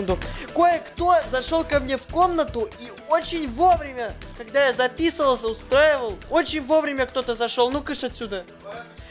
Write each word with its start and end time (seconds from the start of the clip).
секунду. 0.00 0.18
Кое-кто 0.54 1.14
зашел 1.28 1.64
ко 1.64 1.80
мне 1.80 1.96
в 1.96 2.06
комнату 2.06 2.68
и 2.80 2.90
очень 3.08 3.48
вовремя, 3.50 4.16
когда 4.36 4.66
я 4.66 4.72
записывался, 4.72 5.48
устраивал, 5.48 6.14
очень 6.30 6.62
вовремя 6.62 7.06
кто-то 7.06 7.34
зашел. 7.34 7.70
Ну, 7.70 7.82
кыш 7.82 8.04
отсюда. 8.04 8.44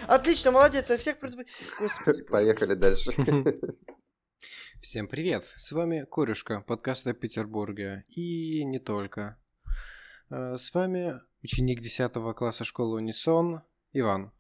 Отлично, 0.08 0.52
молодец, 0.52 0.90
я 0.90 0.98
всех 0.98 1.20
предупредил. 1.20 1.54
Господи. 1.80 2.24
Поехали 2.30 2.74
дальше. 2.74 3.12
Всем 4.82 5.08
привет! 5.08 5.44
С 5.58 5.74
вами 5.74 6.06
Корюшка, 6.10 6.62
подкаст 6.62 7.06
о 7.06 7.14
Петербурге. 7.14 8.06
И 8.08 8.64
не 8.64 8.80
только. 8.80 9.38
Э, 10.32 10.56
С 10.56 10.74
вами 10.74 11.20
ученик 11.44 11.82
10 11.82 12.14
класса 12.36 12.64
школы 12.64 12.96
Унисон 12.96 13.62
Иван. 13.92 14.32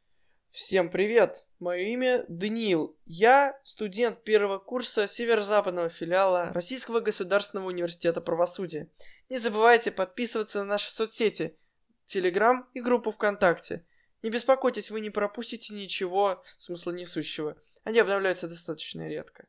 Всем 0.47 0.89
привет! 0.89 1.48
Мое 1.59 1.79
имя 1.89 2.23
Даниил. 2.29 2.97
Я 3.05 3.59
студент 3.63 4.23
первого 4.23 4.59
курса 4.59 5.07
северо-западного 5.07 5.89
филиала 5.89 6.53
Российского 6.53 7.01
государственного 7.01 7.67
университета 7.67 8.21
правосудия. 8.21 8.89
Не 9.29 9.39
забывайте 9.39 9.91
подписываться 9.91 10.59
на 10.59 10.65
наши 10.65 10.89
соцсети, 10.93 11.57
Телеграм 12.05 12.69
и 12.73 12.79
группу 12.79 13.11
ВКонтакте. 13.11 13.85
Не 14.23 14.29
беспокойтесь, 14.29 14.89
вы 14.89 15.01
не 15.01 15.09
пропустите 15.09 15.73
ничего 15.73 16.41
смысла 16.57 16.91
несущего. 16.91 17.57
Они 17.83 17.99
обновляются 17.99 18.47
достаточно 18.47 19.07
редко. 19.09 19.45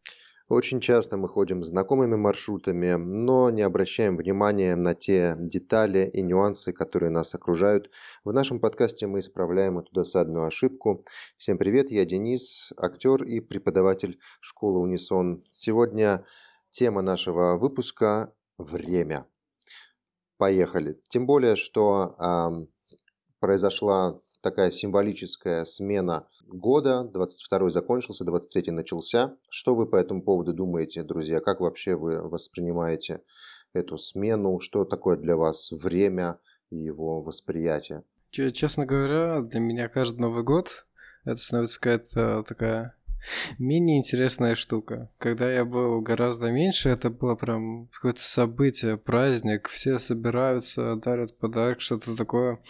Очень 0.50 0.80
часто 0.80 1.16
мы 1.16 1.28
ходим 1.28 1.62
знакомыми 1.62 2.16
маршрутами, 2.16 2.94
но 2.94 3.50
не 3.50 3.62
обращаем 3.62 4.16
внимания 4.16 4.74
на 4.74 4.96
те 4.96 5.36
детали 5.38 6.10
и 6.12 6.22
нюансы, 6.22 6.72
которые 6.72 7.10
нас 7.10 7.36
окружают. 7.36 7.88
В 8.24 8.32
нашем 8.32 8.58
подкасте 8.58 9.06
мы 9.06 9.20
исправляем 9.20 9.78
эту 9.78 9.92
досадную 9.92 10.46
ошибку. 10.46 11.04
Всем 11.36 11.56
привет, 11.56 11.92
я 11.92 12.04
Денис, 12.04 12.72
актер 12.76 13.22
и 13.22 13.38
преподаватель 13.38 14.18
школы 14.40 14.80
Унисон. 14.80 15.44
Сегодня 15.48 16.26
тема 16.70 17.00
нашего 17.00 17.56
выпуска– 17.56 18.34
время. 18.58 19.28
Поехали. 20.36 21.00
Тем 21.08 21.26
более, 21.26 21.54
что 21.54 22.16
ам, 22.18 22.66
произошла 23.38 24.20
такая 24.40 24.70
символическая 24.70 25.64
смена 25.64 26.26
года. 26.46 27.04
22 27.04 27.70
закончился, 27.70 28.24
23 28.24 28.72
начался. 28.72 29.36
Что 29.50 29.74
вы 29.74 29.86
по 29.86 29.96
этому 29.96 30.22
поводу 30.22 30.52
думаете, 30.52 31.02
друзья? 31.02 31.40
Как 31.40 31.60
вообще 31.60 31.96
вы 31.96 32.22
воспринимаете 32.28 33.22
эту 33.72 33.98
смену? 33.98 34.60
Что 34.60 34.84
такое 34.84 35.16
для 35.16 35.36
вас 35.36 35.70
время 35.70 36.38
и 36.70 36.76
его 36.76 37.20
восприятие? 37.20 38.04
Че- 38.30 38.50
Честно 38.52 38.86
говоря, 38.86 39.40
для 39.42 39.60
меня 39.60 39.88
каждый 39.88 40.20
Новый 40.20 40.42
год 40.44 40.86
это 41.24 41.36
становится 41.40 41.78
какая-то 41.80 42.44
такая 42.46 42.96
менее 43.58 43.98
интересная 43.98 44.54
штука. 44.54 45.10
Когда 45.18 45.52
я 45.52 45.64
был 45.64 46.00
гораздо 46.00 46.50
меньше, 46.50 46.88
это 46.88 47.10
было 47.10 47.36
прям 47.36 47.88
какое-то 47.88 48.22
событие, 48.22 48.96
праздник, 48.96 49.68
все 49.68 49.98
собираются, 49.98 50.96
дарят 50.96 51.38
подарок, 51.38 51.80
что-то 51.80 52.16
такое. 52.16 52.60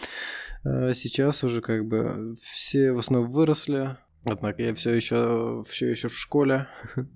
А 0.64 0.92
Сейчас 0.94 1.42
уже 1.42 1.60
как 1.60 1.86
бы 1.86 2.34
все 2.42 2.92
в 2.92 2.98
основном 2.98 3.30
выросли, 3.30 3.96
однако 4.24 4.62
я 4.62 4.74
все 4.74 4.94
еще 4.94 5.64
все 5.68 5.88
еще 5.88 6.08
в 6.08 6.16
школе. 6.16 6.68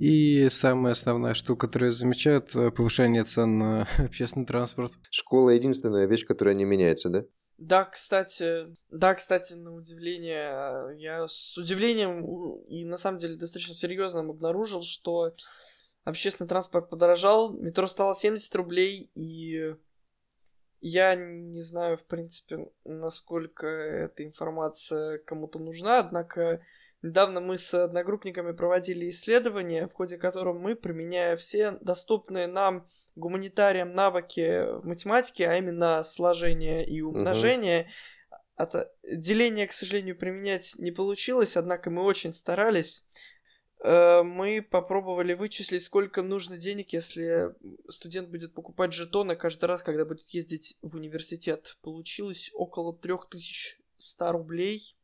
И 0.00 0.48
самая 0.48 0.92
основная 0.92 1.34
штука, 1.34 1.66
которую 1.66 1.90
я 1.90 1.96
замечаю, 1.96 2.38
это 2.38 2.70
повышение 2.70 3.24
цен 3.24 3.58
на 3.58 3.88
общественный 3.98 4.46
транспорт. 4.46 4.92
Школа– 5.10 5.50
единственная 5.50 6.06
вещь, 6.06 6.24
которая 6.24 6.54
не 6.54 6.64
меняется, 6.64 7.08
да? 7.08 7.24
Да, 7.58 7.84
кстати, 7.84 8.68
да, 8.88 9.16
кстати, 9.16 9.54
на 9.54 9.74
удивление, 9.74 10.96
я 10.96 11.26
с 11.26 11.58
удивлением 11.58 12.62
и 12.68 12.84
на 12.84 12.96
самом 12.98 13.18
деле 13.18 13.34
достаточно 13.34 13.74
серьезным 13.74 14.30
обнаружил, 14.30 14.82
что 14.82 15.34
общественный 16.04 16.46
транспорт 16.46 16.88
подорожал, 16.88 17.52
метро 17.52 17.88
стало 17.88 18.14
70 18.14 18.54
рублей, 18.54 19.10
и 19.16 19.74
я 20.80 21.16
не 21.16 21.60
знаю, 21.60 21.96
в 21.96 22.06
принципе, 22.06 22.68
насколько 22.84 23.66
эта 23.66 24.24
информация 24.24 25.18
кому-то 25.18 25.58
нужна, 25.58 25.98
однако 25.98 26.64
недавно 27.02 27.40
мы 27.40 27.58
с 27.58 27.72
одногруппниками 27.74 28.52
проводили 28.52 29.08
исследование, 29.10 29.86
в 29.86 29.92
ходе 29.92 30.18
которого 30.18 30.58
мы, 30.58 30.74
применяя 30.74 31.36
все 31.36 31.72
доступные 31.80 32.46
нам 32.46 32.86
гуманитариям 33.16 33.90
навыки 33.90 34.80
в 34.80 34.86
математике, 34.86 35.48
а 35.48 35.56
именно 35.56 36.02
сложение 36.02 36.86
и 36.86 37.00
умножение, 37.00 37.90
это 38.56 38.92
деление, 39.04 39.66
к 39.68 39.72
сожалению, 39.72 40.18
применять 40.18 40.74
не 40.78 40.90
получилось, 40.90 41.56
однако 41.56 41.90
мы 41.90 42.02
очень 42.02 42.32
старались. 42.32 43.06
Э, 43.80 44.22
Мы 44.24 44.62
попробовали 44.62 45.34
вычислить, 45.34 45.84
сколько 45.84 46.22
нужно 46.22 46.58
денег, 46.58 46.92
если 46.92 47.54
студент 47.88 48.28
будет 48.28 48.54
покупать 48.54 48.92
жетоны 48.92 49.36
каждый 49.36 49.66
раз, 49.66 49.82
когда 49.82 50.04
будет 50.04 50.28
ездить 50.30 50.76
в 50.82 50.96
университет. 50.96 51.78
Получилось 51.82 52.50
около 52.52 52.96
3100 52.96 54.32
рублей 54.32 54.97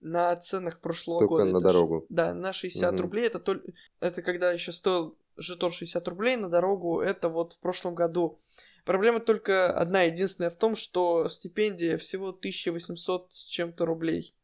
на 0.00 0.34
ценах 0.36 0.80
прошлого 0.80 1.20
Только 1.20 1.34
года. 1.34 1.44
на 1.44 1.50
Это 1.50 1.60
ж- 1.60 1.62
дорогу. 1.72 2.06
Да, 2.08 2.34
на 2.34 2.52
60 2.52 2.92
Мгм. 2.94 3.02
рублей. 3.02 3.26
Это, 3.26 3.38
толь... 3.38 3.62
это 4.00 4.22
когда 4.22 4.52
еще 4.52 4.72
стоил 4.72 5.16
жетон 5.36 5.72
60 5.72 6.06
рублей 6.08 6.36
на 6.36 6.48
дорогу. 6.48 7.00
Это 7.00 7.28
вот 7.28 7.52
в 7.54 7.60
прошлом 7.60 7.94
году. 7.94 8.40
Проблема 8.84 9.20
только 9.20 9.72
одна, 9.72 10.02
единственная 10.02 10.50
в 10.50 10.56
том, 10.56 10.74
что 10.74 11.28
стипендия 11.28 11.96
всего 11.98 12.30
1800 12.30 13.32
с 13.32 13.44
чем-то 13.44 13.84
рублей. 13.84 14.34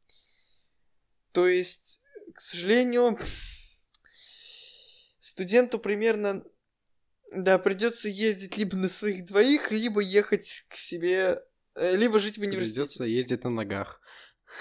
То 1.33 1.49
есть, 1.49 2.03
к 2.35 2.41
сожалению, 2.41 3.19
студенту 5.21 5.79
примерно, 5.79 6.45
да, 7.35 7.59
придется 7.59 8.09
ездить 8.09 8.57
либо 8.57 8.77
на 8.77 8.89
своих 8.89 9.25
двоих, 9.25 9.73
либо 9.73 10.01
ехать 10.01 10.65
к 10.69 10.77
себе, 10.77 11.43
э, 11.75 11.97
либо 11.97 12.19
жить 12.21 12.39
в 12.39 12.43
университете. 12.43 12.81
Придется 12.81 13.05
ездить 13.05 13.45
на 13.45 13.51
ногах. 13.51 14.01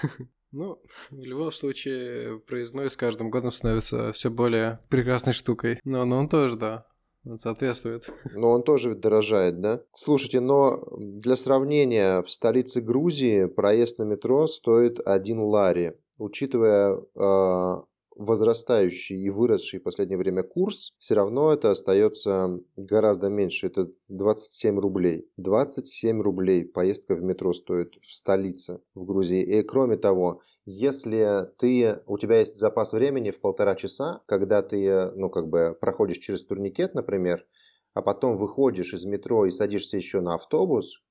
Ну, 0.52 0.80
в 1.10 1.22
любом 1.22 1.52
случае, 1.52 2.40
проездной 2.40 2.90
с 2.90 2.96
каждым 2.96 3.30
годом 3.30 3.52
становится 3.52 4.12
все 4.12 4.30
более 4.30 4.80
прекрасной 4.88 5.32
штукой. 5.32 5.80
Но, 5.84 6.04
но 6.04 6.18
он 6.18 6.28
тоже, 6.28 6.56
да, 6.56 6.86
он 7.24 7.38
соответствует. 7.38 8.08
Но 8.36 8.50
он 8.50 8.62
тоже 8.62 8.90
ведь 8.90 9.00
дорожает, 9.00 9.60
да? 9.60 9.82
Слушайте, 9.92 10.38
но 10.38 10.86
для 10.96 11.36
сравнения, 11.36 12.22
в 12.22 12.30
столице 12.30 12.80
Грузии 12.80 13.46
проезд 13.46 13.98
на 13.98 14.04
метро 14.04 14.46
стоит 14.46 15.00
1 15.04 15.40
лари. 15.40 15.98
Учитывая 16.18 16.96
э, 16.96 17.74
возрастающий 18.16 19.20
и 19.20 19.30
выросший 19.30 19.80
в 19.80 19.82
последнее 19.82 20.18
время 20.18 20.42
курс, 20.42 20.92
все 20.98 21.14
равно 21.14 21.52
это 21.52 21.70
остается 21.70 22.60
гораздо 22.76 23.28
меньше. 23.28 23.66
Это 23.66 23.90
27 24.08 24.78
рублей. 24.78 25.30
27 25.36 26.20
рублей 26.20 26.64
поездка 26.64 27.14
в 27.14 27.22
метро 27.22 27.52
стоит 27.52 27.94
в 28.00 28.12
столице, 28.12 28.80
в 28.94 29.04
Грузии. 29.04 29.42
И 29.42 29.62
кроме 29.62 29.96
того, 29.96 30.40
если 30.64 31.48
ты, 31.58 32.00
у 32.06 32.18
тебя 32.18 32.38
есть 32.38 32.58
запас 32.58 32.92
времени 32.92 33.30
в 33.30 33.40
полтора 33.40 33.74
часа, 33.74 34.22
когда 34.26 34.62
ты, 34.62 35.10
ну, 35.14 35.30
как 35.30 35.48
бы 35.48 35.76
проходишь 35.80 36.18
через 36.18 36.44
турникет, 36.44 36.94
например, 36.94 37.46
а 37.94 38.02
потом 38.02 38.36
выходишь 38.36 38.92
из 38.92 39.04
метро 39.04 39.46
и 39.46 39.50
садишься 39.50 39.96
еще 39.96 40.20
на 40.20 40.34
автобус, 40.34 41.02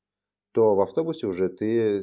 то 0.55 0.73
в 0.73 0.79
автобусе 0.79 1.27
уже 1.27 1.49
ты, 1.49 1.99
э, 1.99 2.01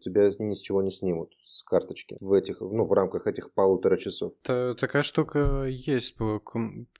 тебя 0.00 0.30
ни 0.38 0.54
с 0.54 0.60
чего 0.62 0.80
не 0.80 0.90
снимут 0.90 1.34
с 1.42 1.62
карточки 1.62 2.16
в 2.20 2.32
этих, 2.32 2.62
ну, 2.62 2.84
в 2.84 2.92
рамках 2.92 3.26
этих 3.26 3.52
полутора 3.52 3.98
часов. 3.98 4.32
Та- 4.42 4.74
такая 4.74 5.02
штука 5.02 5.64
есть 5.64 6.16
по, 6.16 6.42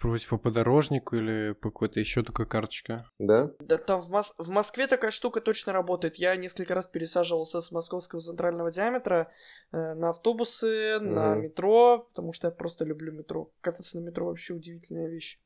вроде 0.02 0.28
по 0.28 0.36
подорожнику 0.36 1.16
или 1.16 1.52
по 1.54 1.70
какой-то 1.70 1.98
еще 1.98 2.22
такой 2.22 2.44
карточке. 2.46 3.06
Да? 3.18 3.50
Да 3.60 3.78
там 3.78 4.02
в, 4.02 4.10
Мос- 4.10 4.34
в 4.36 4.50
Москве 4.50 4.86
такая 4.86 5.10
штука 5.12 5.40
точно 5.40 5.72
работает. 5.72 6.16
Я 6.16 6.36
несколько 6.36 6.74
раз 6.74 6.86
пересаживался 6.86 7.62
с 7.62 7.72
московского 7.72 8.20
центрального 8.20 8.70
диаметра 8.70 9.32
э, 9.72 9.94
на 9.94 10.10
автобусы, 10.10 10.98
на 11.00 11.32
Мгм. 11.36 11.42
метро, 11.44 12.06
потому 12.10 12.34
что 12.34 12.48
я 12.48 12.50
просто 12.50 12.84
люблю 12.84 13.12
метро. 13.12 13.50
Кататься 13.62 13.98
на 13.98 14.04
метро 14.04 14.26
вообще 14.26 14.52
удивительная 14.52 15.08
вещь. 15.08 15.40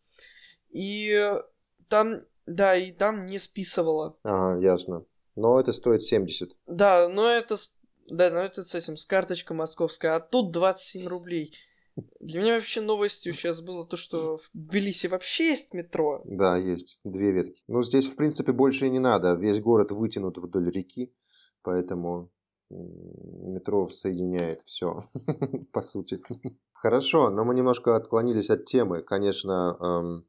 И 0.71 1.17
там, 1.89 2.15
да, 2.47 2.75
и 2.75 2.91
там 2.91 3.21
не 3.21 3.39
списывало. 3.39 4.17
Ага, 4.25 4.61
ясно. 4.61 5.05
Но 5.37 5.61
это 5.61 5.73
стоит 5.73 6.03
70. 6.03 6.57
Да, 6.67 7.09
но 7.09 7.29
это 7.29 7.57
с, 7.57 7.75
да, 8.09 8.31
но 8.31 8.41
это 8.41 8.65
с 8.65 8.75
этим, 8.75 8.97
с 8.97 9.05
карточкой 9.05 9.57
московской, 9.57 10.11
а 10.11 10.21
тут 10.21 10.51
27 10.51 11.07
рублей. 11.07 11.55
Для 12.21 12.41
меня 12.41 12.55
вообще 12.57 12.81
новостью 12.81 13.33
сейчас 13.33 13.63
было 13.63 13.87
то, 13.87 13.97
что 13.97 14.37
в 14.37 14.51
Тбилиси 14.53 15.07
вообще 15.07 15.51
есть 15.51 15.73
метро. 15.73 16.23
Да, 16.25 16.57
есть. 16.57 17.01
Две 17.05 17.33
ветки. 17.33 17.63
Ну, 17.69 17.83
здесь, 17.83 18.07
в 18.07 18.17
принципе, 18.17 18.53
больше 18.53 18.87
и 18.87 18.91
не 18.91 18.99
надо. 18.99 19.33
Весь 19.35 19.61
город 19.61 19.93
вытянут 19.93 20.37
вдоль 20.37 20.71
реки, 20.71 21.15
поэтому 21.63 22.31
метро 22.69 23.89
соединяет 23.91 24.63
все, 24.63 25.01
по 25.73 25.81
сути. 25.81 26.21
Хорошо, 26.73 27.31
но 27.31 27.45
мы 27.45 27.55
немножко 27.55 27.97
отклонились 27.97 28.51
от 28.51 28.67
темы. 28.67 29.03
Конечно, 29.03 29.77
эм, 29.81 30.27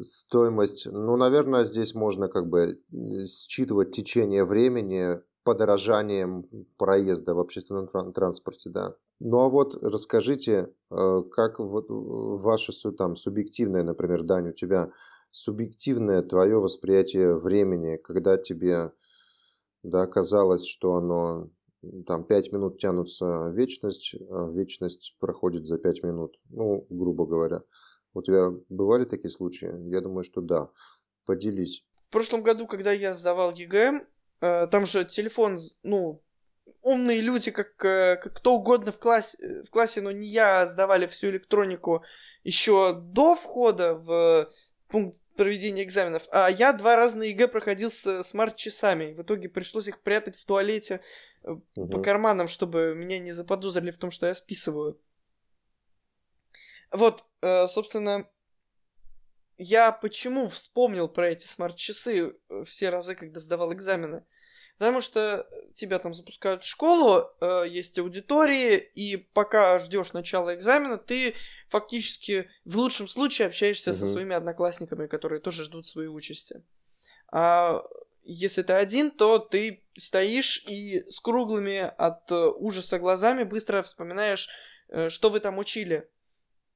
стоимость, 0.00 0.86
ну, 0.90 1.16
наверное, 1.16 1.64
здесь 1.64 1.94
можно 1.94 2.28
как 2.28 2.48
бы 2.48 2.80
э, 2.92 3.26
считывать 3.26 3.92
течение 3.92 4.44
времени 4.44 5.20
подорожанием 5.44 6.44
проезда 6.76 7.34
в 7.34 7.40
общественном 7.40 8.12
транспорте, 8.12 8.70
да. 8.70 8.94
Ну 9.20 9.38
а 9.40 9.48
вот 9.48 9.82
расскажите, 9.82 10.72
э, 10.90 11.22
как 11.32 11.58
вот 11.58 11.86
ваше 11.88 12.72
там 12.92 13.16
субъективное, 13.16 13.82
например, 13.82 14.24
Дань, 14.24 14.50
у 14.50 14.52
тебя 14.52 14.92
субъективное 15.30 16.22
твое 16.22 16.60
восприятие 16.60 17.36
времени, 17.36 17.96
когда 17.96 18.36
тебе 18.36 18.92
да, 19.82 20.06
казалось, 20.06 20.66
что 20.66 20.94
оно 20.94 21.50
там 22.06 22.24
пять 22.24 22.52
минут 22.52 22.78
тянутся 22.78 23.50
вечность, 23.50 24.14
а 24.30 24.48
вечность 24.50 25.16
проходит 25.20 25.64
за 25.64 25.78
пять 25.78 26.02
минут, 26.02 26.38
ну, 26.50 26.86
грубо 26.90 27.26
говоря. 27.26 27.62
У 28.18 28.22
тебя 28.22 28.50
бывали 28.68 29.04
такие 29.04 29.30
случаи? 29.30 29.70
Я 29.90 30.00
думаю, 30.00 30.24
что 30.24 30.40
да. 30.40 30.70
Поделись. 31.24 31.84
В 32.08 32.12
прошлом 32.12 32.42
году, 32.42 32.66
когда 32.66 32.90
я 32.90 33.12
сдавал 33.12 33.52
ЕГЭ, 33.52 34.06
э, 34.40 34.66
там 34.66 34.86
же 34.86 35.04
телефон, 35.04 35.58
ну, 35.84 36.20
умные 36.82 37.20
люди, 37.20 37.50
как, 37.52 37.84
э, 37.84 38.16
как 38.16 38.34
кто 38.34 38.56
угодно 38.56 38.90
в 38.90 38.98
классе, 38.98 39.62
в 39.62 39.70
классе, 39.70 40.00
но 40.00 40.10
не 40.10 40.26
я, 40.26 40.66
сдавали 40.66 41.06
всю 41.06 41.28
электронику 41.28 42.02
еще 42.42 42.92
до 42.94 43.36
входа 43.36 43.94
в 43.94 44.50
пункт 44.88 45.20
проведения 45.36 45.84
экзаменов. 45.84 46.26
А 46.32 46.48
я 46.48 46.72
два 46.72 46.96
раза 46.96 47.22
ЕГЭ 47.22 47.46
проходил 47.46 47.90
с 47.90 48.24
смарт-часами. 48.24 49.12
В 49.12 49.22
итоге 49.22 49.48
пришлось 49.48 49.86
их 49.86 50.00
прятать 50.00 50.36
в 50.36 50.44
туалете 50.44 51.02
угу. 51.44 51.88
по 51.88 52.02
карманам, 52.02 52.48
чтобы 52.48 52.94
меня 52.96 53.20
не 53.20 53.30
заподозрили 53.30 53.92
в 53.92 53.98
том, 53.98 54.10
что 54.10 54.26
я 54.26 54.34
списываю. 54.34 54.98
Вот, 56.92 57.24
э, 57.42 57.66
собственно, 57.66 58.28
я 59.58 59.92
почему 59.92 60.46
вспомнил 60.48 61.08
про 61.08 61.30
эти 61.30 61.46
смарт-часы 61.46 62.36
все 62.64 62.90
разы, 62.90 63.14
когда 63.14 63.40
сдавал 63.40 63.72
экзамены? 63.72 64.24
Потому 64.78 65.00
что 65.00 65.48
тебя 65.74 65.98
там 65.98 66.14
запускают 66.14 66.62
в 66.62 66.66
школу, 66.66 67.28
э, 67.40 67.64
есть 67.68 67.98
аудитории, 67.98 68.76
и 68.76 69.16
пока 69.16 69.80
ждешь 69.80 70.12
начала 70.12 70.54
экзамена, 70.54 70.98
ты 70.98 71.34
фактически 71.68 72.48
в 72.64 72.78
лучшем 72.78 73.08
случае 73.08 73.48
общаешься 73.48 73.90
угу. 73.90 73.98
со 73.98 74.06
своими 74.06 74.36
одноклассниками, 74.36 75.08
которые 75.08 75.40
тоже 75.40 75.64
ждут 75.64 75.88
своей 75.88 76.08
участи. 76.08 76.62
А 77.32 77.82
если 78.22 78.62
ты 78.62 78.74
один, 78.74 79.10
то 79.10 79.40
ты 79.40 79.82
стоишь 79.96 80.64
и 80.68 81.04
с 81.10 81.18
круглыми 81.18 81.92
от 81.98 82.30
ужаса 82.30 83.00
глазами 83.00 83.42
быстро 83.42 83.82
вспоминаешь, 83.82 84.48
э, 84.90 85.08
что 85.08 85.28
вы 85.28 85.40
там 85.40 85.58
учили. 85.58 86.08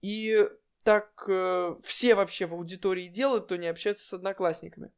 И 0.02 0.48
так 0.84 1.24
э, 1.28 1.76
все 1.82 2.14
вообще 2.14 2.46
в 2.46 2.54
аудитории 2.54 3.06
делают, 3.06 3.46
то 3.46 3.56
не 3.56 3.68
общаются 3.68 4.06
с 4.06 4.12
одноклассниками. 4.12 4.90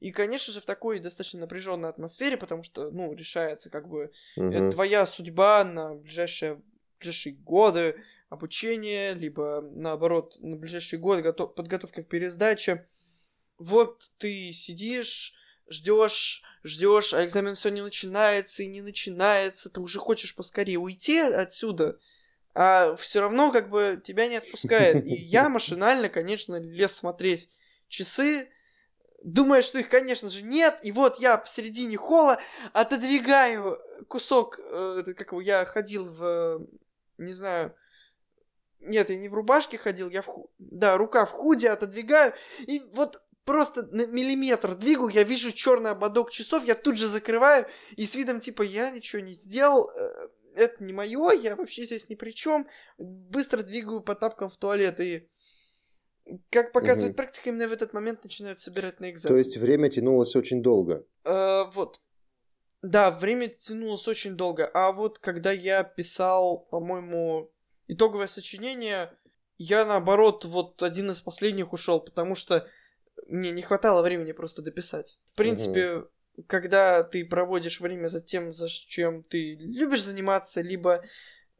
И, 0.00 0.12
конечно 0.12 0.52
же, 0.52 0.60
в 0.60 0.66
такой 0.66 1.00
достаточно 1.00 1.40
напряженной 1.40 1.88
атмосфере, 1.88 2.36
потому 2.36 2.62
что, 2.62 2.90
ну, 2.90 3.12
решается 3.14 3.70
как 3.70 3.88
бы 3.88 4.12
угу. 4.36 4.70
твоя 4.70 5.06
судьба 5.06 5.64
на 5.64 5.94
ближайшие, 5.94 6.60
ближайшие 7.00 7.36
годы 7.36 7.96
обучения, 8.28 9.14
либо, 9.14 9.62
наоборот, 9.74 10.36
на 10.40 10.56
ближайшие 10.56 11.00
годы 11.00 11.22
готов, 11.22 11.54
подготовка 11.54 12.02
к 12.02 12.08
пересдаче. 12.08 12.86
Вот 13.58 14.10
ты 14.18 14.52
сидишь, 14.52 15.34
ждешь, 15.68 16.42
ждешь, 16.62 17.14
а 17.14 17.24
экзамен 17.24 17.54
все 17.54 17.70
не 17.70 17.80
начинается 17.80 18.62
и 18.62 18.68
не 18.68 18.82
начинается, 18.82 19.70
ты 19.70 19.80
уже 19.80 19.98
хочешь 19.98 20.34
поскорее 20.34 20.78
уйти 20.78 21.18
отсюда, 21.18 21.98
а 22.54 22.94
все 22.94 23.20
равно 23.20 23.50
как 23.50 23.68
бы 23.68 24.00
тебя 24.02 24.28
не 24.28 24.36
отпускает. 24.36 25.04
И 25.04 25.14
я 25.14 25.48
машинально, 25.48 26.08
конечно, 26.08 26.56
лез 26.56 26.92
смотреть 26.92 27.50
часы, 27.88 28.48
думая, 29.22 29.62
что 29.62 29.78
их, 29.78 29.88
конечно 29.88 30.28
же, 30.28 30.42
нет, 30.42 30.78
и 30.82 30.92
вот 30.92 31.18
я 31.18 31.36
посередине 31.36 31.96
холла 31.96 32.38
отодвигаю 32.72 33.80
кусок, 34.08 34.60
э, 34.60 35.02
как 35.16 35.32
его, 35.32 35.40
я 35.40 35.64
ходил 35.64 36.04
в, 36.04 36.66
не 37.18 37.32
знаю, 37.32 37.74
нет, 38.80 39.08
я 39.08 39.16
не 39.16 39.28
в 39.28 39.34
рубашке 39.34 39.78
ходил, 39.78 40.10
я 40.10 40.20
в, 40.20 40.26
ху... 40.26 40.50
да, 40.58 40.96
рука 40.96 41.24
в 41.24 41.30
худе 41.30 41.70
отодвигаю, 41.70 42.34
и 42.58 42.82
вот 42.92 43.22
просто 43.44 43.82
на 43.86 44.06
миллиметр 44.06 44.74
двигаю, 44.74 45.08
я 45.08 45.22
вижу 45.22 45.52
черный 45.52 45.90
ободок 45.90 46.30
часов, 46.30 46.64
я 46.64 46.74
тут 46.74 46.98
же 46.98 47.08
закрываю, 47.08 47.66
и 47.96 48.04
с 48.04 48.14
видом 48.14 48.40
типа, 48.40 48.62
я 48.62 48.90
ничего 48.90 49.22
не 49.22 49.32
сделал, 49.32 49.90
э, 49.90 50.28
это 50.56 50.82
не 50.82 50.92
мое, 50.92 51.32
я 51.32 51.56
вообще 51.56 51.84
здесь 51.84 52.08
ни 52.08 52.14
при 52.14 52.32
чем, 52.32 52.66
быстро 52.98 53.62
двигаю 53.62 54.00
по 54.02 54.14
тапкам 54.14 54.50
в 54.50 54.56
туалет, 54.56 55.00
и 55.00 55.28
как 56.50 56.72
показывает 56.72 57.12
угу. 57.12 57.16
практика, 57.18 57.50
именно 57.50 57.68
в 57.68 57.72
этот 57.72 57.92
момент 57.92 58.24
начинают 58.24 58.60
собирать 58.60 59.00
на 59.00 59.10
экзамен. 59.10 59.34
То 59.34 59.38
есть 59.38 59.56
время 59.56 59.90
тянулось 59.90 60.34
очень 60.36 60.62
долго. 60.62 61.04
Э, 61.24 61.64
вот. 61.72 62.00
Да, 62.82 63.10
время 63.10 63.48
тянулось 63.48 64.08
очень 64.08 64.34
долго. 64.34 64.70
А 64.72 64.92
вот 64.92 65.18
когда 65.18 65.52
я 65.52 65.84
писал, 65.84 66.58
по-моему, 66.70 67.50
итоговое 67.88 68.26
сочинение, 68.26 69.12
я 69.58 69.84
наоборот 69.84 70.44
вот 70.44 70.82
один 70.82 71.10
из 71.10 71.20
последних 71.20 71.72
ушел, 71.72 72.00
потому 72.00 72.34
что 72.34 72.66
мне 73.26 73.50
не 73.50 73.62
хватало 73.62 74.02
времени 74.02 74.32
просто 74.32 74.62
дописать. 74.62 75.18
В 75.26 75.34
принципе, 75.34 75.94
угу. 75.94 76.08
Когда 76.46 77.02
ты 77.02 77.24
проводишь 77.24 77.80
время 77.80 78.08
за 78.08 78.20
тем, 78.20 78.52
за 78.52 78.68
чем 78.68 79.22
ты 79.22 79.54
любишь 79.56 80.04
заниматься, 80.04 80.60
либо 80.60 81.02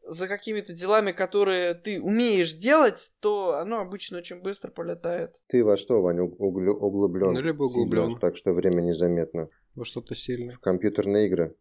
за 0.07 0.29
какими-то 0.29 0.73
делами, 0.73 1.13
которые 1.13 1.75
ты 1.75 2.01
умеешь 2.01 2.53
делать, 2.53 3.13
то 3.21 3.59
оно 3.59 3.81
обычно 3.81 4.19
очень 4.19 4.43
быстро 4.43 4.71
полетает. 4.71 5.35
Ты 5.47 5.65
во 5.65 5.77
что, 5.77 6.03
Ваня, 6.03 6.25
углю, 6.25 6.75
углублен? 6.75 7.33
Ну, 7.33 7.41
либо 7.41 7.63
углублен. 7.65 8.07
Сильно, 8.07 8.21
так 8.21 8.37
что 8.37 8.53
время 8.53 8.83
незаметно. 8.83 9.49
Во 9.75 9.85
что-то 9.85 10.15
сильно. 10.15 10.53
В 10.53 10.61
компьютерные 10.61 11.27
игры. 11.27 11.57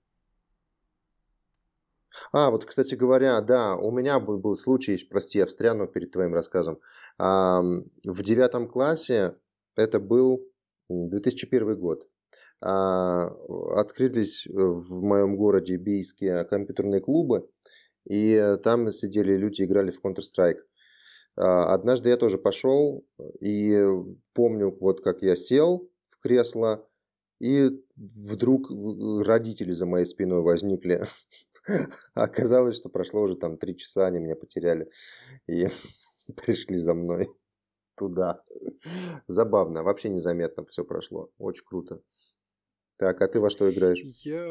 А, 2.32 2.52
вот, 2.52 2.66
кстати 2.66 2.96
говоря, 2.96 3.42
да, 3.42 3.76
у 3.76 3.92
меня 3.92 4.20
был, 4.20 4.38
был 4.38 4.56
случай, 4.56 4.98
прости, 5.10 5.40
я 5.40 5.46
встряну 5.46 5.88
перед 5.88 6.12
твоим 6.12 6.34
рассказом. 6.34 6.80
А, 7.18 7.62
в 7.62 8.22
девятом 8.22 8.68
классе, 8.68 9.36
это 9.76 10.00
был 10.00 10.46
2001 10.90 11.80
год, 11.80 12.08
открылись 12.66 14.48
в 14.48 15.02
моем 15.02 15.36
городе 15.36 15.76
бийские 15.76 16.46
компьютерные 16.46 17.02
клубы, 17.02 17.50
и 18.06 18.56
там 18.64 18.92
сидели 18.92 19.36
люди, 19.36 19.64
играли 19.64 19.92
в 19.92 20.02
Counter-Strike. 20.04 20.60
А, 21.36 21.74
однажды 21.74 22.10
я 22.10 22.18
тоже 22.18 22.38
пошел, 22.38 23.06
и 23.40 23.86
помню, 24.34 24.76
вот 24.80 25.02
как 25.02 25.22
я 25.22 25.36
сел 25.36 25.90
в 26.06 26.20
кресло, 26.20 26.88
и 27.40 27.70
вдруг 27.96 28.70
родители 29.26 29.72
за 29.72 29.86
моей 29.86 30.06
спиной 30.06 30.42
возникли. 30.42 31.04
Оказалось, 32.14 32.78
что 32.78 32.90
прошло 32.90 33.22
уже 33.22 33.36
там 33.36 33.58
три 33.58 33.76
часа, 33.76 34.08
они 34.08 34.20
меня 34.20 34.36
потеряли 34.36 34.90
и 35.48 35.68
пришли 36.36 36.76
за 36.76 36.94
мной 36.94 37.30
туда. 37.96 38.44
Забавно, 39.28 39.84
вообще 39.84 40.10
незаметно 40.10 40.66
все 40.66 40.84
прошло. 40.84 41.32
Очень 41.38 41.66
круто. 41.66 42.02
Так, 43.04 43.22
а 43.22 43.28
ты 43.28 43.42
во 43.42 43.50
что 43.50 43.70
играешь? 43.70 44.00
Я... 44.24 44.46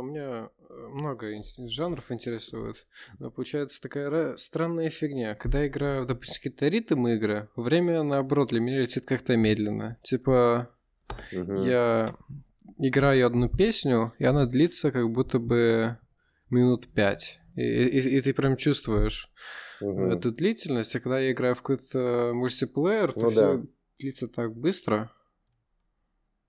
У 0.00 0.02
меня 0.02 0.50
э, 0.58 0.74
много 0.88 1.28
жанров 1.68 2.10
интересует. 2.10 2.84
Но 3.20 3.30
получается 3.30 3.80
такая 3.80 4.34
странная 4.34 4.90
фигня. 4.90 5.36
Когда 5.36 5.60
я 5.60 5.68
играю, 5.68 6.04
допустим, 6.04 6.34
какие-то 6.42 6.66
ритм 6.66 7.06
игры, 7.06 7.48
время, 7.54 8.02
наоборот, 8.02 8.48
для 8.48 8.58
меня 8.58 8.80
летит 8.80 9.06
как-то 9.06 9.36
медленно. 9.36 9.98
Типа, 10.02 10.68
угу. 11.32 11.54
я 11.62 12.16
играю 12.78 13.24
одну 13.24 13.48
песню, 13.48 14.12
и 14.18 14.24
она 14.24 14.46
длится 14.46 14.90
как 14.90 15.08
будто 15.08 15.38
бы 15.38 15.96
минут 16.50 16.88
пять. 16.92 17.38
И, 17.54 17.62
и, 17.62 18.18
и 18.18 18.20
ты 18.20 18.34
прям 18.34 18.56
чувствуешь 18.56 19.30
угу. 19.80 20.06
эту 20.06 20.32
длительность. 20.32 20.96
А 20.96 20.98
когда 20.98 21.20
я 21.20 21.30
играю 21.30 21.54
в 21.54 21.62
какой-то 21.62 22.32
мультиплеер, 22.34 23.12
то 23.12 23.20
ну, 23.20 23.30
все 23.30 23.56
да. 23.58 23.62
длится 24.00 24.26
так 24.26 24.56
быстро. 24.56 25.12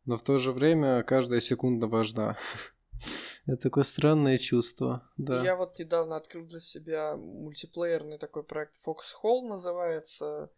Но 0.06 0.18
в 0.18 0.24
то 0.24 0.38
же 0.38 0.52
время 0.52 1.04
каждая 1.04 1.40
секунда 1.40 1.88
важна. 1.88 2.38
Это 3.46 3.64
такое 3.64 3.84
странное 3.84 4.38
чувство, 4.38 5.10
да. 5.18 5.44
Я 5.44 5.56
вот 5.56 5.78
недавно 5.78 6.16
открыл 6.16 6.46
для 6.46 6.60
себя 6.60 7.16
мультиплеерный 7.16 8.18
такой 8.18 8.44
проект 8.44 8.76
Foxhole 8.86 9.48
называется. 9.48 10.50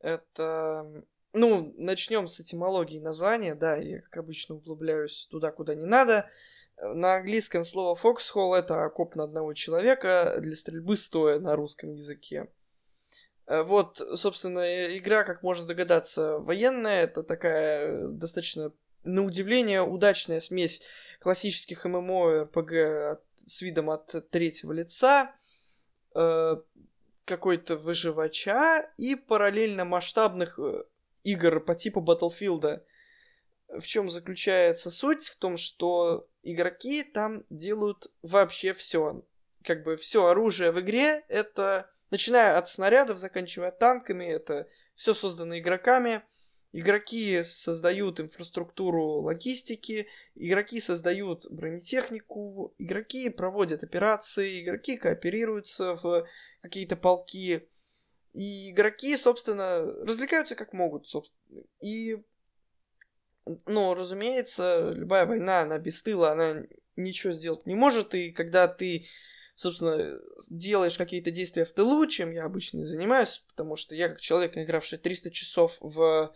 Это... 0.00 1.04
Ну, 1.34 1.72
начнем 1.78 2.26
с 2.26 2.40
этимологии 2.40 2.98
названия, 2.98 3.54
да, 3.54 3.76
я, 3.76 4.02
как 4.02 4.18
обычно, 4.18 4.56
углубляюсь 4.56 5.26
туда, 5.30 5.50
куда 5.50 5.74
не 5.74 5.86
надо. 5.86 6.28
На 6.76 7.16
английском 7.16 7.64
слово 7.64 7.96
Foxhole 7.96 8.56
это 8.56 8.84
окоп 8.84 9.14
на 9.14 9.24
одного 9.24 9.54
человека 9.54 10.36
для 10.40 10.54
стрельбы 10.54 10.96
стоя 10.96 11.38
на 11.38 11.56
русском 11.56 11.94
языке. 11.94 12.48
Э, 13.46 13.62
вот, 13.62 13.96
собственно, 14.14 14.96
игра, 14.96 15.24
как 15.24 15.42
можно 15.42 15.66
догадаться, 15.66 16.38
военная. 16.38 17.04
Это 17.04 17.22
такая 17.22 18.08
достаточно 18.08 18.72
на 19.04 19.24
удивление, 19.24 19.82
удачная 19.82 20.40
смесь 20.40 20.82
классических 21.20 21.84
ММО 21.84 22.44
РПГ 22.44 23.20
с 23.46 23.62
видом 23.62 23.90
от 23.90 24.30
третьего 24.30 24.72
лица, 24.72 25.34
э, 26.14 26.56
какой-то 27.24 27.76
выживача 27.76 28.90
и 28.96 29.14
параллельно 29.14 29.84
масштабных 29.84 30.58
э, 30.58 30.84
игр 31.24 31.60
по 31.60 31.74
типу 31.74 32.00
Battlefield. 32.00 32.82
в 33.68 33.86
чем 33.86 34.10
заключается 34.10 34.90
суть? 34.90 35.24
В 35.24 35.36
том, 35.36 35.56
что 35.56 36.28
игроки 36.42 37.02
там 37.04 37.44
делают 37.50 38.10
вообще 38.22 38.72
все. 38.72 39.22
Как 39.64 39.84
бы 39.84 39.96
все 39.96 40.26
оружие 40.26 40.72
в 40.72 40.80
игре 40.80 41.24
это, 41.28 41.90
начиная 42.10 42.58
от 42.58 42.68
снарядов, 42.68 43.18
заканчивая 43.18 43.70
танками, 43.70 44.24
это 44.24 44.68
все 44.94 45.14
создано 45.14 45.58
игроками. 45.58 46.22
Игроки 46.74 47.42
создают 47.42 48.18
инфраструктуру 48.18 49.20
логистики, 49.20 50.06
игроки 50.34 50.80
создают 50.80 51.46
бронетехнику, 51.50 52.74
игроки 52.78 53.28
проводят 53.28 53.84
операции, 53.84 54.62
игроки 54.62 54.96
кооперируются 54.96 55.94
в 55.96 56.26
какие-то 56.62 56.96
полки. 56.96 57.68
И 58.32 58.70
игроки, 58.70 59.14
собственно, 59.18 59.82
развлекаются 59.82 60.54
как 60.54 60.72
могут, 60.72 61.06
собственно. 61.06 61.62
И, 61.82 62.22
ну, 63.66 63.92
разумеется, 63.92 64.92
любая 64.94 65.26
война, 65.26 65.60
она 65.60 65.78
без 65.78 66.06
она 66.06 66.62
ничего 66.96 67.34
сделать 67.34 67.66
не 67.66 67.74
может. 67.74 68.14
И 68.14 68.32
когда 68.32 68.66
ты, 68.66 69.06
собственно, 69.54 70.18
делаешь 70.48 70.96
какие-то 70.96 71.30
действия 71.30 71.66
в 71.66 71.72
тылу, 71.72 72.06
чем 72.06 72.30
я 72.30 72.44
обычно 72.44 72.86
занимаюсь, 72.86 73.44
потому 73.48 73.76
что 73.76 73.94
я, 73.94 74.08
как 74.08 74.20
человек, 74.20 74.56
игравший 74.56 74.96
300 74.96 75.30
часов 75.30 75.76
в 75.80 76.32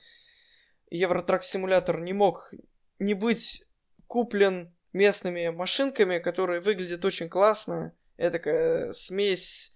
Евротрак 0.90 1.44
симулятор 1.44 2.00
не 2.00 2.12
мог 2.12 2.52
не 2.98 3.14
быть 3.14 3.64
куплен 4.06 4.72
местными 4.92 5.48
машинками, 5.48 6.18
которые 6.18 6.60
выглядят 6.60 7.04
очень 7.04 7.28
классно. 7.28 7.92
Это 8.16 8.38
такая 8.38 8.92
смесь 8.92 9.74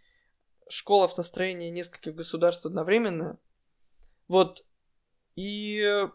школ 0.69 1.03
автостроения 1.03 1.71
нескольких 1.71 2.15
государств 2.15 2.65
одновременно. 2.65 3.39
Вот. 4.29 4.65
И, 5.37 6.07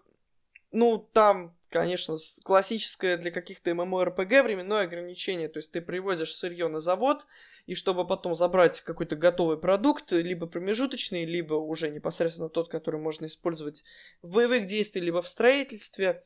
ну, 0.72 0.98
там, 0.98 1.56
конечно, 1.70 2.16
классическое 2.44 3.18
для 3.18 3.32
каких-то 3.32 3.72
MMORPG 3.72 4.44
временное 4.44 4.84
ограничение. 4.84 5.50
То 5.50 5.58
есть 5.58 5.72
ты 5.72 5.82
привозишь 5.82 6.34
сырье 6.34 6.68
на 6.68 6.80
завод, 6.80 7.28
и 7.66 7.74
чтобы 7.74 8.06
потом 8.06 8.36
забрать 8.36 8.82
какой-то 8.82 9.16
готовый 9.16 9.58
продукт, 9.58 10.12
либо 10.12 10.46
промежуточный, 10.46 11.26
либо 11.26 11.56
уже 11.56 11.90
непосредственно 11.90 12.50
тот, 12.50 12.70
который 12.70 13.00
можно 13.00 13.26
использовать 13.26 13.84
в 14.22 14.36
боевых 14.36 14.66
действиях, 14.66 15.06
либо 15.06 15.22
в 15.22 15.28
строительстве, 15.28 16.24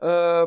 э, 0.00 0.46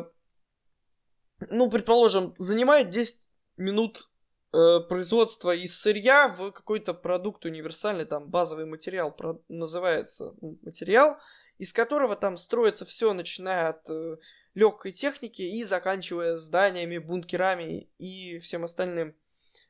ну, 1.48 1.70
предположим, 1.70 2.34
занимает 2.36 2.90
10 2.90 3.18
минут 3.56 4.10
э, 4.52 4.80
производства 4.88 5.54
из 5.54 5.78
сырья 5.78 6.28
в 6.28 6.50
какой-то 6.52 6.92
продукт 6.92 7.46
универсальный, 7.46 8.04
там 8.04 8.28
базовый 8.28 8.66
материал 8.66 9.12
про, 9.12 9.40
называется 9.48 10.34
ну, 10.42 10.58
материал, 10.62 11.16
из 11.56 11.72
которого 11.72 12.14
там 12.14 12.36
строится 12.36 12.84
все, 12.84 13.14
начиная 13.14 13.70
от 13.70 13.88
э, 13.88 14.16
легкой 14.54 14.92
техники 14.92 15.42
и 15.42 15.64
заканчивая 15.64 16.36
зданиями, 16.36 16.98
бункерами 16.98 17.88
и 17.98 18.38
всем 18.38 18.64
остальным. 18.64 19.14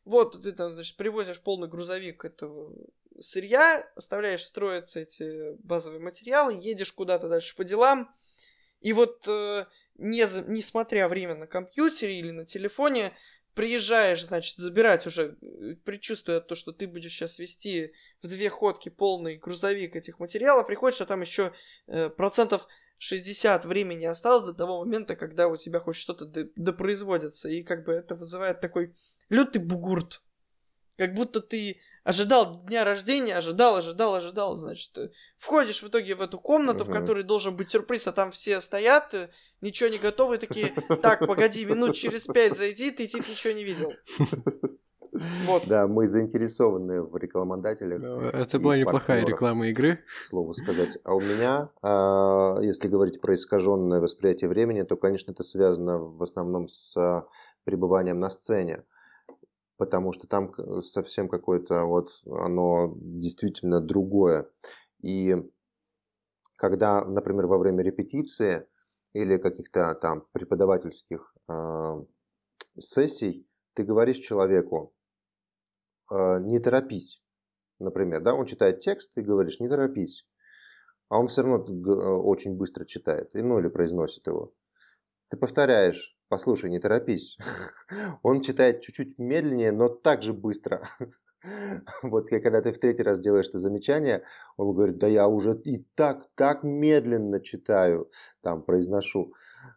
Вот 0.04 0.40
ты 0.40 0.52
там, 0.52 0.72
значит, 0.72 0.96
привозишь 0.96 1.40
полный 1.40 1.68
грузовик 1.68 2.24
этого 2.24 2.74
сырья, 3.20 3.84
оставляешь 3.94 4.44
строиться 4.44 5.00
эти 5.00 5.54
базовые 5.62 6.00
материалы, 6.00 6.58
едешь 6.60 6.92
куда-то 6.92 7.28
дальше 7.28 7.56
по 7.56 7.64
делам, 7.64 8.14
и 8.80 8.92
вот 8.92 9.24
э, 9.28 9.66
не, 9.96 10.24
несмотря 10.48 11.08
время 11.08 11.34
на 11.34 11.46
компьютере 11.46 12.18
или 12.18 12.30
на 12.30 12.46
телефоне, 12.46 13.12
приезжаешь, 13.54 14.24
значит, 14.24 14.56
забирать 14.56 15.06
уже, 15.06 15.36
э, 15.42 15.74
предчувствуя 15.84 16.40
то, 16.40 16.54
что 16.54 16.72
ты 16.72 16.86
будешь 16.86 17.12
сейчас 17.12 17.38
вести 17.38 17.92
в 18.22 18.28
две 18.28 18.48
ходки 18.48 18.88
полный 18.88 19.36
грузовик 19.36 19.96
этих 19.96 20.18
материалов, 20.18 20.66
приходишь, 20.66 21.00
а 21.00 21.06
там 21.06 21.20
еще 21.20 21.52
э, 21.86 22.08
процентов 22.08 22.66
60 23.00 23.64
времени 23.64 24.04
осталось 24.04 24.44
до 24.44 24.52
того 24.52 24.84
момента, 24.84 25.16
когда 25.16 25.48
у 25.48 25.56
тебя 25.56 25.80
хоть 25.80 25.96
что-то 25.96 26.26
допроизводится, 26.54 27.48
и 27.48 27.62
как 27.62 27.84
бы 27.86 27.92
это 27.92 28.14
вызывает 28.14 28.60
такой 28.60 28.94
лютый 29.30 29.58
бугурт. 29.58 30.22
Как 30.98 31.14
будто 31.14 31.40
ты 31.40 31.80
ожидал 32.04 32.62
дня 32.66 32.84
рождения, 32.84 33.34
ожидал, 33.34 33.76
ожидал, 33.76 34.14
ожидал, 34.16 34.56
значит, 34.56 34.98
э, 34.98 35.10
входишь 35.38 35.82
в 35.82 35.88
итоге 35.88 36.14
в 36.14 36.20
эту 36.20 36.38
комнату, 36.38 36.84
uh-huh. 36.84 36.90
в 36.90 36.92
которой 36.92 37.24
должен 37.24 37.56
быть 37.56 37.70
сюрприз, 37.70 38.06
а 38.06 38.12
там 38.12 38.32
все 38.32 38.60
стоят, 38.60 39.14
э, 39.14 39.30
ничего 39.62 39.88
не 39.88 39.96
готовы, 39.96 40.36
такие, 40.36 40.74
так, 41.02 41.20
погоди, 41.26 41.64
минут 41.64 41.94
через 41.94 42.26
пять 42.26 42.54
зайди, 42.54 42.90
ты 42.90 43.06
типа 43.06 43.30
ничего 43.30 43.54
не 43.54 43.64
видел. 43.64 43.94
Вот. 45.46 45.66
Да, 45.66 45.86
мы 45.86 46.06
заинтересованы 46.06 47.02
в 47.02 47.16
рекламодателях. 47.16 48.02
Это 48.32 48.58
была 48.58 48.76
неплохая 48.76 49.24
реклама 49.24 49.68
игры. 49.68 49.98
Слово 50.28 50.52
сказать. 50.52 50.98
А 51.04 51.14
у 51.14 51.20
меня, 51.20 51.70
а, 51.82 52.56
если 52.60 52.88
говорить 52.88 53.20
про 53.20 53.34
искаженное 53.34 54.00
восприятие 54.00 54.48
времени, 54.48 54.82
то, 54.82 54.96
конечно, 54.96 55.32
это 55.32 55.42
связано 55.42 55.98
в 55.98 56.22
основном 56.22 56.68
с 56.68 57.24
пребыванием 57.64 58.18
на 58.18 58.30
сцене 58.30 58.84
потому 59.76 60.12
что 60.12 60.26
там 60.26 60.52
совсем 60.82 61.26
какое-то 61.26 61.86
вот 61.86 62.10
оно 62.26 62.92
действительно 62.98 63.80
другое. 63.80 64.46
И 65.02 65.34
когда, 66.56 67.02
например, 67.06 67.46
во 67.46 67.56
время 67.56 67.82
репетиции 67.82 68.66
или 69.14 69.38
каких-то 69.38 69.94
там 69.94 70.26
преподавательских 70.32 71.34
э, 71.48 72.04
сессий 72.78 73.48
ты 73.72 73.82
говоришь 73.82 74.18
человеку, 74.18 74.92
не 76.10 76.58
торопись, 76.58 77.22
например, 77.78 78.22
да, 78.22 78.34
он 78.34 78.46
читает 78.46 78.80
текст, 78.80 79.12
ты 79.14 79.22
говоришь, 79.22 79.60
не 79.60 79.68
торопись, 79.68 80.26
а 81.08 81.18
он 81.18 81.28
все 81.28 81.42
равно 81.42 81.64
очень 82.22 82.56
быстро 82.56 82.84
читает, 82.84 83.30
ну 83.34 83.58
или 83.58 83.68
произносит 83.68 84.26
его. 84.26 84.52
Ты 85.30 85.36
повторяешь, 85.36 86.16
послушай, 86.28 86.70
не 86.70 86.80
торопись. 86.80 87.38
Он 88.22 88.40
читает 88.40 88.80
чуть-чуть 88.80 89.18
медленнее, 89.18 89.70
но 89.72 89.88
так 89.88 90.22
же 90.22 90.32
быстро. 90.32 90.82
Вот 92.02 92.28
когда 92.28 92.60
ты 92.60 92.70
в 92.70 92.78
третий 92.78 93.02
раз 93.02 93.18
делаешь 93.18 93.48
это 93.48 93.56
замечание, 93.56 94.24
он 94.58 94.74
говорит, 94.74 94.98
да 94.98 95.06
я 95.06 95.26
уже 95.26 95.58
и 95.64 95.86
так, 95.94 96.28
так 96.34 96.64
медленно 96.64 97.40
читаю, 97.40 98.10
там, 98.42 98.62
произношу. 98.62 99.32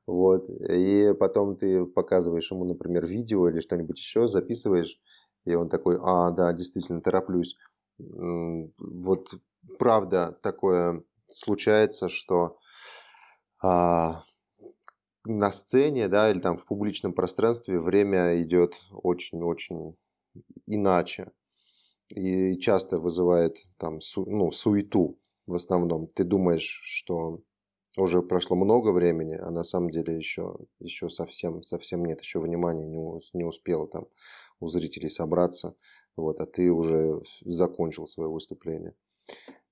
Вот. 0.05 0.49
И 0.49 1.13
потом 1.17 1.55
ты 1.55 1.85
показываешь 1.85 2.51
ему, 2.51 2.65
например, 2.65 3.05
видео 3.05 3.47
или 3.47 3.61
что-нибудь 3.61 3.97
еще, 3.97 4.27
записываешь, 4.27 4.99
и 5.45 5.55
он 5.55 5.69
такой, 5.69 5.97
а, 6.01 6.31
да, 6.31 6.53
действительно, 6.53 7.01
тороплюсь. 7.01 7.57
Вот 7.97 9.33
правда 9.77 10.37
такое 10.41 11.03
случается, 11.29 12.09
что 12.09 12.57
а, 13.61 14.23
на 15.25 15.51
сцене, 15.51 16.07
да, 16.07 16.29
или 16.29 16.39
там 16.39 16.57
в 16.57 16.65
публичном 16.65 17.13
пространстве 17.13 17.79
время 17.79 18.41
идет 18.41 18.79
очень-очень 18.91 19.95
иначе. 20.65 21.31
И 22.09 22.57
часто 22.59 22.97
вызывает 22.97 23.57
там 23.77 24.01
су, 24.01 24.25
ну, 24.25 24.51
суету 24.51 25.17
в 25.47 25.53
основном. 25.53 26.07
Ты 26.07 26.23
думаешь, 26.23 26.81
что 26.83 27.39
уже 27.97 28.21
прошло 28.21 28.55
много 28.55 28.89
времени, 28.91 29.35
а 29.35 29.51
на 29.51 29.63
самом 29.63 29.89
деле 29.91 30.17
еще, 30.17 30.57
еще 30.79 31.09
совсем, 31.09 31.61
совсем 31.63 32.05
нет, 32.05 32.21
еще 32.21 32.39
внимания 32.39 32.85
не, 32.85 32.97
не 33.33 33.43
успело 33.43 33.87
там 33.87 34.07
у 34.59 34.67
зрителей 34.67 35.09
собраться, 35.09 35.75
вот, 36.15 36.39
а 36.39 36.45
ты 36.45 36.71
уже 36.71 37.21
закончил 37.41 38.07
свое 38.07 38.29
выступление 38.29 38.95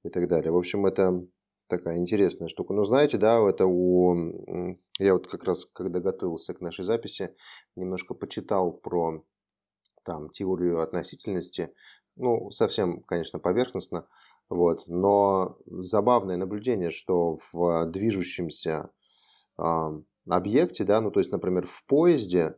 и 0.03 0.09
так 0.09 0.27
далее. 0.27 0.51
В 0.51 0.57
общем, 0.57 0.85
это 0.85 1.25
такая 1.67 1.97
интересная 1.97 2.49
штука. 2.49 2.73
Но 2.73 2.83
знаете, 2.83 3.17
да, 3.17 3.39
это 3.47 3.65
у... 3.65 4.15
Я 4.99 5.13
вот 5.13 5.27
как 5.27 5.43
раз, 5.45 5.65
когда 5.65 5.99
готовился 5.99 6.53
к 6.53 6.61
нашей 6.61 6.83
записи, 6.83 7.33
немножко 7.75 8.13
почитал 8.13 8.73
про 8.73 9.23
там 10.03 10.29
теорию 10.29 10.81
относительности. 10.81 11.73
Ну, 12.15 12.51
совсем, 12.51 13.01
конечно, 13.03 13.39
поверхностно, 13.39 14.07
вот, 14.49 14.83
но 14.87 15.57
забавное 15.65 16.37
наблюдение, 16.37 16.91
что 16.91 17.37
в 17.51 17.85
движущемся 17.85 18.91
э, 19.57 20.01
объекте, 20.29 20.83
да, 20.83 21.01
ну, 21.01 21.09
то 21.11 21.19
есть, 21.19 21.31
например, 21.31 21.65
в 21.65 21.85
поезде 21.85 22.57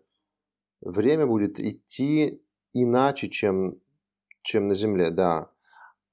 время 0.81 1.27
будет 1.27 1.59
идти 1.59 2.41
иначе, 2.73 3.29
чем, 3.29 3.79
чем 4.41 4.67
на 4.67 4.73
Земле, 4.73 5.11
да, 5.11 5.51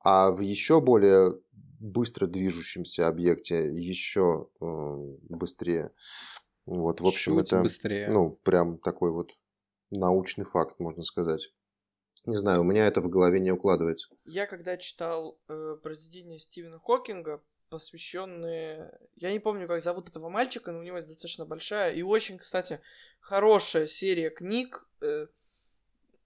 а 0.01 0.31
в 0.31 0.41
еще 0.41 0.81
более 0.81 1.41
быстро 1.81 2.27
движущемся 2.27 3.09
объекте 3.09 3.75
еще 3.75 4.49
э, 4.61 4.65
быстрее. 5.29 5.93
Вот, 6.67 7.01
в 7.01 7.07
общем, 7.07 7.37
Чуть 7.37 7.49
это 7.49 7.63
быстрее. 7.63 8.11
ну 8.13 8.39
прям 8.43 8.79
такой 8.79 9.11
вот 9.11 9.33
научный 9.91 10.45
факт, 10.45 10.79
можно 10.79 11.03
сказать. 11.03 11.53
Не 12.27 12.37
знаю, 12.37 12.61
у 12.61 12.65
меня 12.65 12.87
это 12.87 13.01
в 13.01 13.09
голове 13.09 13.41
не 13.41 13.51
укладывается. 13.51 14.09
Я 14.25 14.47
когда 14.47 14.77
читал 14.77 15.39
э, 15.49 15.77
произведение 15.83 16.39
Стивена 16.39 16.79
Хокинга, 16.79 17.43
посвященные... 17.71 18.99
Я 19.17 19.33
не 19.33 19.39
помню, 19.39 19.67
как 19.67 19.81
зовут 19.81 20.09
этого 20.09 20.29
мальчика, 20.29 20.73
но 20.73 20.81
у 20.81 20.83
него 20.83 20.97
есть 20.97 21.09
достаточно 21.09 21.47
большая 21.47 21.93
и 21.95 22.03
очень, 22.03 22.39
кстати, 22.39 22.81
хорошая 23.21 23.87
серия 23.87 24.31
книг 24.31 24.87
э, 25.01 25.29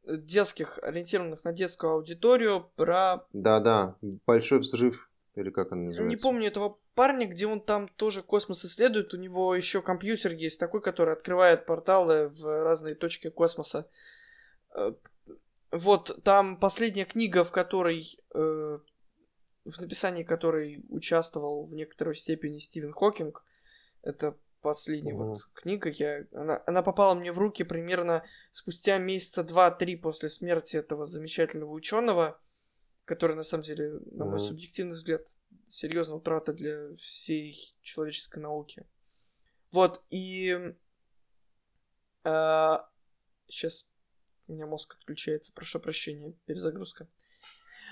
детских, 0.07 0.79
ориентированных 0.83 1.45
на 1.45 1.53
детскую 1.53 1.93
аудиторию 1.93 2.71
про... 2.77 3.27
Да-да, 3.33 3.97
большой 4.27 4.59
взрыв 4.59 5.11
Или 5.35 5.51
как 5.51 5.73
она 5.73 5.83
называется? 5.83 6.09
Не 6.09 6.17
помню 6.17 6.47
этого 6.49 6.79
парня, 6.95 7.27
где 7.27 7.47
он 7.47 7.61
там 7.61 7.89
тоже 7.89 8.23
космос 8.23 8.65
исследует. 8.65 9.15
У 9.15 9.17
него 9.17 9.55
еще 9.55 9.83
компьютер 9.83 10.33
есть 10.33 10.59
такой, 10.59 10.81
который 10.81 11.15
открывает 11.15 11.67
порталы 11.67 12.29
в 12.29 12.65
разные 12.65 12.95
точки 12.95 13.31
космоса. 13.31 13.89
Вот 15.76 16.23
там 16.23 16.59
последняя 16.59 17.04
книга, 17.04 17.43
в 17.43 17.50
которой 17.50 18.19
э, 18.35 18.78
в 19.64 19.81
написании 19.81 20.23
которой 20.23 20.85
участвовал 20.88 21.66
в 21.66 21.75
некоторой 21.75 22.14
степени 22.14 22.59
Стивен 22.59 22.93
Хокинг. 22.93 23.45
Это 24.02 24.37
последняя 24.61 25.14
угу. 25.14 25.25
вот 25.25 25.38
книга. 25.54 25.90
Я, 25.90 26.26
она, 26.33 26.62
она 26.66 26.83
попала 26.83 27.14
мне 27.14 27.33
в 27.33 27.38
руки 27.38 27.64
примерно 27.64 28.25
спустя 28.50 28.99
месяца 28.99 29.43
два-три 29.43 29.97
после 29.97 30.28
смерти 30.28 30.76
этого 30.76 31.07
замечательного 31.07 31.73
ученого 31.73 32.38
который, 33.04 33.37
на 33.37 33.43
самом 33.43 33.64
деле, 33.64 34.00
на 34.12 34.25
мой 34.25 34.37
mm-hmm. 34.37 34.38
субъективный 34.38 34.95
взгляд, 34.95 35.26
серьезная 35.66 36.16
утрата 36.16 36.52
для 36.52 36.95
всей 36.95 37.76
человеческой 37.83 38.40
науки. 38.40 38.87
Вот, 39.71 40.02
и... 40.11 40.75
Э, 42.25 42.78
сейчас 43.47 43.90
у 44.47 44.53
меня 44.53 44.67
мозг 44.67 44.97
отключается, 44.99 45.53
прошу 45.53 45.81
прощения, 45.81 46.35
перезагрузка. 46.47 47.09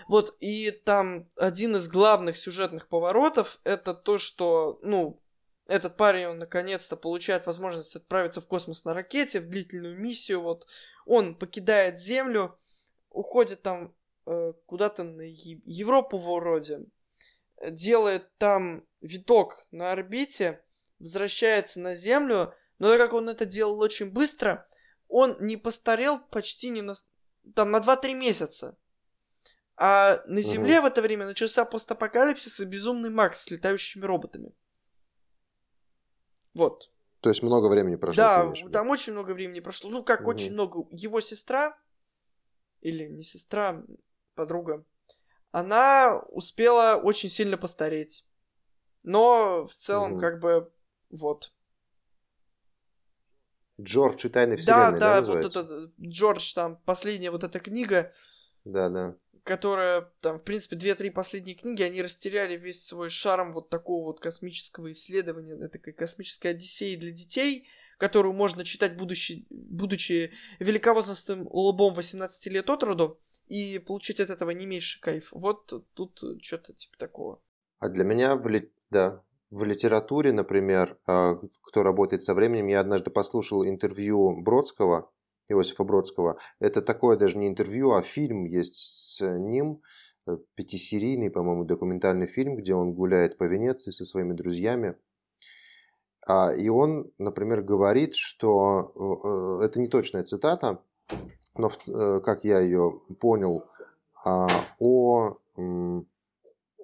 Вот, 0.08 0.36
и 0.40 0.70
там 0.70 1.28
один 1.36 1.76
из 1.76 1.88
главных 1.88 2.36
сюжетных 2.36 2.88
поворотов 2.88 3.60
это 3.64 3.94
то, 3.94 4.18
что, 4.18 4.80
ну, 4.82 5.20
этот 5.66 5.96
парень, 5.96 6.26
он 6.26 6.38
наконец-то 6.38 6.96
получает 6.96 7.46
возможность 7.46 7.94
отправиться 7.94 8.40
в 8.40 8.48
космос 8.48 8.84
на 8.84 8.94
ракете, 8.94 9.40
в 9.40 9.48
длительную 9.48 9.96
миссию, 9.98 10.42
вот, 10.42 10.66
он 11.06 11.36
покидает 11.36 12.00
Землю, 12.00 12.58
уходит 13.10 13.62
там 13.62 13.94
Э, 14.24 14.52
куда-то 14.66 15.02
на 15.02 15.22
Европу 15.22 16.16
вроде, 16.16 16.84
делает 17.60 18.30
там 18.38 18.86
виток 19.00 19.66
на 19.72 19.90
орбите, 19.90 20.62
возвращается 21.00 21.80
на 21.80 21.96
Землю, 21.96 22.54
но 22.78 22.88
так 22.90 22.98
как 22.98 23.12
он 23.14 23.28
это 23.28 23.46
делал 23.46 23.80
очень 23.80 24.12
быстро, 24.12 24.68
он 25.12 25.36
не 25.40 25.56
постарел 25.56 26.18
почти 26.18 26.70
не 26.70 26.82
на... 26.82 26.94
там 27.54 27.70
на 27.70 27.78
2-3 27.78 28.14
месяца. 28.14 28.76
А 29.76 30.22
на 30.26 30.42
Земле 30.42 30.78
угу. 30.78 30.84
в 30.84 30.86
это 30.86 31.02
время 31.02 31.26
начался 31.26 31.64
постапокалипсис 31.64 32.60
и 32.60 32.64
безумный 32.64 33.10
Макс 33.10 33.42
с 33.42 33.50
летающими 33.50 34.04
роботами. 34.04 34.54
Вот. 36.54 36.90
То 37.20 37.28
есть 37.28 37.42
много 37.42 37.68
времени 37.68 37.96
прошло. 37.96 38.22
Да, 38.22 38.52
там 38.72 38.88
очень 38.90 39.12
много 39.12 39.32
времени 39.32 39.60
прошло. 39.60 39.90
Ну, 39.90 40.02
как 40.02 40.22
угу. 40.22 40.30
очень 40.30 40.52
много. 40.52 40.86
Его 40.90 41.20
сестра, 41.20 41.78
или 42.80 43.06
не 43.08 43.22
сестра, 43.22 43.82
подруга, 44.34 44.84
она 45.50 46.20
успела 46.30 46.96
очень 46.96 47.28
сильно 47.28 47.58
постареть. 47.58 48.26
Но 49.02 49.66
в 49.66 49.72
целом, 49.74 50.12
угу. 50.12 50.20
как 50.20 50.40
бы, 50.40 50.72
вот. 51.10 51.52
Джордж 53.80 54.26
и 54.26 54.28
тайны 54.28 54.56
вселенной, 54.56 55.00
да? 55.00 55.20
Да, 55.20 55.22
да, 55.22 55.32
вот 55.32 55.44
этот 55.44 55.92
Джордж, 56.00 56.54
там, 56.54 56.80
последняя 56.84 57.30
вот 57.30 57.44
эта 57.44 57.58
книга. 57.58 58.12
Да, 58.64 58.88
да. 58.88 59.16
Которая, 59.44 60.12
там, 60.20 60.38
в 60.38 60.44
принципе, 60.44 60.76
две-три 60.76 61.10
последние 61.10 61.56
книги, 61.56 61.82
они 61.82 62.00
растеряли 62.00 62.56
весь 62.56 62.86
свой 62.86 63.10
шарм 63.10 63.52
вот 63.52 63.70
такого 63.70 64.04
вот 64.04 64.20
космического 64.20 64.90
исследования, 64.92 65.68
такой 65.68 65.92
космической 65.92 66.48
одиссеи 66.48 66.96
для 66.96 67.10
детей, 67.10 67.66
которую 67.98 68.34
можно 68.34 68.64
читать, 68.64 68.96
будучи, 68.96 69.46
будучи 69.50 70.32
великовозрастным 70.60 71.48
лбом 71.50 71.94
18 71.94 72.46
лет 72.46 72.70
от 72.70 72.82
роду 72.84 73.20
и 73.48 73.78
получить 73.78 74.20
от 74.20 74.30
этого 74.30 74.50
не 74.50 74.66
меньше 74.66 75.00
кайф. 75.00 75.28
Вот 75.32 75.72
тут 75.94 76.22
что-то 76.40 76.72
типа 76.72 76.96
такого. 76.98 77.42
А 77.80 77.88
для 77.88 78.04
меня 78.04 78.36
в, 78.36 78.48
да, 78.90 79.24
в 79.52 79.64
литературе, 79.64 80.32
например, 80.32 80.98
а, 81.06 81.38
кто 81.60 81.82
работает 81.82 82.22
со 82.22 82.32
временем, 82.32 82.68
я 82.68 82.80
однажды 82.80 83.10
послушал 83.10 83.66
интервью 83.66 84.40
Бродского, 84.40 85.10
Иосифа 85.48 85.84
Бродского. 85.84 86.38
Это 86.58 86.80
такое 86.80 87.18
даже 87.18 87.36
не 87.36 87.48
интервью, 87.48 87.92
а 87.92 88.00
фильм 88.00 88.44
есть 88.44 88.76
с 88.76 89.20
ним, 89.20 89.82
э, 90.26 90.38
пятисерийный, 90.54 91.30
по-моему, 91.30 91.64
документальный 91.64 92.26
фильм, 92.26 92.56
где 92.56 92.74
он 92.74 92.94
гуляет 92.94 93.36
по 93.36 93.44
Венеции 93.44 93.90
со 93.90 94.06
своими 94.06 94.32
друзьями. 94.32 94.96
А, 96.26 96.54
и 96.54 96.70
он, 96.70 97.12
например, 97.18 97.60
говорит, 97.60 98.14
что 98.14 98.90
э, 98.94 99.62
э, 99.62 99.66
это 99.66 99.80
не 99.80 99.88
точная 99.88 100.24
цитата, 100.24 100.82
но 101.58 101.68
как 102.20 102.44
я 102.44 102.60
ее 102.60 103.02
понял, 103.20 103.66
а, 104.24 104.48
о 104.78 105.36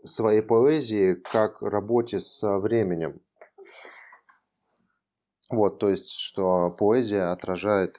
своей 0.05 0.43
поэзии 0.43 1.15
как 1.15 1.63
работе 1.63 2.21
со 2.21 2.59
временем. 2.59 3.21
Вот, 5.51 5.79
то 5.79 5.89
есть, 5.89 6.13
что 6.13 6.71
поэзия 6.79 7.33
отражает 7.33 7.99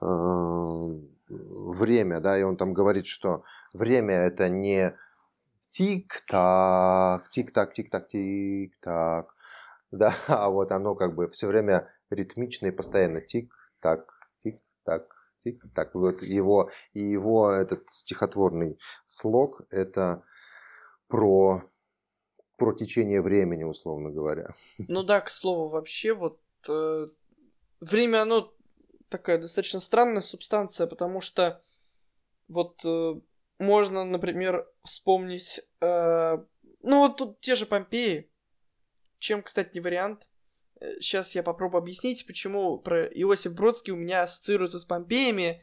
э, 0.00 1.16
время, 1.28 2.20
да, 2.20 2.38
и 2.38 2.42
он 2.42 2.56
там 2.56 2.72
говорит, 2.72 3.06
что 3.06 3.44
время 3.74 4.14
это 4.14 4.48
не 4.48 4.96
тик-так, 5.70 7.28
тик-так, 7.28 7.74
тик-так, 7.74 8.08
тик-так, 8.08 9.34
да, 9.90 10.14
а 10.28 10.48
вот 10.48 10.72
оно 10.72 10.94
как 10.94 11.14
бы 11.14 11.28
все 11.28 11.46
время 11.48 11.90
ритмично 12.08 12.68
и 12.68 12.70
постоянно 12.70 13.20
тик-так, 13.20 14.06
тик-так, 14.38 15.08
так 15.74 15.94
вот 15.94 16.22
его, 16.22 16.70
и 16.94 17.00
его 17.00 17.50
этот 17.50 17.90
стихотворный 17.90 18.78
слог– 19.04 19.62
это 19.70 20.22
про, 21.08 21.62
про 22.56 22.72
течение 22.72 23.22
времени, 23.22 23.64
условно 23.64 24.10
говоря. 24.10 24.50
Ну 24.88 25.02
да, 25.02 25.20
к 25.20 25.30
слову, 25.30 25.68
вообще 25.68 26.14
вот 26.14 26.40
э, 26.68 27.08
время, 27.80 28.22
оно 28.22 28.52
такая 29.08 29.38
достаточно 29.38 29.80
странная 29.80 30.22
субстанция, 30.22 30.86
потому 30.86 31.20
что 31.20 31.62
вот 32.48 32.84
э, 32.84 33.14
можно, 33.58 34.04
например, 34.04 34.68
вспомнить, 34.84 35.60
э, 35.80 36.38
ну 36.82 36.98
вот 36.98 37.16
тут 37.16 37.40
те 37.40 37.54
же 37.54 37.66
Помпеи, 37.66 38.30
чем, 39.18 39.42
кстати, 39.42 39.74
не 39.74 39.80
вариант– 39.80 40.28
Сейчас 41.00 41.34
я 41.34 41.42
попробую 41.42 41.80
объяснить, 41.80 42.26
почему 42.26 42.78
про 42.78 43.06
Иосиф 43.06 43.54
Бродский 43.54 43.92
у 43.92 43.96
меня 43.96 44.22
ассоциируется 44.22 44.78
с 44.78 44.84
Помпеями, 44.84 45.62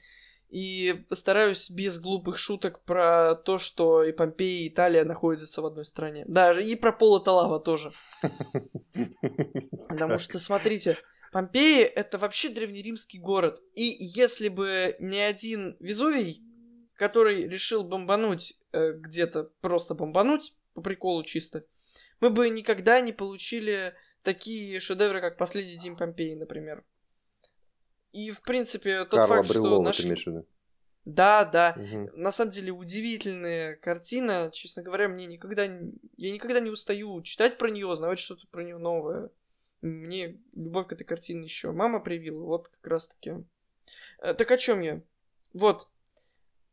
и 0.54 0.94
постараюсь 1.10 1.72
без 1.72 2.00
глупых 2.00 2.38
шуток 2.38 2.82
про 2.82 3.34
то, 3.34 3.58
что 3.58 4.04
и 4.04 4.12
Помпеи, 4.12 4.66
и 4.66 4.68
Италия 4.68 5.04
находятся 5.04 5.64
в 5.64 5.66
одной 5.66 5.84
стране. 5.84 6.26
Да, 6.28 6.60
и 6.62 6.76
про 6.76 6.92
Пола 6.92 7.20
Талава 7.20 7.60
тоже. 7.60 7.92
Потому 9.90 10.20
что, 10.20 10.38
смотрите, 10.38 10.96
Помпеи— 11.32 11.82
это 11.96 12.20
вообще 12.20 12.50
древнеримский 12.50 13.20
город. 13.20 13.64
И 13.74 13.96
если 14.00 14.50
бы 14.50 14.96
не 15.00 15.18
один 15.22 15.76
Везувий, 15.80 16.44
который 16.98 17.48
решил 17.48 17.84
бомбануть 17.84 18.56
э, 18.74 18.92
где-то, 18.94 19.50
просто 19.60 19.96
бомбануть, 19.96 20.54
по 20.76 20.82
приколу 20.82 21.24
чисто, 21.24 21.66
мы 22.20 22.30
бы 22.30 22.48
никогда 22.50 23.02
не 23.02 23.12
получили 23.12 23.96
такие 24.22 24.80
шедевры, 24.80 25.20
как 25.20 25.38
«Последний 25.38 25.78
день 25.78 25.98
Помпеи», 25.98 26.36
например. 26.36 26.86
И, 28.14 28.32
в 28.32 28.42
принципе, 28.44 29.06
тот 29.06 29.20
Карла 29.20 29.36
факт, 29.38 29.50
Брюлова, 29.50 29.92
что... 29.92 30.08
Наш... 30.08 30.26
Да, 31.06 31.44
да. 31.44 31.76
Угу. 31.78 32.12
На 32.14 32.32
самом 32.32 32.52
деле 32.52 32.72
удивительная 32.72 33.76
картина. 33.76 34.50
Честно 34.54 34.84
говоря, 34.84 35.10
мне 35.10 35.26
никогда... 35.26 35.66
Я 35.66 36.32
никогда 36.32 36.60
не 36.60 36.70
устаю 36.70 37.22
читать 37.24 37.58
про 37.58 37.70
нее, 37.70 37.88
узнавать 37.88 38.20
что-то 38.20 38.48
про 38.48 38.64
нее 38.64 38.78
новое. 38.78 39.30
Мне 39.82 40.40
любовь 40.54 40.88
к 40.88 40.94
этой 40.94 41.04
картине 41.04 41.44
еще 41.44 41.72
мама 41.72 42.00
привила. 42.00 42.46
Вот 42.46 42.70
как 42.70 42.88
раз 42.88 43.08
таки. 43.10 43.34
Э, 44.20 44.34
так 44.34 44.50
о 44.52 44.58
чем 44.58 44.80
я? 44.82 45.02
Вот. 45.54 45.90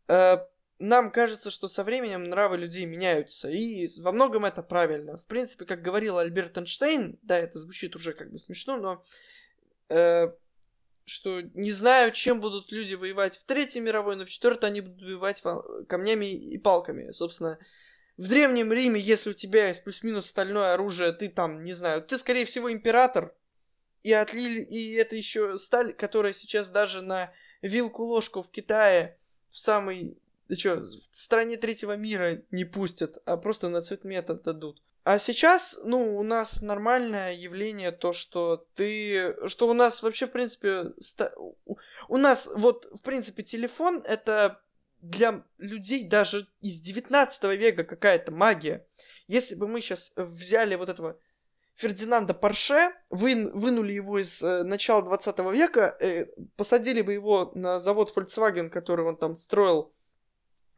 Э, 0.06 0.38
нам 0.78 1.10
кажется, 1.10 1.50
что 1.50 1.68
со 1.68 1.84
временем 1.84 2.28
нравы 2.28 2.56
людей 2.56 2.86
меняются, 2.86 3.50
и 3.50 3.88
во 4.00 4.12
многом 4.12 4.44
это 4.44 4.62
правильно. 4.62 5.18
В 5.18 5.26
принципе, 5.26 5.64
как 5.66 5.82
говорил 5.82 6.18
Альберт 6.18 6.56
Эйнштейн, 6.56 7.18
да, 7.22 7.38
это 7.38 7.58
звучит 7.58 7.96
уже 7.96 8.12
как 8.12 8.30
бы 8.30 8.38
смешно, 8.38 8.78
но 8.78 9.02
э, 9.88 10.32
что 11.10 11.42
не 11.42 11.72
знаю, 11.72 12.12
чем 12.12 12.40
будут 12.40 12.72
люди 12.72 12.94
воевать 12.94 13.36
в 13.36 13.44
Третьей 13.44 13.80
мировой, 13.80 14.16
но 14.16 14.24
в 14.24 14.30
Четвертой 14.30 14.70
они 14.70 14.80
будут 14.80 15.02
воевать 15.02 15.42
камнями 15.88 16.32
и 16.32 16.56
палками. 16.58 17.10
Собственно, 17.12 17.58
в 18.16 18.28
Древнем 18.28 18.72
Риме, 18.72 19.00
если 19.00 19.30
у 19.30 19.34
тебя 19.34 19.68
есть 19.68 19.82
плюс-минус 19.82 20.26
стальное 20.26 20.74
оружие, 20.74 21.12
ты 21.12 21.28
там, 21.28 21.64
не 21.64 21.72
знаю, 21.72 22.02
ты, 22.02 22.16
скорее 22.18 22.44
всего, 22.44 22.72
император, 22.72 23.34
и 24.02 24.12
отлили, 24.12 24.62
и 24.62 24.94
это 24.94 25.16
еще 25.16 25.58
сталь, 25.58 25.92
которая 25.92 26.32
сейчас 26.32 26.70
даже 26.70 27.02
на 27.02 27.32
вилку-ложку 27.60 28.40
в 28.40 28.50
Китае 28.50 29.18
в 29.50 29.58
самый 29.58 30.16
да 30.50 30.56
что, 30.56 30.80
в 30.80 31.16
стране 31.16 31.56
третьего 31.56 31.96
мира 31.96 32.42
не 32.50 32.64
пустят, 32.64 33.18
а 33.24 33.36
просто 33.36 33.68
на 33.68 33.82
цвет 33.82 34.00
цветмет 34.00 34.30
отдадут. 34.30 34.82
А 35.02 35.18
сейчас, 35.18 35.80
ну, 35.84 36.18
у 36.18 36.22
нас 36.22 36.60
нормальное 36.60 37.32
явление 37.32 37.90
то, 37.90 38.12
что 38.12 38.66
ты... 38.74 39.34
Что 39.48 39.68
у 39.68 39.72
нас 39.72 40.02
вообще, 40.02 40.26
в 40.26 40.30
принципе... 40.30 40.92
Ста... 40.98 41.32
У 42.08 42.16
нас, 42.16 42.50
вот, 42.54 42.86
в 42.92 43.02
принципе, 43.02 43.42
телефон 43.42 44.02
это 44.04 44.60
для 45.00 45.42
людей 45.58 46.06
даже 46.06 46.46
из 46.60 46.80
19 46.80 47.44
века 47.58 47.84
какая-то 47.84 48.30
магия. 48.32 48.86
Если 49.26 49.54
бы 49.54 49.68
мы 49.68 49.80
сейчас 49.80 50.12
взяли 50.16 50.74
вот 50.74 50.88
этого 50.88 51.18
Фердинанда 51.76 52.34
Порше, 52.34 52.92
вы, 53.08 53.50
вынули 53.54 53.92
его 53.92 54.18
из 54.18 54.42
э, 54.42 54.64
начала 54.64 55.02
20 55.02 55.38
века, 55.54 55.96
э, 56.00 56.26
посадили 56.56 57.00
бы 57.00 57.14
его 57.14 57.52
на 57.54 57.80
завод 57.80 58.12
Volkswagen, 58.14 58.68
который 58.68 59.06
он 59.06 59.16
там 59.16 59.38
строил 59.38 59.92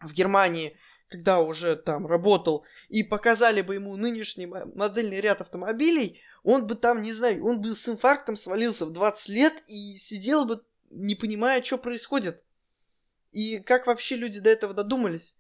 в 0.01 0.13
Германии, 0.13 0.77
когда 1.13 1.41
уже 1.41 1.77
там 1.77 2.07
работал, 2.07 2.65
и 2.89 3.03
показали 3.03 3.61
бы 3.61 3.75
ему 3.75 3.97
нынешний 3.97 4.47
модельный 4.47 5.21
ряд 5.21 5.41
автомобилей, 5.43 6.21
он 6.43 6.67
бы 6.67 6.75
там, 6.75 7.03
не 7.03 7.13
знаю, 7.13 7.45
он 7.45 7.61
бы 7.61 7.75
с 7.75 7.89
инфарктом 7.89 8.37
свалился 8.37 8.87
в 8.87 8.93
20 8.93 9.29
лет 9.29 9.63
и 9.69 9.97
сидел 9.97 10.47
бы, 10.47 10.65
не 10.91 11.15
понимая, 11.15 11.63
что 11.63 11.79
происходит. 11.79 12.45
И 13.31 13.61
как 13.61 13.87
вообще 13.87 14.17
люди 14.17 14.41
до 14.41 14.51
этого 14.51 14.75
додумались. 14.75 15.37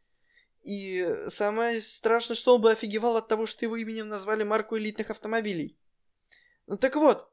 И 0.62 1.24
самое 1.26 1.80
страшное, 1.80 2.36
что 2.36 2.54
он 2.54 2.60
бы 2.60 2.70
офигевал 2.70 3.16
от 3.16 3.28
того, 3.28 3.46
что 3.46 3.64
его 3.64 3.76
именем 3.76 4.08
назвали 4.08 4.44
марку 4.44 4.78
элитных 4.78 5.10
автомобилей. 5.10 5.76
Ну 6.66 6.76
так 6.76 6.94
вот, 6.96 7.28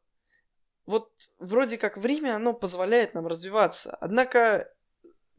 вот 0.86 1.12
вроде 1.38 1.78
как 1.78 1.98
время, 1.98 2.36
оно 2.36 2.54
позволяет 2.54 3.14
нам 3.14 3.28
развиваться. 3.28 3.96
Однако, 4.02 4.74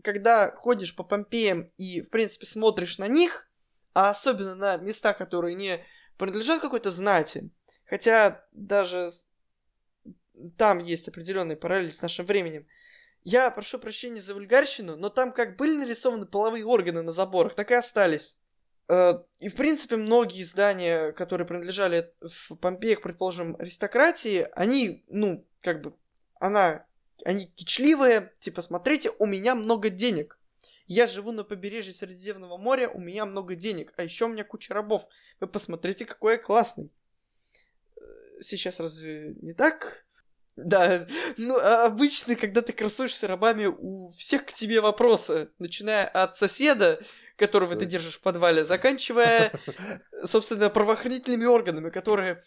когда 0.03 0.51
ходишь 0.57 0.95
по 0.95 1.05
Помпеям 1.05 1.71
и, 1.77 2.01
в 2.01 2.11
принципе, 2.11 2.47
смотришь 2.47 2.99
на 2.99 3.09
них, 3.09 3.51
а 3.95 4.11
особенно 4.11 4.55
на 4.55 4.77
места, 4.77 5.13
которые 5.13 5.55
не 5.55 5.85
принадлежат 6.17 6.61
какой-то 6.61 6.91
знати, 6.91 7.51
хотя 7.85 8.45
даже 8.53 9.11
там 10.57 10.79
есть 10.79 11.09
определенные 11.09 11.57
параллели 11.57 11.91
с 11.91 12.03
нашим 12.03 12.27
временем, 12.27 12.67
я 13.23 13.51
прошу 13.51 13.79
прощения 13.79 14.21
за 14.21 14.35
вульгарщину, 14.35 14.97
но 14.97 15.11
там 15.11 15.33
как 15.33 15.57
были 15.57 15.77
нарисованы 15.77 16.27
половые 16.27 16.65
органы 16.65 17.03
на 17.03 17.13
заборах, 17.13 17.55
так 17.55 17.71
и 17.71 17.75
остались. 17.75 18.39
Э, 18.89 19.23
и, 19.39 19.49
в 19.49 19.57
принципе, 19.57 19.97
многие 19.97 20.43
здания, 20.43 21.13
которые 21.13 21.47
принадлежали 21.47 22.13
в 22.21 22.57
Помпеях, 22.57 23.03
предположим, 23.03 23.57
аристократии, 23.59 24.49
они, 24.53 25.05
ну, 25.09 25.47
как 25.61 25.83
бы, 25.83 25.95
она, 26.41 26.87
они 27.25 27.47
кичливые, 27.47 28.33
типа, 28.39 28.63
смотрите, 28.63 29.11
у 29.19 29.27
меня 29.27 29.55
много 29.55 29.91
денег. 29.91 30.39
Я 30.87 31.07
живу 31.07 31.31
на 31.33 31.45
побережье 31.45 31.95
Средиземного 31.95 32.57
моря, 32.57 32.89
у 32.89 33.01
меня 33.01 33.25
много 33.25 33.55
денег, 33.55 33.93
а 33.97 34.03
еще 34.03 34.25
у 34.25 34.29
меня 34.29 34.43
куча 34.43 34.75
рабов. 34.75 35.07
Вы 35.39 35.47
посмотрите, 35.47 36.05
какой 36.05 36.33
я 36.33 36.39
классный. 36.39 36.91
Э, 37.97 38.03
сейчас 38.41 38.81
разве 38.81 39.37
не 39.41 39.53
так? 39.53 40.05
Да, 40.57 41.07
ну 41.37 41.59
а 41.59 41.87
обычно, 41.87 42.35
когда 42.35 42.61
ты 42.61 42.73
красуешься 42.73 43.27
рабами, 43.27 43.67
у 43.67 44.11
всех 44.11 44.45
к 44.45 44.53
тебе 44.53 44.81
вопросы, 44.81 45.51
начиная 45.59 46.07
от 46.07 46.37
соседа, 46.37 47.01
которого 47.40 47.74
ты 47.74 47.87
держишь 47.87 48.18
в 48.18 48.20
подвале, 48.20 48.64
заканчивая, 48.64 49.50
собственно, 50.24 50.68
правоохранительными 50.70 51.46
органами, 51.46 51.90
которые 51.90 52.42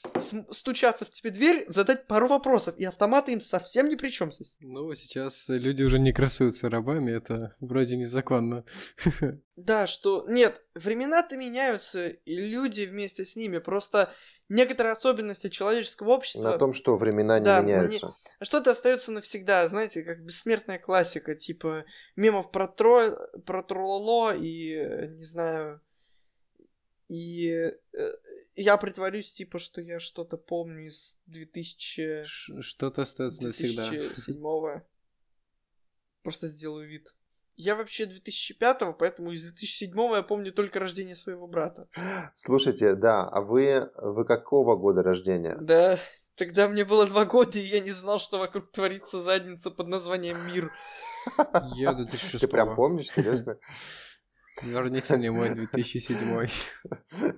стучатся 0.51 1.05
в 1.05 1.09
тебе 1.09 1.31
дверь, 1.31 1.65
задать 1.67 2.07
пару 2.07 2.27
вопросов, 2.27 2.77
и 2.77 2.85
автоматы 2.85 3.33
им 3.33 3.41
совсем 3.41 3.89
ни 3.89 3.95
при 3.95 4.09
чем 4.09 4.31
здесь. 4.31 4.55
Ну, 4.61 4.93
сейчас 4.93 5.49
люди 5.49 5.83
уже 5.83 5.99
не 5.99 6.13
красуются 6.13 6.69
рабами, 6.69 7.11
это 7.11 7.55
вроде 7.59 7.97
незаконно. 7.97 8.63
Да, 9.55 9.85
что... 9.85 10.25
Нет, 10.27 10.63
времена-то 10.73 11.37
меняются, 11.37 12.07
и 12.07 12.35
люди 12.35 12.87
вместе 12.87 13.23
с 13.23 13.35
ними, 13.35 13.59
просто 13.59 14.11
некотрые 14.49 14.91
особенности 14.91 15.49
человеческого 15.49 16.11
общества. 16.11 16.51
На 16.51 16.57
том, 16.57 16.73
что 16.73 16.95
времена 16.95 17.39
не 17.39 17.45
да, 17.45 17.61
меняются. 17.61 18.07
Не... 18.07 18.45
Что-то 18.45 18.71
остается 18.71 19.11
навсегда, 19.11 19.67
знаете, 19.67 20.03
как 20.03 20.23
бессмертная 20.23 20.79
классика, 20.79 21.35
типа 21.35 21.85
мемов 22.15 22.51
про, 22.51 22.67
тро... 22.67 23.17
про 23.45 23.63
Трололо 23.63 24.35
и, 24.35 24.82
не 25.07 25.23
знаю, 25.23 25.81
и 27.07 27.71
э, 27.93 28.11
я 28.55 28.77
притворюсь, 28.77 29.31
типа, 29.31 29.59
что 29.59 29.81
я 29.81 29.99
что-то 29.99 30.37
помню 30.37 30.85
из 30.85 31.19
2000... 31.27 32.23
Что-то 32.61 33.01
остается 33.01 33.43
навсегда. 33.43 33.87
2007 33.89 34.81
Просто 36.23 36.47
сделаю 36.47 36.87
вид. 36.87 37.15
Я 37.55 37.75
вообще 37.75 38.05
2005-го, 38.05 38.93
поэтому 38.93 39.31
из 39.31 39.53
2007-го 39.53 40.15
я 40.15 40.23
помню 40.23 40.51
только 40.51 40.79
рождение 40.79 41.13
своего 41.13 41.45
брата. 41.45 41.87
Слушайте, 42.33 42.95
да, 42.95 43.27
а 43.27 43.41
вы, 43.41 43.91
вы 43.95 44.25
какого 44.25 44.75
года 44.75 45.03
рождения? 45.03 45.55
Да, 45.61 45.99
тогда 46.35 46.67
мне 46.67 46.83
было 46.83 47.05
два 47.05 47.25
года, 47.25 47.59
и 47.59 47.63
я 47.63 47.79
не 47.79 47.91
знал, 47.91 48.19
что 48.19 48.39
вокруг 48.39 48.71
творится 48.71 49.19
задница 49.19 49.69
под 49.69 49.87
названием 49.87 50.37
«Мир». 50.47 50.71
Я 51.75 51.93
2006 51.93 52.41
Ты 52.41 52.47
прям 52.47 52.75
помнишь, 52.75 53.11
серьезно? 53.11 53.57
Верните 54.61 55.17
мне 55.17 55.31
мой 55.31 55.49
2007. 55.49 56.47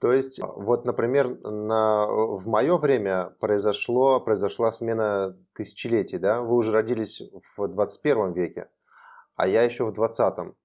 То 0.00 0.12
есть, 0.12 0.40
вот, 0.42 0.84
например, 0.84 1.28
на, 1.42 2.06
в 2.06 2.46
мое 2.46 2.76
время 2.76 3.30
произошло, 3.40 4.20
произошла 4.20 4.72
смена 4.72 5.36
тысячелетий, 5.54 6.18
да? 6.18 6.42
Вы 6.42 6.56
уже 6.56 6.72
родились 6.72 7.22
в 7.56 7.68
21 7.68 8.32
веке 8.32 8.68
а 9.36 9.46
я 9.46 9.62
еще 9.62 9.84
в 9.84 9.92
20-м. 9.92 10.56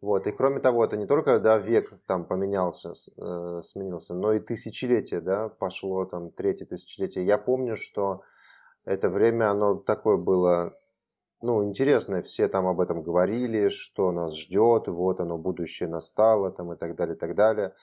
Вот. 0.00 0.26
И 0.26 0.32
кроме 0.32 0.60
того, 0.60 0.84
это 0.84 0.96
не 0.96 1.06
только 1.06 1.40
да, 1.40 1.58
век 1.58 1.92
там 2.06 2.24
поменялся, 2.24 2.92
э, 3.16 3.62
сменился, 3.64 4.14
но 4.14 4.32
и 4.32 4.38
тысячелетие, 4.38 5.20
да, 5.20 5.48
пошло 5.48 6.04
там 6.04 6.30
третье 6.30 6.66
тысячелетие. 6.66 7.26
Я 7.26 7.36
помню, 7.36 7.76
что 7.76 8.22
это 8.84 9.08
время, 9.08 9.50
оно 9.50 9.74
такое 9.74 10.16
было, 10.16 10.78
ну, 11.40 11.64
интересное, 11.64 12.22
все 12.22 12.48
там 12.48 12.66
об 12.66 12.80
этом 12.80 13.02
говорили, 13.02 13.68
что 13.68 14.10
нас 14.10 14.36
ждет, 14.36 14.88
вот 14.88 15.20
оно, 15.20 15.38
будущее 15.38 15.88
настало, 15.88 16.50
там, 16.50 16.72
и 16.72 16.76
так 16.76 16.96
далее, 16.96 17.14
и 17.14 17.18
так 17.18 17.34
далее. 17.36 17.74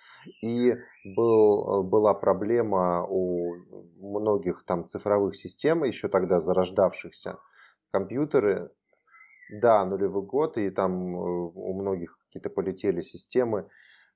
И 0.42 0.76
был, 1.16 1.84
была 1.84 2.14
проблема 2.14 3.06
у 3.08 3.56
многих 3.98 4.64
там 4.64 4.86
цифровых 4.86 5.36
систем, 5.36 5.84
еще 5.84 6.10
тогда 6.10 6.40
зарождавшихся, 6.40 7.38
компьютеры 7.92 8.72
да, 9.50 9.86
нулевой 9.86 10.24
год, 10.24 10.58
и 10.58 10.70
там 10.70 11.16
э, 11.16 11.52
у 11.54 11.74
многих 11.74 12.18
какие-то 12.26 12.50
полетели 12.50 13.02
системы, 13.02 13.70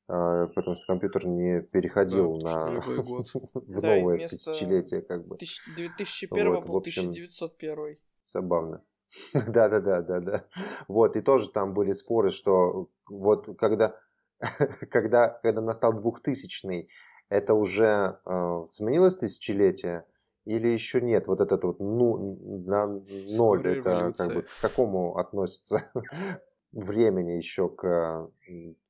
э, 0.07 0.47
потому 0.55 0.75
что 0.75 0.85
компьютер 0.87 1.27
не 1.27 1.61
переходил 1.61 2.39
да, 2.41 2.71
на 2.71 2.81
в 3.53 3.81
новое 3.81 4.27
тысячелетие, 4.27 5.01
как 5.01 5.27
бы. 5.27 5.37
2001 5.37 6.55
вот, 6.55 6.65
был 6.65 6.77
общем, 6.77 7.03
1901. 7.03 7.97
Забавно. 8.19 8.83
Да, 9.33 9.69
да, 9.69 9.79
да, 9.79 10.01
да, 10.01 10.19
да. 10.19 10.45
Вот, 10.87 11.15
и 11.15 11.21
тоже 11.21 11.49
там 11.49 11.73
были 11.73 11.91
споры, 11.91 12.29
что 12.29 12.89
вот 13.07 13.57
когда, 13.57 13.95
когда, 14.91 15.29
когда 15.29 15.61
настал 15.61 15.93
двухтысячный, 15.93 16.89
это 17.29 17.53
уже 17.53 18.19
э, 18.25 18.65
сменилось 18.71 19.15
тысячелетие, 19.15 20.05
или 20.45 20.67
еще 20.67 20.99
нет? 20.99 21.27
Вот 21.27 21.41
этот 21.41 21.63
вот 21.63 21.79
ну, 21.79 22.37
на 22.65 22.87
ноль, 22.87 23.67
это 23.67 24.13
как 24.17 24.33
бы 24.33 24.41
к 24.41 24.61
какому 24.61 25.17
относится 25.17 25.91
времени 26.71 27.31
еще 27.33 27.69
к 27.69 28.31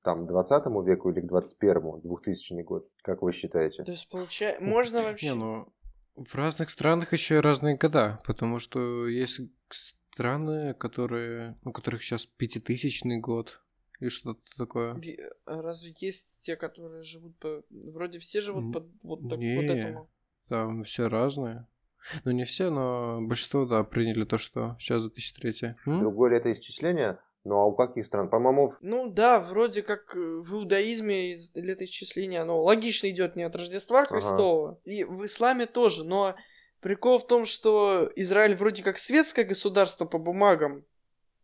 там 0.02 0.26
20 0.26 0.66
веку 0.86 1.10
или 1.10 1.22
к 1.22 1.26
21 1.26 2.02
2000 2.02 2.62
год? 2.64 2.90
Как 3.02 3.22
вы 3.22 3.32
считаете? 3.34 3.84
То 3.84 3.92
есть 3.92 4.10
получается, 4.10 4.64
можно 4.64 5.02
вообще... 5.02 5.28
Не, 5.28 5.36
ну, 5.36 5.68
в 6.16 6.36
разных 6.36 6.70
странах 6.70 7.14
еще 7.14 7.40
разные 7.40 7.76
года, 7.76 8.20
потому 8.26 8.60
что 8.60 9.08
есть 9.08 9.42
страны, 10.20 10.74
которые, 10.74 11.56
у 11.64 11.72
которых 11.72 12.04
сейчас 12.04 12.26
пятитысячный 12.26 13.20
год, 13.20 13.62
или 14.02 14.10
что-то 14.10 14.42
такое. 14.58 15.00
А 15.46 15.62
разве 15.62 15.94
есть 15.98 16.44
те, 16.46 16.58
которые 16.58 17.04
живут 17.04 17.38
по... 17.40 17.64
Вроде 17.70 18.20
все 18.20 18.42
живут 18.42 18.74
по 18.74 18.86
вот, 19.04 19.30
так, 19.30 19.40
вот 19.40 19.64
этому. 19.64 20.10
Там 20.50 20.84
все 20.84 21.08
разные. 21.08 21.68
Ну, 22.26 22.32
не 22.32 22.44
все, 22.44 22.70
но 22.70 23.22
большинство, 23.22 23.66
да, 23.66 23.84
приняли 23.84 24.26
то, 24.26 24.38
что 24.38 24.76
сейчас 24.78 25.04
2003. 25.04 25.76
М? 25.86 26.00
Другое 26.00 26.32
летоисчисление? 26.32 27.18
Ну, 27.46 27.56
а 27.56 27.66
у 27.66 27.74
каких 27.74 28.06
стран? 28.06 28.30
По-моему... 28.30 28.74
Ну, 28.82 29.10
да, 29.10 29.40
вроде 29.40 29.84
как 29.84 30.16
э, 30.16 30.20
в 30.20 30.54
иудаизме 30.54 31.40
летоисчисление, 31.56 32.42
оно 32.42 32.62
логично 32.62 33.10
идет 33.10 33.38
не 33.38 33.44
от 33.44 33.56
Рождества 33.56 34.06
Христова, 34.06 34.72
ага. 34.72 34.80
и 34.84 35.06
в 35.06 35.26
исламе 35.26 35.66
тоже, 35.66 36.04
но 36.04 36.36
прикол 36.82 37.18
в 37.18 37.28
том, 37.28 37.46
что 37.46 38.12
Израиль 38.16 38.56
вроде 38.56 38.84
как 38.84 38.98
светское 38.98 39.46
государство 39.46 40.06
по 40.06 40.18
бумагам, 40.18 40.86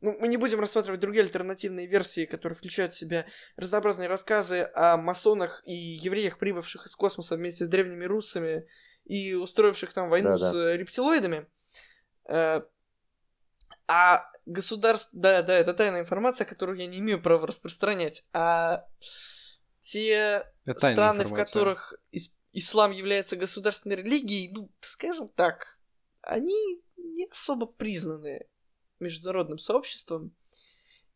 ну, 0.02 0.16
мы 0.20 0.28
не 0.28 0.38
будем 0.38 0.60
рассматривать 0.60 1.00
другие 1.00 1.24
альтернативные 1.24 1.88
версии, 1.88 2.26
которые 2.26 2.56
включают 2.56 2.94
в 2.94 2.98
себя 2.98 3.26
разнообразные 3.56 4.08
рассказы 4.08 4.70
о 4.76 4.98
масонах 4.98 5.64
и 5.66 5.74
евреях, 5.74 6.38
прибывших 6.38 6.86
из 6.86 6.96
космоса 6.96 7.36
вместе 7.36 7.66
с 7.66 7.68
древними 7.68 8.06
руссами, 8.06 8.68
и 9.06 9.34
устроивших 9.34 9.94
там 9.94 10.10
войну 10.10 10.30
да, 10.30 10.38
с 10.38 10.52
да. 10.52 10.72
Э, 10.72 10.78
рептилоидами. 10.78 11.48
Э, 12.28 12.62
а 13.88 14.30
государство... 14.46 15.18
Да, 15.20 15.42
да, 15.42 15.58
это 15.58 15.74
тайная 15.74 16.02
информация, 16.02 16.46
которую 16.46 16.78
я 16.78 16.88
не 16.88 17.00
имею 17.00 17.22
права 17.22 17.48
распространять. 17.48 18.26
А 18.34 18.86
те 19.80 20.44
страны, 20.66 21.22
информация. 21.22 21.26
в 21.26 21.34
которых 21.34 21.94
ислам 22.56 22.92
является 22.92 23.36
государственной 23.36 23.98
религией, 23.98 24.52
ну, 24.56 24.72
скажем 24.80 25.28
так, 25.28 25.78
они 26.22 26.82
не 26.98 27.28
особо 27.28 27.66
признаны 27.66 28.48
международным 29.00 29.58
сообществом. 29.58 30.34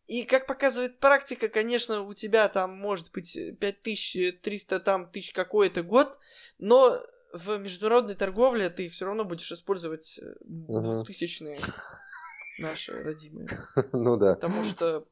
И 0.05 0.23
как 0.23 0.47
показывает 0.47 0.99
практика, 0.99 1.47
конечно, 1.49 2.01
у 2.01 2.13
тебя 2.13 2.49
там 2.49 2.77
может 2.77 3.11
быть 3.11 3.33
5300 3.59 4.79
там 4.81 5.07
тысяч 5.09 5.33
какой-то 5.33 5.81
год, 5.81 6.19
но 6.57 6.99
в 7.31 7.57
международной 7.57 8.15
торговле 8.15 8.69
ты 8.69 8.89
все 8.89 9.05
равно 9.05 9.23
будешь 9.23 9.51
использовать 9.51 10.19
двухтысячные 10.41 11.57
uh-huh. 11.57 11.73
наши 12.59 12.91
родимые. 12.91 13.47
Ну 13.93 14.17
да. 14.17 14.33
Потому 14.33 14.63
что 14.63 15.05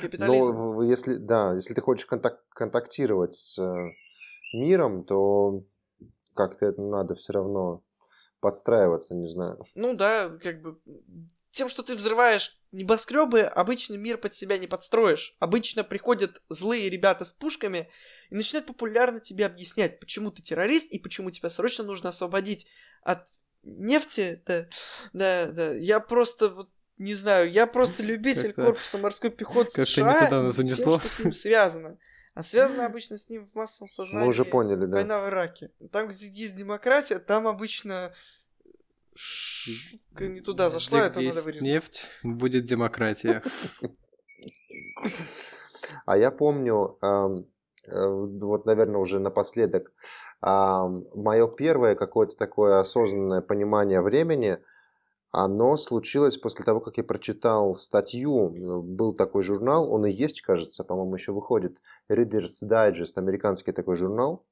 капитализм... 0.00 0.54
Но 0.54 0.82
если, 0.82 1.16
да, 1.16 1.54
если 1.54 1.74
ты 1.74 1.80
хочешь 1.80 2.06
контак- 2.06 2.44
контактировать 2.50 3.34
с 3.34 3.58
э, 3.58 3.92
миром, 4.54 5.04
то 5.04 5.64
как-то 6.34 6.66
это 6.66 6.80
надо 6.82 7.14
все 7.14 7.32
равно 7.32 7.82
подстраиваться, 8.40 9.14
не 9.14 9.26
знаю. 9.26 9.62
Ну 9.74 9.94
да, 9.94 10.28
как 10.42 10.60
бы 10.60 10.78
тем, 11.50 11.68
что 11.68 11.82
ты 11.82 11.94
взрываешь 11.94 12.60
небоскребы, 12.72 13.42
обычный 13.42 13.96
мир 13.96 14.18
под 14.18 14.34
себя 14.34 14.58
не 14.58 14.66
подстроишь. 14.66 15.36
Обычно 15.38 15.84
приходят 15.84 16.42
злые 16.48 16.90
ребята 16.90 17.24
с 17.24 17.32
пушками 17.32 17.88
и 18.28 18.34
начинают 18.34 18.66
популярно 18.66 19.20
тебе 19.20 19.46
объяснять, 19.46 20.00
почему 20.00 20.30
ты 20.30 20.42
террорист 20.42 20.90
и 20.90 20.98
почему 20.98 21.30
тебя 21.30 21.48
срочно 21.48 21.84
нужно 21.84 22.08
освободить 22.08 22.66
от 23.02 23.26
нефти. 23.62 24.42
Да, 24.46 24.66
да, 25.12 25.46
да. 25.52 25.74
Я 25.74 26.00
просто 26.00 26.48
вот 26.48 26.68
не 26.98 27.14
знаю, 27.14 27.50
я 27.50 27.66
просто 27.66 28.02
любитель 28.02 28.52
корпуса 28.52 28.98
морской 28.98 29.30
пехоты 29.30 29.86
США 29.86 30.48
и 30.48 30.52
всем, 30.52 30.68
что 30.68 31.08
с 31.08 31.18
ним 31.18 31.32
связано. 31.32 31.98
А 32.34 32.42
связано 32.42 32.84
обычно 32.86 33.16
с 33.16 33.28
ним 33.28 33.46
в 33.46 33.54
массовом 33.54 33.88
сознании. 33.88 34.24
Мы 34.24 34.30
уже 34.30 34.44
поняли, 34.44 34.86
да. 34.86 34.96
Война 34.96 35.20
в 35.20 35.28
Ираке. 35.28 35.70
Там, 35.92 36.08
где 36.08 36.28
есть 36.28 36.56
демократия, 36.56 37.20
там 37.20 37.46
обычно 37.46 38.12
шутка 39.14 40.26
не 40.26 40.40
туда 40.40 40.68
зашла, 40.68 41.06
это 41.06 41.20
надо 41.20 41.42
вырезать. 41.42 41.68
нефть, 41.68 42.06
будет 42.24 42.64
демократия. 42.64 43.42
А 46.06 46.16
я 46.16 46.30
помню, 46.32 46.98
э, 47.02 47.44
вот, 47.86 48.66
наверное, 48.66 48.98
уже 48.98 49.20
напоследок, 49.20 49.92
мое 50.40 51.46
первое 51.48 51.94
какое-то 51.94 52.36
такое 52.36 52.80
осознанное 52.80 53.42
понимание 53.42 54.00
времени– 54.00 54.58
оно 55.34 55.76
случилось 55.76 56.36
после 56.36 56.64
того, 56.64 56.80
как 56.80 56.96
я 56.96 57.04
прочитал 57.04 57.74
статью. 57.76 58.50
Был 58.82 59.14
такой 59.14 59.42
журнал, 59.42 59.92
он 59.92 60.06
и 60.06 60.12
есть, 60.12 60.42
кажется, 60.42 60.84
по-моему, 60.84 61.14
еще 61.14 61.32
выходит. 61.32 61.80
Reader's 62.10 62.62
Digest, 62.64 63.12
американский 63.16 63.72
такой 63.72 63.96
журнал. 63.96 64.46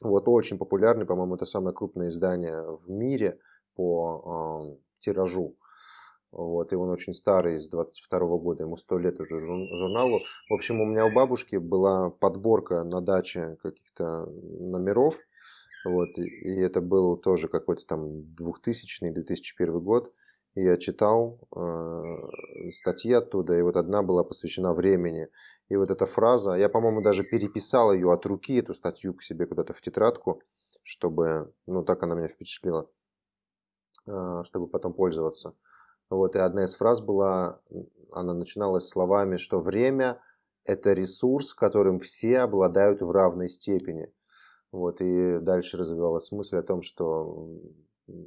Вот 0.00 0.28
очень 0.28 0.58
популярный, 0.58 1.06
по-моему, 1.06 1.34
это 1.34 1.44
самое 1.44 1.74
крупное 1.74 2.08
издание 2.08 2.62
в 2.62 2.88
мире 2.88 3.38
по 3.74 4.66
э, 4.66 4.76
тиражу. 5.00 5.56
Вот, 6.30 6.72
и 6.72 6.76
он 6.76 6.90
очень 6.90 7.14
старый, 7.14 7.58
с 7.58 7.68
22 7.68 8.18
-го 8.20 8.38
года, 8.38 8.64
ему 8.64 8.76
сто 8.76 8.98
лет 8.98 9.18
уже 9.20 9.38
журналу. 9.38 10.20
В 10.50 10.54
общем, 10.54 10.80
у 10.80 10.84
меня 10.84 11.06
у 11.06 11.12
бабушки 11.12 11.56
была 11.56 12.10
подборка 12.10 12.84
на 12.84 13.00
даче 13.00 13.56
каких-то 13.62 14.26
номеров, 14.26 15.18
вот, 15.88 16.18
и, 16.18 16.60
это 16.60 16.80
был 16.80 17.16
тоже 17.16 17.48
какой-то 17.48 17.86
там 17.86 18.22
2000-2001 18.36 19.80
год. 19.80 20.12
И 20.54 20.62
я 20.62 20.76
читал 20.76 21.38
э, 21.54 22.70
статьи 22.72 23.12
оттуда, 23.12 23.56
и 23.56 23.62
вот 23.62 23.76
одна 23.76 24.02
была 24.02 24.24
посвящена 24.24 24.74
времени. 24.74 25.28
И 25.68 25.76
вот 25.76 25.90
эта 25.90 26.06
фраза, 26.06 26.54
я, 26.54 26.68
по-моему, 26.68 27.00
даже 27.00 27.22
переписал 27.22 27.92
ее 27.92 28.12
от 28.12 28.26
руки, 28.26 28.56
эту 28.56 28.74
статью 28.74 29.14
к 29.14 29.22
себе 29.22 29.46
куда-то 29.46 29.72
в 29.72 29.80
тетрадку, 29.80 30.42
чтобы, 30.82 31.52
ну, 31.66 31.84
так 31.84 32.02
она 32.02 32.14
меня 32.16 32.28
впечатлила, 32.28 32.90
э, 34.06 34.42
чтобы 34.44 34.68
потом 34.68 34.94
пользоваться. 34.94 35.54
Вот, 36.10 36.34
и 36.34 36.38
одна 36.38 36.64
из 36.64 36.74
фраз 36.74 37.00
была, 37.00 37.60
она 38.10 38.34
начиналась 38.34 38.88
словами, 38.88 39.36
что 39.36 39.60
время– 39.60 40.20
это 40.64 40.92
ресурс, 40.92 41.54
которым 41.54 41.98
все 41.98 42.40
обладают 42.40 43.00
в 43.00 43.10
равной 43.10 43.48
степени. 43.48 44.12
Вот, 44.70 45.00
и 45.00 45.38
дальше 45.40 45.76
развивалась 45.76 46.30
мысль 46.30 46.58
о 46.58 46.62
том, 46.62 46.82
что 46.82 47.48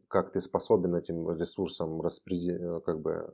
как 0.07 0.31
ты 0.31 0.41
способен 0.41 0.95
этим 0.95 1.29
ресурсом 1.31 2.01
распреди... 2.01 2.51
Э, 2.51 2.81
как 2.85 3.01
бы 3.01 3.33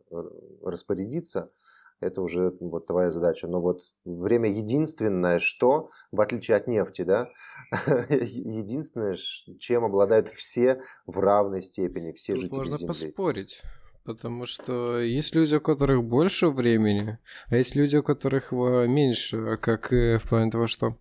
распорядиться, 0.64 1.52
это 2.00 2.22
уже 2.22 2.56
вот 2.60 2.88
твоя 2.88 3.12
задача. 3.12 3.48
Но 3.48 3.62
вот 3.62 3.82
время 4.06 4.50
единственное, 4.50 5.40
что, 5.40 5.90
в 6.12 6.22
отличие 6.22 6.58
от 6.58 6.68
нефти, 6.68 7.02
да, 7.04 7.30
единственное, 8.10 9.16
чем 9.60 9.86
обладают 9.86 10.30
все 10.30 10.82
в 11.06 11.20
равной 11.20 11.62
степени, 11.62 12.12
все 12.12 12.34
Тут 12.34 12.42
жители 12.44 12.58
можно 12.58 12.78
Земли. 12.78 12.88
Можно 12.88 13.08
поспорить. 13.08 13.62
Потому 14.08 14.46
что 14.46 15.02
есть 15.02 15.36
люди, 15.36 15.56
у 15.56 15.60
которых 15.60 16.02
больше 16.02 16.48
времени, 16.48 17.20
а 17.48 17.58
есть 17.58 17.76
люди, 17.76 17.98
у 17.98 18.04
которых 18.04 18.54
его 18.54 18.86
меньше, 18.86 19.58
как 19.58 19.92
в 19.92 20.22
плане 20.30 20.50
того, 20.50 20.68
что 20.68 20.98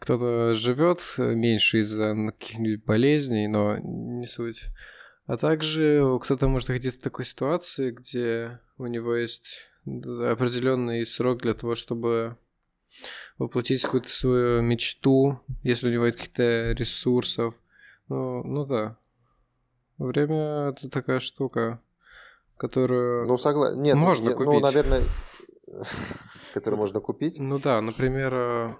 кто-то 0.00 0.52
живет 0.52 0.98
меньше 1.18 1.78
из-за 1.78 2.16
каких-нибудь 2.36 2.84
болезней, 2.84 3.46
но 3.46 3.76
не 3.78 4.26
суть. 4.26 4.64
А 5.26 5.36
также 5.36 6.18
кто-то 6.20 6.48
может 6.48 6.66
находиться 6.66 6.98
в 6.98 7.02
такой 7.04 7.26
ситуации, 7.26 7.92
где 7.92 8.58
у 8.76 8.88
него 8.88 9.14
есть 9.14 9.60
определенный 9.84 11.06
срок 11.06 11.42
для 11.42 11.54
того, 11.54 11.76
чтобы 11.76 12.38
воплотить 13.38 13.82
какую-то 13.82 14.08
свою 14.08 14.62
мечту, 14.62 15.38
если 15.62 15.86
у 15.86 15.92
него 15.92 16.06
есть 16.06 16.18
каких-то 16.18 16.72
ресурсов. 16.72 17.54
Ну, 18.08 18.42
ну 18.42 18.66
да. 18.66 18.98
Время 19.96 20.70
это 20.70 20.90
такая 20.90 21.20
штука 21.20 21.80
которую 22.62 23.26
ну, 23.26 23.36
согла... 23.38 23.74
Нет, 23.74 23.96
можно 23.96 24.26
я, 24.26 24.30
ну, 24.30 24.36
купить. 24.36 24.52
Ну, 24.52 24.60
наверное, 24.60 25.02
которую 26.54 26.78
можно 26.78 27.00
купить. 27.00 27.40
Ну 27.40 27.58
да, 27.58 27.80
например, 27.80 28.32
э, 28.32 28.74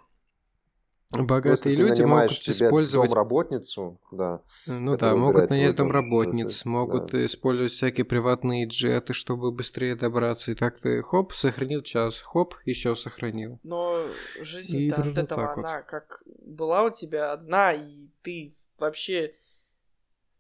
богатые 1.10 1.74
люди 1.74 2.02
могут 2.02 2.30
использовать 2.30 3.10
домработницу, 3.10 4.00
да. 4.12 4.40
Ну 4.68 4.96
да, 4.96 5.16
могут 5.16 5.50
нанять 5.50 5.74
домработниц, 5.74 6.64
могут 6.64 7.10
да. 7.10 7.26
использовать 7.26 7.72
всякие 7.72 8.04
приватные 8.04 8.66
джеты, 8.66 9.14
чтобы 9.14 9.50
быстрее 9.50 9.96
добраться. 9.96 10.52
И 10.52 10.54
так 10.54 10.78
ты 10.78 11.02
хоп, 11.02 11.32
сохранил 11.32 11.82
час, 11.82 12.18
хоп, 12.18 12.54
еще 12.64 12.94
сохранил. 12.94 13.58
Но 13.64 14.00
жизнь 14.40 14.90
от 14.90 15.18
этого 15.18 15.54
она 15.54 15.82
как 15.82 16.22
была 16.26 16.84
у 16.84 16.90
тебя 16.90 17.32
одна, 17.32 17.72
и 17.72 18.10
ты 18.22 18.52
вообще, 18.78 19.34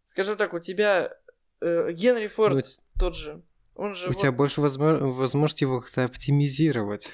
скажем 0.04 0.36
так, 0.36 0.54
у 0.54 0.60
тебя 0.60 1.10
э, 1.60 1.90
Генри 1.90 2.28
Форд. 2.28 2.54
Ну, 2.54 2.62
тот 3.02 3.16
же. 3.16 3.42
Он 3.74 3.96
же 3.96 4.06
У 4.06 4.10
вот... 4.10 4.18
тебя 4.18 4.30
больше 4.30 4.60
возможности 4.60 5.64
его 5.64 5.80
как-то 5.80 6.04
оптимизировать. 6.04 7.10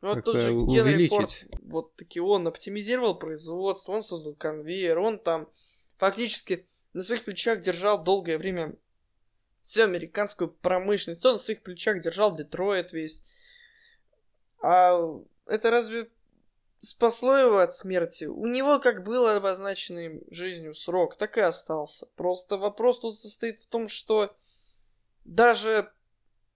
Ну, 0.00 0.14
вот 0.14 0.24
тот 0.24 0.40
же 0.40 0.52
Генри 0.52 1.06
Форд, 1.06 1.44
вот 1.62 1.94
таки 1.94 2.20
он 2.20 2.48
оптимизировал 2.48 3.16
производство, 3.16 3.92
он 3.92 4.02
создал 4.02 4.34
конвейер, 4.34 4.98
он 4.98 5.18
там 5.18 5.48
фактически 5.98 6.66
на 6.94 7.02
своих 7.04 7.24
плечах 7.24 7.60
держал 7.60 8.02
долгое 8.02 8.38
время 8.38 8.74
всю 9.62 9.84
американскую 9.84 10.50
промышленность, 10.50 11.24
он 11.24 11.34
на 11.34 11.38
своих 11.38 11.62
плечах 11.62 12.00
держал 12.00 12.34
Детройт 12.34 12.92
весь. 12.92 13.24
А 14.62 14.98
это 15.46 15.70
разве 15.70 16.10
спасло 16.80 17.36
его 17.36 17.58
от 17.58 17.72
смерти? 17.74 18.24
У 18.24 18.46
него 18.46 18.80
как 18.80 19.04
был 19.04 19.28
обозначенный 19.28 20.24
жизнью 20.30 20.74
срок, 20.74 21.16
так 21.16 21.36
и 21.36 21.40
остался. 21.40 22.06
Просто 22.16 22.56
вопрос 22.56 23.00
тут 23.00 23.16
состоит 23.16 23.60
в 23.60 23.68
том, 23.68 23.88
что 23.88 24.34
даже 25.24 25.92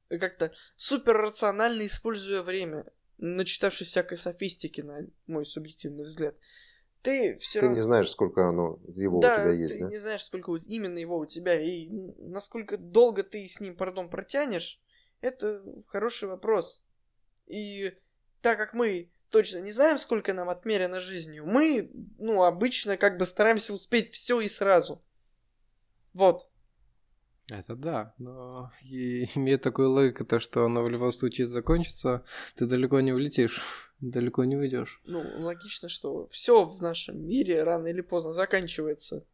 как-то 0.08 0.52
супер 0.76 1.16
рационально 1.16 1.86
используя 1.86 2.42
время, 2.42 2.86
начитавшись 3.18 3.88
всякой 3.88 4.18
софистики, 4.18 4.80
на 4.80 5.06
мой 5.26 5.46
субъективный 5.46 6.04
взгляд, 6.04 6.36
ты 7.04 7.36
все 7.36 7.60
Ты 7.60 7.66
равно... 7.66 7.76
не 7.76 7.82
знаешь, 7.82 8.10
сколько 8.10 8.48
оно 8.48 8.80
его 8.88 9.20
да, 9.20 9.34
у 9.34 9.36
тебя 9.36 9.52
есть, 9.52 9.74
ты 9.74 9.80
да? 9.80 9.88
не 9.88 9.96
знаешь, 9.96 10.24
сколько 10.24 10.54
именно 10.56 10.98
его 10.98 11.18
у 11.18 11.26
тебя, 11.26 11.60
и 11.60 11.88
насколько 12.18 12.78
долго 12.78 13.22
ты 13.22 13.46
с 13.46 13.60
ним, 13.60 13.76
пардон, 13.76 14.08
протянешь, 14.08 14.80
это 15.20 15.62
хороший 15.86 16.28
вопрос. 16.28 16.82
И 17.46 17.92
так 18.40 18.56
как 18.56 18.72
мы 18.72 19.10
точно 19.28 19.58
не 19.58 19.70
знаем, 19.70 19.98
сколько 19.98 20.32
нам 20.32 20.48
отмерено 20.48 21.00
жизнью, 21.00 21.44
мы, 21.44 21.90
ну, 22.18 22.42
обычно 22.42 22.96
как 22.96 23.18
бы 23.18 23.26
стараемся 23.26 23.74
успеть 23.74 24.10
все 24.10 24.40
и 24.40 24.48
сразу. 24.48 25.04
Вот. 26.14 26.48
Это 27.50 27.76
да, 27.76 28.14
но 28.18 28.70
и 28.82 29.24
имеет 29.36 29.62
такую 29.62 29.90
логику, 29.90 30.24
то, 30.24 30.38
что 30.38 30.64
оно 30.64 30.82
в 30.82 30.88
любом 30.88 31.12
случае 31.12 31.46
закончится, 31.46 32.24
ты 32.56 32.66
далеко 32.66 33.00
не 33.00 33.12
улетишь, 33.12 33.92
далеко 34.00 34.44
не 34.44 34.56
уйдешь. 34.56 35.00
Ну, 35.04 35.22
логично, 35.38 35.88
что 35.88 36.26
все 36.28 36.64
в 36.64 36.80
нашем 36.80 37.26
мире 37.26 37.62
рано 37.62 37.88
или 37.88 38.00
поздно 38.00 38.32
заканчивается. 38.32 39.24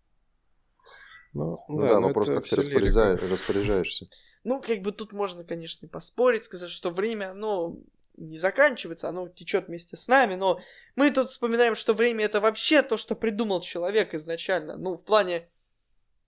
Ну, 1.32 1.58
ну 1.68 1.80
да, 1.80 1.88
да, 1.88 2.00
но, 2.00 2.08
но 2.08 2.14
просто 2.14 2.34
как 2.34 2.44
ты 2.44 2.56
распоряжаешь, 2.56 3.20
распоряжаешься. 3.22 4.08
Ну, 4.42 4.62
как 4.62 4.80
бы 4.80 4.90
тут 4.90 5.12
можно, 5.12 5.44
конечно, 5.44 5.86
поспорить, 5.86 6.44
сказать, 6.44 6.70
что 6.70 6.88
время, 6.88 7.30
оно 7.32 7.76
не 8.16 8.38
заканчивается, 8.38 9.10
оно 9.10 9.28
течет 9.28 9.68
вместе 9.68 9.98
с 9.98 10.08
нами, 10.08 10.34
но 10.34 10.58
мы 10.96 11.10
тут 11.10 11.28
вспоминаем, 11.28 11.74
что 11.74 11.92
время 11.92 12.24
это 12.24 12.40
вообще 12.40 12.80
то, 12.80 12.96
что 12.96 13.14
придумал 13.14 13.60
человек 13.60 14.14
изначально. 14.14 14.78
Ну, 14.78 14.96
в 14.96 15.04
плане 15.04 15.50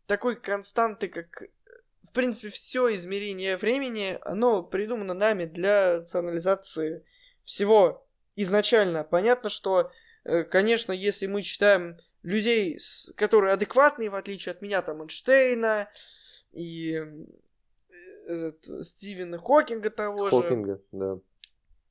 такой 0.06 0.36
константы, 0.36 1.08
как 1.08 1.44
в 2.02 2.12
принципе, 2.12 2.48
все 2.48 2.92
измерение 2.94 3.56
времени, 3.56 4.18
оно 4.22 4.62
придумано 4.62 5.14
нами 5.14 5.44
для 5.44 6.00
рационализации 6.00 7.04
всего 7.44 8.06
изначально. 8.36 9.04
Понятно, 9.04 9.50
что, 9.50 9.90
э, 10.24 10.44
конечно, 10.44 10.92
если 10.92 11.26
мы 11.26 11.42
читаем 11.42 11.98
людей, 12.22 12.78
которые 13.16 13.54
адекватные, 13.54 14.10
в 14.10 14.14
отличие 14.14 14.52
от 14.52 14.62
меня, 14.62 14.82
там, 14.82 15.02
Эйнштейна 15.02 15.90
и 16.52 17.00
э, 18.26 18.52
Стивена 18.82 19.38
Хокинга 19.38 19.90
того 19.90 20.28
Хокинга, 20.28 20.40
же. 20.40 20.42
Хокинга, 20.42 20.82
да. 20.92 21.18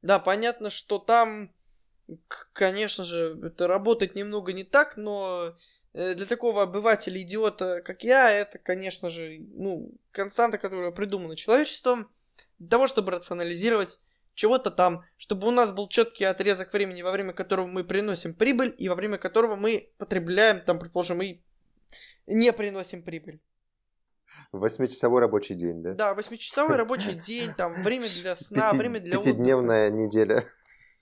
Да, 0.02 0.20
понятно, 0.20 0.70
что 0.70 0.98
там, 0.98 1.54
конечно 2.54 3.06
же, 3.06 3.40
это 3.44 3.68
работает 3.68 4.16
немного 4.16 4.52
не 4.52 4.64
так, 4.64 4.98
но 4.98 5.56
для 5.94 6.26
такого 6.26 6.64
обывателя-идиота, 6.64 7.82
как 7.82 8.04
я, 8.04 8.32
это, 8.32 8.58
конечно 8.60 9.10
же, 9.10 9.40
ну, 9.54 9.92
константа, 10.12 10.58
которая 10.58 10.92
придумана 10.92 11.36
человечеством 11.36 12.10
для 12.60 12.70
того, 12.70 12.88
чтобы 12.88 13.12
рационализировать 13.12 14.00
чего-то 14.34 14.72
там, 14.72 15.04
чтобы 15.18 15.48
у 15.48 15.52
нас 15.52 15.72
был 15.72 15.90
четкий 15.90 16.24
отрезок 16.24 16.72
времени, 16.74 17.02
во 17.02 17.12
время 17.12 17.34
которого 17.34 17.68
мы 17.68 17.84
приносим 17.84 18.34
прибыль, 18.34 18.74
и 18.78 18.88
во 18.88 18.96
время 18.96 19.18
которого 19.18 19.56
мы 19.56 19.90
потребляем, 19.98 20.62
там, 20.62 20.80
предположим, 20.80 21.18
мы 21.18 21.42
не 22.28 22.54
приносим 22.54 23.04
прибыль. 23.04 23.42
Восьмичасовой 24.54 25.20
рабочий 25.20 25.56
день, 25.56 25.82
да? 25.82 25.94
Да, 25.94 26.14
восьмичасовой 26.14 26.76
рабочий 26.78 27.14
день, 27.14 27.54
там, 27.54 27.74
время 27.84 28.08
для 28.08 28.36
сна, 28.36 28.68
Пяти, 28.68 28.78
время 28.78 29.00
для 29.00 29.18
Пятидневная 29.18 29.88
отдыха. 29.88 30.04
неделя 30.04 30.46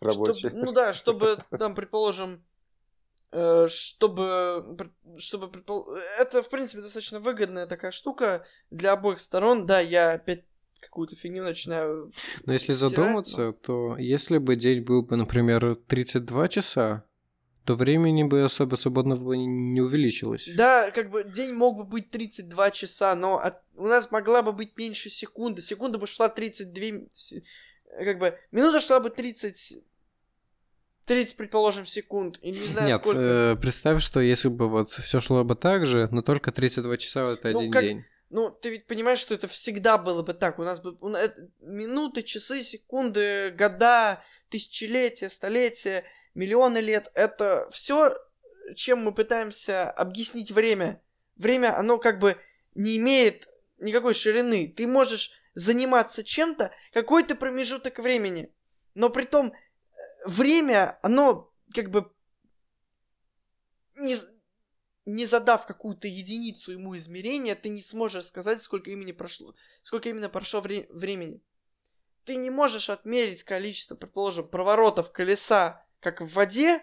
рабочая. 0.01 0.49
Ну 0.49 0.71
да, 0.71 0.93
чтобы, 0.93 1.37
там, 1.57 1.75
предположим, 1.75 2.43
э, 3.31 3.67
чтобы, 3.69 4.93
чтобы 5.17 5.51
это, 6.19 6.41
в 6.41 6.49
принципе, 6.49 6.81
достаточно 6.81 7.19
выгодная 7.19 7.67
такая 7.67 7.91
штука 7.91 8.45
для 8.69 8.93
обоих 8.93 9.19
сторон. 9.21 9.65
Да, 9.65 9.79
я 9.79 10.13
опять 10.13 10.45
какую-то 10.79 11.15
фигню 11.15 11.43
начинаю 11.43 12.11
Но 12.45 12.53
если 12.53 12.73
стирать, 12.73 12.91
задуматься, 12.91 13.47
но... 13.47 13.51
то 13.53 13.97
если 13.97 14.37
бы 14.37 14.55
день 14.55 14.81
был 14.81 15.03
бы, 15.03 15.17
например, 15.17 15.75
32 15.87 16.47
часа, 16.47 17.05
то 17.65 17.75
времени 17.75 18.23
бы 18.23 18.43
особо 18.43 18.77
свободного 18.77 19.33
не 19.33 19.81
увеличилось. 19.81 20.49
Да, 20.55 20.89
как 20.91 21.11
бы 21.11 21.23
день 21.23 21.53
мог 21.53 21.77
бы 21.77 21.83
быть 21.83 22.09
32 22.09 22.71
часа, 22.71 23.13
но 23.15 23.37
от... 23.37 23.61
у 23.75 23.85
нас 23.85 24.11
могла 24.11 24.41
бы 24.41 24.53
быть 24.53 24.75
меньше 24.77 25.09
секунды. 25.09 25.61
Секунда 25.61 25.99
бы 25.99 26.07
шла 26.07 26.29
32... 26.29 27.09
Как 28.03 28.17
бы 28.19 28.37
минута 28.51 28.79
шла 28.79 28.99
бы 28.99 29.09
30... 29.09 29.83
30, 31.09 31.35
предположим, 31.35 31.85
секунд, 31.85 32.39
и 32.41 32.51
не 32.51 32.67
знаю 32.67 32.87
Нет, 32.87 33.01
сколько. 33.01 33.19
Э, 33.21 33.55
представь, 33.61 34.01
что 34.01 34.19
если 34.19 34.47
бы 34.47 34.69
вот 34.69 34.91
все 34.91 35.19
шло 35.19 35.43
бы 35.43 35.55
так 35.55 35.85
же, 35.85 36.07
но 36.11 36.21
только 36.21 36.51
32 36.51 36.97
часа 36.97 37.33
это 37.33 37.49
ну, 37.49 37.59
один 37.59 37.71
как... 37.71 37.83
день. 37.83 38.05
Ну, 38.29 38.49
ты 38.51 38.69
ведь 38.69 38.85
понимаешь, 38.85 39.19
что 39.19 39.33
это 39.33 39.47
всегда 39.47 39.97
было 39.97 40.21
бы 40.21 40.33
так. 40.33 40.59
У 40.59 40.63
нас 40.63 40.79
бы 40.79 40.95
у, 41.01 41.09
э, 41.09 41.33
минуты, 41.61 42.23
часы, 42.23 42.61
секунды, 42.61 43.53
года, 43.57 44.23
тысячелетия, 44.49 45.29
столетия— 45.29 46.05
миллионы 46.39 46.79
лет, 46.79 47.11
это 47.13 47.67
все, 47.71 48.17
чем 48.75 49.03
мы 49.03 49.13
пытаемся 49.13 49.89
объяснить 49.89 50.51
время. 50.51 51.01
Время, 51.35 51.77
оно 51.77 51.97
как 51.97 52.19
бы 52.19 52.37
не 52.75 52.97
имеет 52.97 53.47
никакой 53.79 54.13
ширины. 54.13 54.67
Ты 54.75 54.87
можешь 54.87 55.31
заниматься 55.53 56.23
чем-то 56.23 56.71
какой-то 56.93 57.35
промежуток 57.35 57.99
времени, 57.99 58.51
но 58.93 59.09
при 59.09 59.25
том 59.25 59.53
время, 60.29 60.99
оно 61.01 61.51
как 61.73 61.91
бы 61.91 62.11
не, 63.97 64.15
не 65.05 65.25
задав 65.25 65.65
какую-то 65.65 66.07
единицу 66.07 66.71
ему 66.71 66.95
измерения, 66.95 67.55
ты 67.55 67.69
не 67.69 67.81
сможешь 67.81 68.27
сказать, 68.27 68.61
сколько 68.61 68.91
имени 68.91 69.11
прошло, 69.11 69.55
сколько 69.81 70.09
именно 70.09 70.29
прошло 70.29 70.61
вре- 70.61 70.87
времени. 70.89 71.41
Ты 72.25 72.35
не 72.35 72.49
можешь 72.49 72.89
отмерить 72.89 73.43
количество, 73.43 73.95
предположим, 73.95 74.47
проворотов 74.47 75.11
колеса 75.11 75.85
как 75.99 76.21
в 76.21 76.33
воде, 76.33 76.81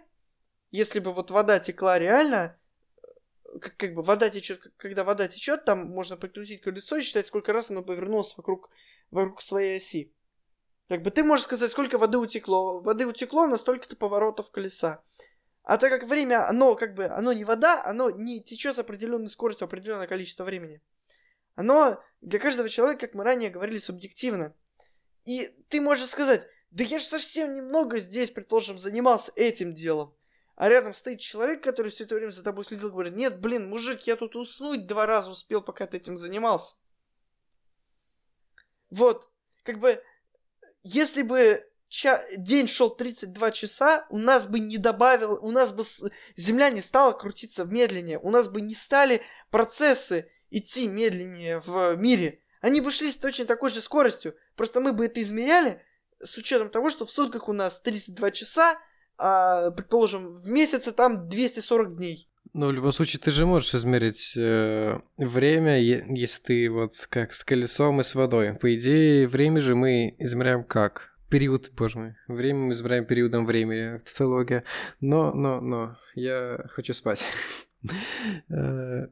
если 0.71 0.99
бы 0.99 1.13
вот 1.13 1.31
вода 1.31 1.59
текла 1.59 1.99
реально, 1.99 2.59
как, 3.61 3.77
как 3.77 3.95
бы 3.95 4.03
вода 4.03 4.29
течет, 4.29 4.61
когда 4.77 5.05
вода 5.05 5.29
течет, 5.29 5.65
там 5.65 5.87
можно 5.87 6.17
прикрутить 6.17 6.61
колесо 6.61 6.97
и 6.97 7.03
считать, 7.03 7.27
сколько 7.27 7.53
раз 7.53 7.71
оно 7.71 7.83
повернулось 7.83 8.37
вокруг, 8.37 8.71
вокруг 9.11 9.41
своей 9.41 9.79
оси. 9.79 10.13
Как 10.89 11.03
бы 11.03 11.11
ты 11.11 11.25
можешь 11.25 11.47
сказать, 11.47 11.71
сколько 11.71 11.99
воды 11.99 12.19
утекло. 12.19 12.81
Воды 12.81 13.07
утекло 13.07 13.47
на 13.47 13.57
столько-то 13.57 13.97
поворотов 13.97 14.51
колеса. 14.51 15.03
А 15.65 15.79
так 15.79 15.91
как 15.91 16.05
время, 16.05 16.49
оно 16.49 16.77
как 16.77 16.95
бы, 16.95 17.07
оно 17.07 17.33
не 17.33 17.45
вода, 17.45 17.83
оно 17.85 18.11
не 18.11 18.41
течет 18.41 18.77
с 18.77 18.79
определенной 18.79 19.31
скоростью 19.31 19.65
определенное 19.65 20.07
количество 20.07 20.45
времени. 20.45 20.81
Оно 21.57 22.01
для 22.21 22.39
каждого 22.39 22.69
человека, 22.69 23.07
как 23.07 23.15
мы 23.15 23.25
ранее 23.25 23.51
говорили, 23.51 23.79
субъективно. 23.79 24.55
И 25.25 25.49
ты 25.69 25.81
можешь 25.81 26.09
сказать, 26.09 26.47
да 26.71 26.85
я 26.85 27.01
же 27.01 27.05
совсем 27.05 27.53
немного 27.53 27.99
здесь, 27.99 28.31
предположим, 28.31 28.79
занимался 28.79 29.33
этим 29.35 29.75
делом. 29.75 30.15
А 30.55 30.69
рядом 30.69 30.95
стоит 30.95 31.19
человек, 31.19 31.65
который 31.65 31.91
все 31.91 32.05
это 32.05 32.15
время 32.15 32.31
за 32.31 32.45
тобой 32.45 32.65
следил, 32.65 32.91
говорит, 32.91 33.15
нет, 33.15 33.41
блин, 33.41 33.69
мужик, 33.69 34.03
я 34.03 34.15
тут 34.15 34.37
уснуть 34.37 34.87
два 34.87 35.05
раза 35.07 35.31
успел, 35.31 35.63
пока 35.63 35.87
ты 35.87 35.97
этим 35.97 36.17
занимался. 36.17 36.77
Вот, 38.91 39.29
как 39.65 39.81
бы, 39.81 40.01
если 40.87 41.23
бы 41.23 41.65
ча- 41.89 42.25
день 42.37 42.69
шел 42.69 42.91
32 42.91 43.51
часа, 43.51 44.07
у 44.11 44.19
нас 44.19 44.47
бы 44.47 44.61
не 44.61 44.79
добавил, 44.79 45.39
у 45.43 45.51
нас 45.51 45.73
бы 45.73 45.83
с- 45.83 46.05
Земля 46.37 46.71
не 46.71 46.81
стала 46.81 47.13
крутиться 47.13 47.65
медленнее, 47.65 48.19
у 48.21 48.31
нас 48.31 48.49
бы 48.49 48.61
не 48.61 48.75
стали 48.75 49.21
процессы 49.51 50.31
идти 50.51 50.87
медленнее 50.87 51.59
в 51.59 51.97
мире. 51.97 52.41
Они 52.61 52.81
бы 52.81 52.91
шли 52.93 53.11
с 53.11 53.17
точно 53.17 53.45
такой 53.47 53.71
же 53.71 53.81
скоростью, 53.81 54.37
просто 54.55 54.81
мы 54.81 54.93
бы 54.93 55.07
это 55.07 55.21
измеряли, 55.21 55.83
с 56.23 56.37
учетом 56.39 56.71
того, 56.71 56.89
что 56.89 57.05
в 57.05 57.11
сутках 57.11 57.49
у 57.49 57.53
нас 57.53 57.81
32 57.81 58.31
часа, 58.31 58.79
а, 59.19 59.71
предположим, 59.73 60.35
в 60.35 60.49
месяце 60.49 60.93
там 60.93 61.29
240 61.29 61.97
дней. 61.97 62.31
Но 62.57 62.69
в 62.69 62.73
любом 62.73 62.91
случае 62.91 63.21
ты 63.21 63.31
же 63.31 63.45
можешь 63.45 63.75
измерить 63.75 64.33
э, 64.35 64.99
время, 65.19 65.79
если 65.79 66.43
ты 66.43 66.71
вот 66.71 66.93
как 67.11 67.35
с 67.35 67.45
колесом 67.45 68.01
и 68.01 68.03
с 68.03 68.15
водой. 68.15 68.55
По 68.55 68.75
идее, 68.75 69.29
время 69.29 69.61
же 69.61 69.75
мы 69.75 70.17
измеряем 70.19 70.65
как? 70.65 71.15
Период, 71.29 71.71
боже 71.77 71.99
мой. 71.99 72.15
Время 72.29 72.61
мы 72.61 72.73
измеряем 72.73 73.05
периодом 73.05 73.45
времени, 73.45 73.99
тавтология. 73.99 74.65
Но, 75.03 75.35
но, 75.35 75.61
но, 75.61 75.99
я 76.15 76.65
хочу 76.71 76.95
спать. 76.95 77.21
Э, 78.49 79.09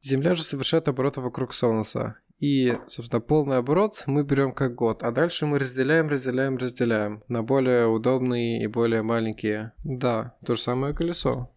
Земля 0.00 0.34
же 0.34 0.42
совершает 0.42 0.86
обороты 0.86 1.20
вокруг 1.20 1.52
Солнца. 1.52 2.18
И, 2.38 2.76
собственно, 2.86 3.20
полный 3.20 3.56
оборот 3.56 4.04
мы 4.06 4.22
берем 4.22 4.52
как 4.52 4.74
год, 4.74 5.02
а 5.02 5.10
дальше 5.10 5.46
мы 5.46 5.58
разделяем, 5.58 6.08
разделяем, 6.08 6.58
разделяем 6.58 7.24
на 7.26 7.42
более 7.42 7.86
удобные 7.86 8.62
и 8.62 8.66
более 8.66 9.02
маленькие. 9.02 9.72
Да, 9.82 10.36
то 10.46 10.54
же 10.54 10.60
самое 10.60 10.94
колесо. 10.94 11.53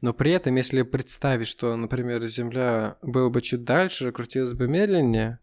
Но 0.00 0.12
при 0.12 0.32
этом, 0.32 0.54
если 0.54 0.82
представить, 0.82 1.48
что, 1.48 1.74
например, 1.74 2.22
Земля 2.24 2.96
была 3.02 3.30
бы 3.30 3.42
чуть 3.42 3.64
дальше, 3.64 4.12
крутилась 4.12 4.54
бы 4.54 4.68
медленнее, 4.68 5.40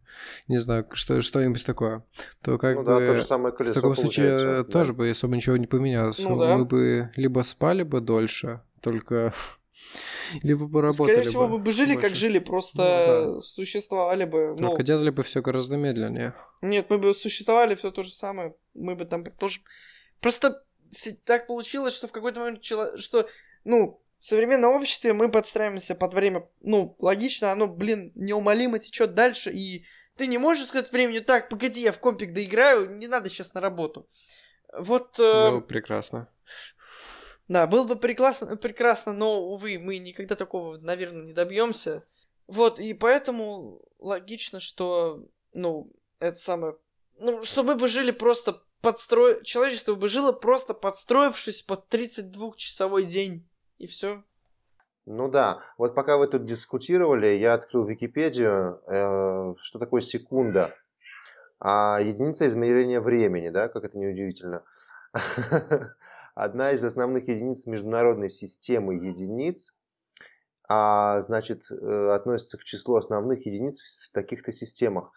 не 0.48 0.60
знаю, 0.60 0.88
что, 0.94 1.22
что-нибудь 1.22 1.66
такое, 1.66 2.06
то 2.42 2.58
как 2.58 2.76
ну, 2.78 2.84
бы 2.84 2.88
да, 2.88 2.98
то 3.00 3.16
же 3.16 3.24
самое 3.24 3.54
колесо 3.54 3.74
в 3.74 3.76
таком 3.76 3.96
случае 3.96 4.38
да. 4.38 4.64
тоже 4.64 4.94
бы 4.94 5.10
особо 5.10 5.36
ничего 5.36 5.58
не 5.58 5.68
поменялось. 5.68 6.20
Ну, 6.20 6.38
да. 6.38 6.58
Мы 6.58 6.64
бы 6.64 7.12
либо 7.18 7.42
спали 7.42 7.84
бы 7.84 8.00
дольше, 8.00 8.62
только 8.82 9.34
либо 10.44 10.68
бы 10.68 10.82
работали 10.82 11.16
Скорее 11.16 11.30
всего, 11.30 11.48
бы, 11.50 11.58
бы 11.58 11.72
жили, 11.74 11.94
больше. 11.94 12.08
как 12.08 12.16
жили, 12.16 12.40
просто 12.40 13.24
ну, 13.26 13.34
да. 13.34 13.40
существовали 13.42 14.24
бы. 14.24 14.56
Только 14.58 14.80
ну... 14.80 14.84
делали 14.84 15.10
бы 15.10 15.24
все 15.24 15.42
гораздо 15.42 15.76
медленнее. 15.76 16.34
Нет, 16.62 16.86
мы 16.90 16.98
бы 16.98 17.14
существовали 17.14 17.76
все 17.76 17.92
то 17.92 18.04
же 18.04 18.12
самое. 18.14 18.56
Мы 18.74 18.96
бы 18.96 19.04
там 19.04 19.26
тоже. 19.26 19.60
Просто 20.22 20.64
так 21.26 21.48
получилось, 21.48 21.94
что 21.94 22.08
в 22.08 22.14
какой-то 22.14 22.40
момент 22.40 22.64
что, 22.64 23.28
ну, 23.66 24.02
в 24.20 24.26
современном 24.26 24.76
обществе 24.76 25.14
мы 25.14 25.30
подстраиваемся 25.30 25.96
под 25.96 26.14
время. 26.14 26.48
Ну, 26.62 26.96
логично, 27.00 27.52
оно, 27.52 27.68
блин, 27.68 28.12
неумолимо 28.16 28.80
течет 28.80 29.14
дальше, 29.14 29.52
и 29.52 29.86
ты 30.18 30.28
не 30.28 30.38
можешь 30.38 30.68
сказать 30.68 30.92
времени, 30.92 31.20
так, 31.20 31.50
погоди, 31.50 31.82
я 31.82 31.92
в 31.92 32.00
компик 32.00 32.34
доиграю, 32.34 32.90
не 32.90 33.08
надо 33.08 33.30
сейчас 33.30 33.54
на 33.54 33.62
работу. 33.62 34.08
Вот... 34.78 35.20
Э... 35.20 35.52
Ну, 35.52 35.62
прекрасно. 35.62 36.30
Да, 37.48 37.68
было 37.68 37.86
бы 37.86 37.96
прекрасно, 37.96 38.56
прекрасно, 38.56 39.14
но, 39.14 39.42
увы, 39.42 39.78
мы 39.78 40.00
никогда 40.00 40.36
такого, 40.36 40.78
наверное, 40.78 41.26
не 41.26 41.34
добьемся. 41.34 42.04
Вот, 42.48 42.80
и 42.80 42.94
поэтому 42.94 43.82
логично, 44.00 44.60
что, 44.60 45.28
ну, 45.54 45.92
это 46.20 46.38
самое... 46.38 46.78
Ну, 47.20 47.44
что 47.44 47.64
мы 47.64 47.76
бы 47.76 47.88
жили 47.88 48.12
просто 48.12 48.62
подстро... 48.82 49.42
Человечество 49.44 49.96
бы 49.96 50.10
жило 50.10 50.32
просто 50.32 50.74
подстроившись 50.74 51.62
под 51.62 51.94
32-часовой 51.94 53.04
день. 53.04 53.48
И 53.78 53.86
все. 53.88 54.24
Ну 55.06 55.30
да, 55.30 55.62
вот 55.78 55.94
пока 55.94 56.18
вы 56.18 56.28
тут 56.28 56.46
дискутировали, 56.46 57.28
я 57.28 57.54
открыл 57.54 57.86
Википедию, 57.86 58.82
э, 58.88 59.54
что 59.60 59.80
такое 59.80 60.02
секунда. 60.02 60.76
А 61.60 62.00
единица 62.02 62.48
измерения 62.48 63.00
времени, 63.00 63.50
да, 63.50 63.68
как 63.68 63.84
это 63.84 63.98
неудивительно. 63.98 64.64
одна 66.36 66.74
из 66.74 66.84
основных 66.84 67.28
единиц 67.28 67.66
международной 67.66 68.30
системы 68.30 68.96
единиц, 68.96 69.74
а 70.68 71.22
значит 71.22 71.64
э, 71.72 72.10
относится 72.12 72.58
к 72.58 72.64
числу 72.64 72.98
основных 72.98 73.46
единиц 73.46 73.82
в 73.82 74.12
таких-то 74.12 74.52
системах. 74.52 75.12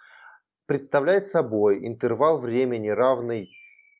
Представляет 0.67 1.27
собой 1.27 1.87
интервал 1.87 2.39
времени, 2.39 2.89
равный 2.89 3.51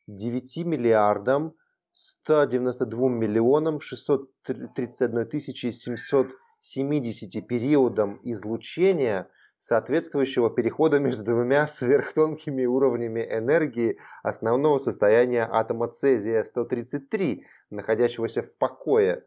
9 0.07 0.65
миллиардам 0.65 1.55
192 1.91 3.09
миллионам 3.09 3.81
631 3.81 5.27
тысячи 5.27 5.71
770 5.71 7.47
периодам 7.47 8.19
излучения, 8.23 9.29
соответствующего 9.57 10.49
перехода 10.49 10.99
между 10.99 11.23
двумя 11.23 11.67
сверхтонкими 11.67 12.65
уровнями 12.65 13.21
энергии 13.29 13.99
основного 14.23 14.77
состояния 14.77 15.43
атома 15.43 15.87
цезия-133, 15.87 17.43
находящегося 17.69 18.41
в 18.41 18.55
покое. 18.57 19.25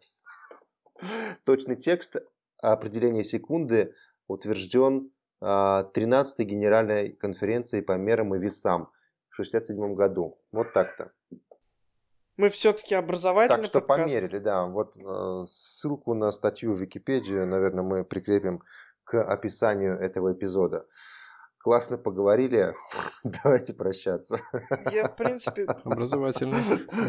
Точный 1.44 1.76
текст 1.76 2.16
определения 2.58 3.24
секунды 3.24 3.94
утвержден 4.26 5.10
13-й 5.42 6.42
а, 6.42 6.44
Генеральной 6.44 7.12
конференцией 7.12 7.82
по 7.82 7.96
мерам 7.96 8.34
и 8.34 8.38
весам 8.38 8.90
в 9.28 9.40
1967 9.40 9.94
году. 9.94 10.38
Вот 10.52 10.72
так-то. 10.72 11.12
Мы 12.37 12.49
все-таки 12.49 12.95
образовательный 12.95 13.64
Так 13.64 13.66
что 13.66 13.80
подкаст. 13.80 14.14
померили, 14.14 14.39
да. 14.39 14.66
Вот 14.66 14.97
э, 14.97 15.45
ссылку 15.47 16.14
на 16.14 16.30
статью 16.33 16.72
в 16.72 16.80
Википедии, 16.80 17.45
наверное, 17.45 17.85
мы 17.85 18.05
прикрепим 18.05 18.62
к 19.05 19.22
описанию 19.22 19.99
этого 19.99 20.33
эпизода. 20.33 20.87
Классно 21.59 21.97
поговорили. 21.97 22.74
Давайте 23.24 23.72
прощаться. 23.72 24.41
Я, 24.91 25.07
в 25.07 25.14
принципе... 25.14 25.64
Образовательный. 25.85 26.59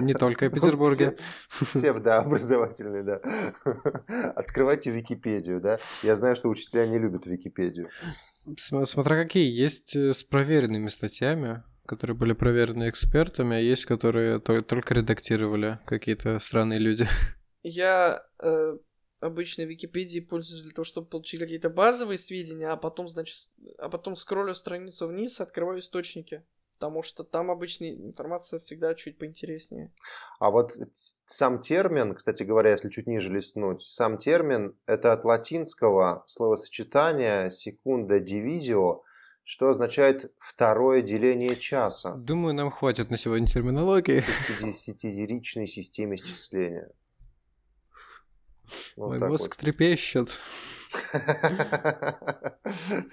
Не 0.02 0.14
только 0.14 0.48
в 0.48 0.52
Петербурге. 0.52 1.18
Псевдообразовательный, 1.60 3.02
да. 3.04 3.22
Открывайте 4.36 4.92
Википедию, 4.92 5.60
да. 5.60 5.80
Я 6.04 6.16
знаю, 6.16 6.36
что 6.36 6.50
учителя 6.50 6.86
не 6.86 7.00
любят 7.00 7.26
Википедию. 7.26 7.90
Смотря 8.56 9.24
какие. 9.24 9.50
Есть 9.50 9.96
э, 9.96 10.14
с 10.14 10.24
проверенными 10.24 10.90
статьями, 10.90 11.64
которые 11.86 12.16
были 12.16 12.34
проверены 12.34 12.90
экспертами, 12.90 13.58
а 13.58 13.60
есть, 13.60 13.86
которые 13.86 14.40
только 14.40 14.94
редактировали 14.94 15.80
какие-то 15.86 16.40
странные 16.40 16.80
люди. 16.80 17.08
Я 17.64 18.26
э, 18.40 18.78
обычно 19.22 19.64
Википедией 19.64 20.26
пользуюсь 20.26 20.64
для 20.64 20.72
того, 20.72 20.86
чтобы 20.86 21.08
получить 21.08 21.40
какие-то 21.40 21.70
базовые 21.70 22.18
сведения, 22.18 22.70
а 22.70 22.78
потом, 22.78 23.08
значит, 23.08 23.50
а 23.78 23.90
потом 23.90 24.16
скроллю 24.16 24.54
страницу 24.54 25.08
вниз, 25.08 25.40
открываю 25.40 25.80
источники. 25.80 26.44
Потому 26.80 27.02
что 27.02 27.24
там 27.24 27.50
обычно 27.50 27.90
информация 27.90 28.60
всегда 28.60 28.94
чуть 28.94 29.18
поинтереснее. 29.18 29.94
А 30.40 30.52
вот 30.52 30.74
сам 31.26 31.62
термин, 31.62 32.14
кстати 32.14 32.44
говоря, 32.44 32.72
если 32.72 32.90
чуть 32.90 33.08
ниже 33.08 33.32
листнуть, 33.32 33.84
сам 33.84 34.18
термин 34.18 34.76
это 34.86 35.14
от 35.14 35.24
латинского 35.24 36.26
словосочетания 36.28 37.50
секунда 37.52 38.20
дивизио, 38.20 39.04
что 39.44 39.70
означает 39.70 40.32
второе 40.40 41.02
деление 41.02 41.56
часа. 41.56 42.14
Думаю, 42.16 42.54
нам 42.56 42.72
хватит 42.72 43.10
на 43.10 43.18
сегодня 43.18 43.48
терминологии. 43.48 44.22
В 44.22 44.48
50 44.48 45.68
системе 45.68 46.18
счисления. 46.18 46.90
Вот 48.96 49.10
Мой 49.10 49.20
мозг 49.20 49.50
вот. 49.50 49.58
трепещет. 49.58 50.40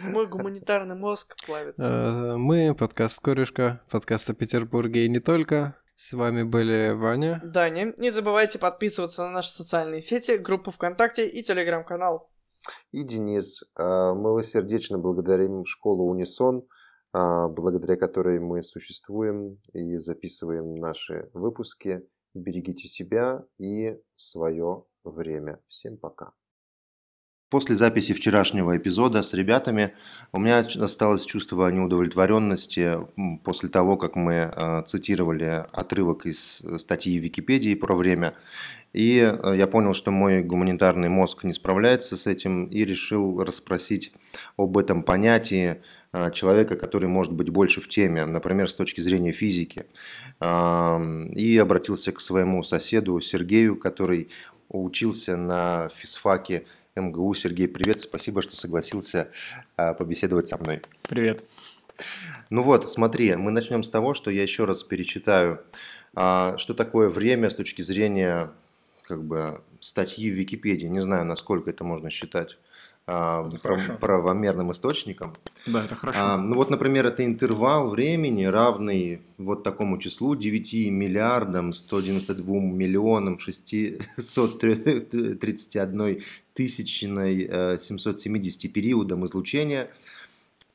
Мой 0.00 0.26
гуманитарный 0.26 0.94
мозг 0.94 1.34
плавится. 1.44 1.82
Э, 1.82 2.36
мы, 2.36 2.74
подкаст 2.74 3.20
Корюшка, 3.20 3.82
подкаст 3.90 4.30
о 4.30 4.34
Петербурге 4.34 5.06
и 5.06 5.08
не 5.08 5.18
только. 5.18 5.76
С 5.96 6.12
вами 6.12 6.44
были 6.44 6.92
Ваня. 6.92 7.40
Даня. 7.44 7.92
Не 7.98 8.10
забывайте 8.10 8.58
подписываться 8.58 9.24
на 9.24 9.32
наши 9.32 9.50
социальные 9.50 10.00
сети, 10.00 10.36
группу 10.36 10.70
ВКонтакте 10.70 11.28
и 11.28 11.42
Телеграм-канал. 11.42 12.30
И 12.92 13.02
Денис. 13.02 13.62
Э, 13.76 14.12
мы 14.14 14.34
вас 14.34 14.48
сердечно 14.48 14.98
благодарим 14.98 15.64
школу 15.64 16.04
Унисон, 16.04 16.66
э, 17.12 17.48
благодаря 17.48 17.96
которой 17.96 18.40
мы 18.40 18.62
существуем 18.62 19.60
и 19.72 19.96
записываем 19.96 20.74
наши 20.76 21.30
выпуски. 21.32 22.06
Берегите 22.34 22.88
себя 22.88 23.44
и 23.58 23.98
свое 24.14 24.84
время. 25.04 25.60
Всем 25.68 25.96
пока. 25.96 26.32
После 27.50 27.74
записи 27.74 28.14
вчерашнего 28.14 28.76
эпизода 28.76 29.24
с 29.24 29.34
ребятами 29.34 29.92
у 30.30 30.38
меня 30.38 30.60
осталось 30.60 31.24
чувство 31.24 31.68
неудовлетворенности 31.68 32.98
после 33.42 33.68
того, 33.68 33.96
как 33.96 34.14
мы 34.14 34.52
э, 34.54 34.82
цитировали 34.86 35.66
отрывок 35.72 36.26
из 36.26 36.62
статьи 36.78 37.18
в 37.18 37.22
Википедии 37.24 37.74
про 37.74 37.96
время. 37.96 38.34
И 38.92 39.18
э, 39.18 39.56
я 39.56 39.66
понял, 39.66 39.94
что 39.94 40.12
мой 40.12 40.44
гуманитарный 40.44 41.08
мозг 41.08 41.42
не 41.42 41.52
справляется 41.52 42.16
с 42.16 42.28
этим 42.28 42.66
и 42.66 42.84
решил 42.84 43.42
расспросить 43.42 44.12
об 44.56 44.78
этом 44.78 45.02
понятии 45.02 45.82
э, 46.12 46.30
человека, 46.30 46.76
который 46.76 47.08
может 47.08 47.32
быть 47.32 47.50
больше 47.50 47.80
в 47.80 47.88
теме, 47.88 48.26
например, 48.26 48.70
с 48.70 48.76
точки 48.76 49.00
зрения 49.00 49.32
физики. 49.32 49.86
И 50.40 51.58
обратился 51.60 52.12
к 52.12 52.20
своему 52.20 52.62
соседу 52.62 53.20
Сергею, 53.20 53.76
который 53.76 54.28
учился 54.68 55.36
на 55.36 55.88
физфаке 55.88 56.64
МГУ. 57.00 57.34
Сергей, 57.34 57.68
привет, 57.68 58.00
спасибо, 58.00 58.42
что 58.42 58.56
согласился 58.56 59.30
а, 59.76 59.94
побеседовать 59.94 60.48
со 60.48 60.58
мной. 60.58 60.82
Привет. 61.08 61.44
Ну 62.50 62.62
вот, 62.62 62.88
смотри, 62.88 63.34
мы 63.36 63.50
начнем 63.50 63.82
с 63.82 63.90
того, 63.90 64.14
что 64.14 64.30
я 64.30 64.42
еще 64.42 64.64
раз 64.64 64.82
перечитаю, 64.82 65.60
а, 66.14 66.56
что 66.58 66.74
такое 66.74 67.08
время 67.08 67.50
с 67.50 67.54
точки 67.54 67.82
зрения 67.82 68.50
как 69.02 69.24
бы 69.24 69.60
статьи 69.80 70.30
в 70.30 70.34
Википедии. 70.34 70.86
Не 70.86 71.00
знаю, 71.00 71.24
насколько 71.24 71.70
это 71.70 71.84
можно 71.84 72.10
считать 72.10 72.58
а, 73.06 73.48
правомерным 74.00 74.70
источником. 74.70 75.34
Да, 75.66 75.84
это 75.84 75.96
хорошо. 75.96 76.18
А, 76.20 76.36
ну 76.36 76.54
вот, 76.54 76.70
например, 76.70 77.06
это 77.06 77.24
интервал 77.24 77.90
времени, 77.90 78.44
равный 78.44 79.22
вот 79.36 79.64
такому 79.64 79.98
числу 79.98 80.36
9 80.36 80.90
миллиардам 80.90 81.72
192 81.72 82.60
миллионам 82.60 83.40
631 83.40 86.22
тысячной 86.60 87.78
770 87.80 88.72
периодам 88.72 89.24
излучения 89.24 89.90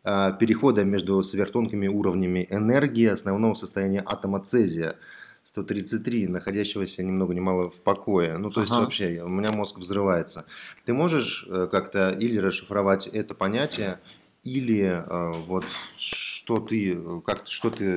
а, 0.04 0.32
перехода 0.32 0.84
между 0.84 1.22
сверхтонкими 1.22 1.88
уровнями 1.88 2.48
энергии 2.50 3.08
основного 3.08 3.54
состояния 3.54 4.02
атома 4.06 4.40
цезия– 4.40 4.96
133, 5.46 6.28
находящегося 6.28 7.04
ни 7.04 7.12
много 7.12 7.36
ни 7.36 7.40
мало 7.40 7.70
в 7.70 7.82
покое. 7.82 8.36
Ну, 8.38 8.50
то 8.50 8.62
есть 8.62 8.72
ага. 8.72 8.82
вообще 8.82 9.22
у 9.24 9.30
меня 9.30 9.52
мозг 9.52 9.78
взрывается. 9.78 10.46
Ты 10.86 10.94
можешь 10.94 11.46
э, 11.48 11.68
как-то 11.72 12.10
или 12.10 12.40
расшифровать 12.40 13.08
это 13.08 13.36
понятие, 13.36 14.00
или 14.44 14.84
э, 14.84 15.32
вот 15.46 15.66
что 15.98 16.58
ты, 16.58 16.98
как, 17.24 17.46
что 17.46 17.70
ты 17.70 17.96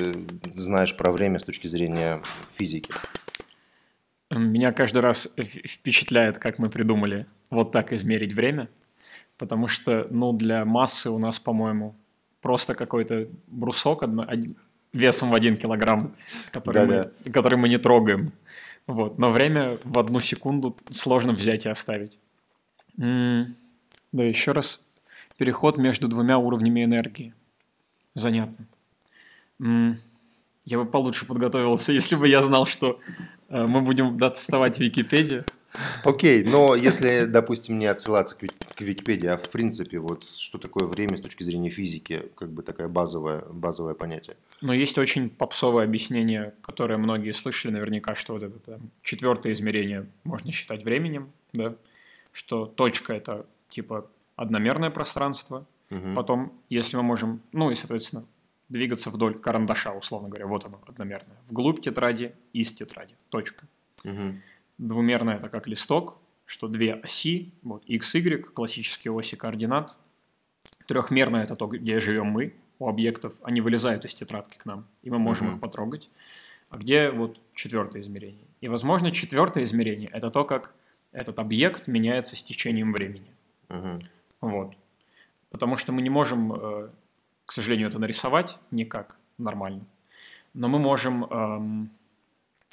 знаешь 0.55 0.95
про 0.95 1.11
время 1.11 1.39
с 1.39 1.45
точки 1.45 1.68
зрения 1.68 2.20
физики? 2.51 2.93
Меня 4.30 4.72
каждый 4.72 4.99
раз 4.99 5.34
впечатляет, 5.39 6.36
как 6.39 6.59
мы 6.59 6.68
придумали 6.68 7.26
вот 7.51 7.72
так 7.72 7.92
измерить 7.92 8.32
время, 8.32 8.68
потому 9.36 9.68
что, 9.68 10.07
ну, 10.11 10.32
для 10.32 10.64
массы 10.64 11.11
у 11.11 11.18
нас, 11.18 11.38
по-моему, 11.38 11.94
просто 12.40 12.74
какой-то 12.74 13.28
брусок, 13.46 14.05
весом 14.92 15.30
в 15.30 15.34
один 15.34 15.57
килограмм, 15.57 16.14
который, 16.51 16.86
мы, 17.24 17.32
который 17.32 17.59
мы 17.59 17.68
не 17.68 17.78
трогаем. 17.78 18.32
Вот. 18.86 19.18
Но 19.18 19.30
время 19.30 19.78
в 19.84 19.99
одну 19.99 20.20
секунду 20.20 20.76
сложно 20.90 21.32
взять 21.32 21.66
и 21.66 21.68
оставить. 21.68 22.18
М-м- 22.99 23.55
да, 24.12 24.24
еще 24.24 24.53
раз. 24.53 24.82
Переход 25.36 25.76
между 25.76 26.09
двумя 26.09 26.38
уровнями 26.38 26.84
энергии. 26.84 27.34
Занятно. 28.14 28.64
М-м- 29.61 30.01
я 30.64 30.78
бы 30.78 30.86
получше 30.86 31.26
подготовился, 31.26 31.92
если 32.01 32.16
бы 32.16 32.28
я 32.28 32.40
знал, 32.40 32.64
что 32.66 32.99
э, 33.49 33.66
мы 33.66 33.82
будем 33.82 34.16
доставать 34.16 34.78
Википедию. 34.78 35.44
Окей, 36.04 36.44
но 36.44 36.74
если, 36.74 37.26
допустим, 37.26 37.78
не 37.78 37.86
отсылаться 37.86 38.36
к 38.36 38.80
Википедии, 38.80 39.26
а 39.26 39.36
в 39.36 39.50
принципе, 39.50 39.98
вот 39.98 40.24
что 40.24 40.58
такое 40.58 40.86
время 40.86 41.16
с 41.16 41.20
точки 41.20 41.42
зрения 41.42 41.70
физики, 41.70 42.30
как 42.36 42.50
бы 42.50 42.62
такое 42.62 42.88
базовое, 42.88 43.42
базовое 43.50 43.94
понятие. 43.94 44.36
Но 44.60 44.72
есть 44.72 44.98
очень 44.98 45.28
попсовое 45.30 45.84
объяснение, 45.84 46.54
которое 46.62 46.96
многие 46.96 47.32
слышали 47.32 47.72
наверняка, 47.72 48.14
что 48.14 48.34
вот 48.34 48.42
это 48.42 48.58
там, 48.58 48.90
четвертое 49.02 49.52
измерение 49.52 50.06
можно 50.24 50.50
считать 50.52 50.84
временем, 50.84 51.30
да, 51.52 51.76
что 52.32 52.66
точка 52.66 53.14
это 53.14 53.46
типа 53.68 54.10
одномерное 54.36 54.90
пространство, 54.90 55.66
угу. 55.90 56.14
потом, 56.14 56.52
если 56.70 56.96
мы 56.96 57.02
можем, 57.02 57.42
ну 57.52 57.70
и, 57.70 57.74
соответственно, 57.74 58.24
двигаться 58.68 59.10
вдоль 59.10 59.38
карандаша, 59.38 59.92
условно 59.92 60.28
говоря, 60.28 60.46
вот 60.46 60.64
оно, 60.64 60.80
одномерное, 60.86 61.36
вглубь 61.46 61.80
тетради, 61.80 62.32
из 62.52 62.72
тетради, 62.72 63.14
точка. 63.28 63.66
Угу. 64.04 64.34
Двумерное 64.79 65.37
это 65.37 65.49
как 65.49 65.66
листок, 65.66 66.18
что 66.45 66.68
две 66.68 66.95
оси, 66.95 67.53
вот 67.62 67.85
x, 67.85 68.14
y, 68.14 68.43
классические 68.43 69.12
оси 69.12 69.37
координат. 69.37 69.97
Трехмерное 70.87 71.45
это 71.45 71.57
то, 71.57 71.66
где 71.66 72.01
живем 72.01 72.26
мы, 72.26 72.55
у 72.79 72.89
объектов, 72.89 73.39
они 73.43 73.61
вылезают 73.61 74.05
из 74.05 74.14
тетрадки 74.14 74.57
к 74.57 74.64
нам, 74.64 74.87
и 75.03 75.11
мы 75.11 75.18
можем 75.18 75.49
mm-hmm. 75.49 75.55
их 75.55 75.61
потрогать. 75.61 76.11
А 76.70 76.76
где 76.76 77.11
вот 77.11 77.41
четвертое 77.55 78.01
измерение? 78.01 78.47
И, 78.61 78.68
возможно, 78.68 79.11
четвертое 79.11 79.64
измерение– 79.64 80.11
это 80.12 80.31
то, 80.31 80.45
как 80.45 80.74
этот 81.12 81.39
объект 81.39 81.89
меняется 81.89 82.37
с 82.37 82.43
течением 82.43 82.93
времени. 82.93 83.31
Мгм. 83.68 84.01
Вот. 84.41 84.74
Потому 85.51 85.76
что 85.76 85.93
мы 85.93 86.03
не 86.03 86.11
можем, 86.11 86.53
э, 86.53 86.89
к 87.47 87.53
сожалению, 87.53 87.89
это 87.89 87.99
нарисовать 87.99 88.59
никак 88.70 89.18
нормально. 89.39 89.85
Но 90.55 90.68
мы 90.68 90.79
можем 90.79 91.24
эм, 91.24 91.91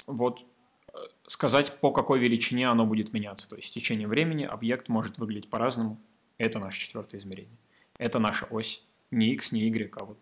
вот 0.06 0.44
сказать, 1.26 1.72
по 1.80 1.90
какой 1.92 2.18
величине 2.18 2.68
оно 2.68 2.86
будет 2.86 3.12
меняться. 3.12 3.48
То 3.48 3.56
есть 3.56 3.68
в 3.68 3.72
течение 3.72 4.06
времени 4.08 4.44
объект 4.44 4.88
может 4.88 5.18
выглядеть 5.18 5.50
по-разному. 5.50 6.00
Это 6.38 6.58
наше 6.58 6.80
четвертое 6.80 7.18
измерение. 7.18 7.56
Это 7.98 8.18
наша 8.18 8.46
ось. 8.50 8.82
Не 9.10 9.32
x, 9.32 9.52
не 9.52 9.60
y, 9.68 9.90
а 10.00 10.04
вот 10.04 10.18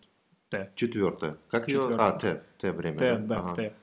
t. 0.48 0.70
Четвертое. 0.74 1.36
Как 1.48 1.68
ее? 1.68 1.80
Четвертое. 1.80 2.06
А, 2.06 2.12
Т. 2.12 2.42
Т 2.58 2.72
время. 2.72 2.98
T, 2.98 3.16
да, 3.18 3.36
Ага. 3.36 3.54
t. 3.54 3.74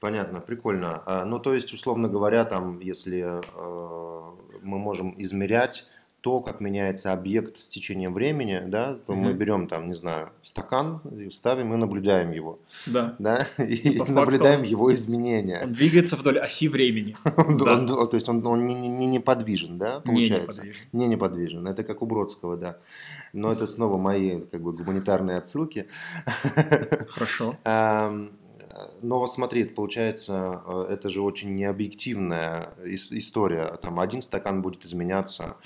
Понятно, 0.00 0.40
прикольно. 0.40 1.02
А, 1.06 1.24
Ну, 1.24 1.38
то 1.38 1.54
есть, 1.54 1.72
условно 1.72 2.08
говоря, 2.08 2.44
там, 2.44 2.80
если 2.80 3.20
э, 3.22 4.60
мы 4.62 4.78
можем 4.78 5.14
измерять 5.20 5.86
то, 6.24 6.38
как 6.40 6.60
меняется 6.60 7.12
объект 7.12 7.58
с 7.58 7.68
течением 7.68 8.14
времени, 8.14 8.62
да, 8.66 8.94
то 9.06 9.12
мы 9.14 9.28
Мгм. 9.28 9.38
берем 9.38 9.66
там, 9.68 9.88
не 9.88 9.94
знаю, 9.94 10.30
стакан, 10.40 11.00
и 11.18 11.28
ставим 11.28 11.74
и 11.74 11.76
наблюдаем 11.76 12.32
его, 12.32 12.58
Да. 12.86 13.14
да, 13.18 13.46
и 13.58 13.90
по 13.98 14.04
факту 14.06 14.12
наблюдаем 14.14 14.60
он- 14.60 14.66
его 14.66 14.94
изменения. 14.94 15.60
Он 15.64 15.72
двигается 15.74 16.16
вдоль 16.16 16.38
оси 16.38 16.68
времени. 16.68 17.14
Он- 17.36 17.58
да. 17.58 17.72
он- 17.74 17.86
то 18.08 18.14
есть 18.16 18.28
он, 18.30 18.46
он 18.46 18.66
не, 18.66 18.74
не- 18.74 18.88
не 18.88 19.06
неподвижен, 19.06 19.76
да, 19.76 19.96
Не 19.96 20.12
получается? 20.12 20.62
неподвижен. 20.62 20.88
Не 20.92 21.06
неподвижен. 21.08 21.68
Это 21.68 21.84
как 21.84 22.00
у 22.00 22.06
Бродского, 22.06 22.56
да. 22.56 22.78
Но 23.34 23.52
это 23.52 23.66
снова 23.66 23.98
мои 23.98 24.40
как 24.40 24.62
бы 24.62 24.72
гуманитарные 24.72 25.36
отсылки. 25.36 25.86
Хорошо. 27.08 27.54
Но 29.02 29.18
вот 29.20 29.32
смотри, 29.32 29.64
получается, 29.64 30.60
э, 30.66 30.86
это 30.94 31.08
же 31.08 31.20
очень 31.22 31.54
необъективная 31.54 32.70
ис- 32.84 33.16
история. 33.16 33.78
Там 33.82 34.00
один 34.00 34.20
стакан 34.20 34.62
будет 34.62 34.84
изменяться 34.84 35.56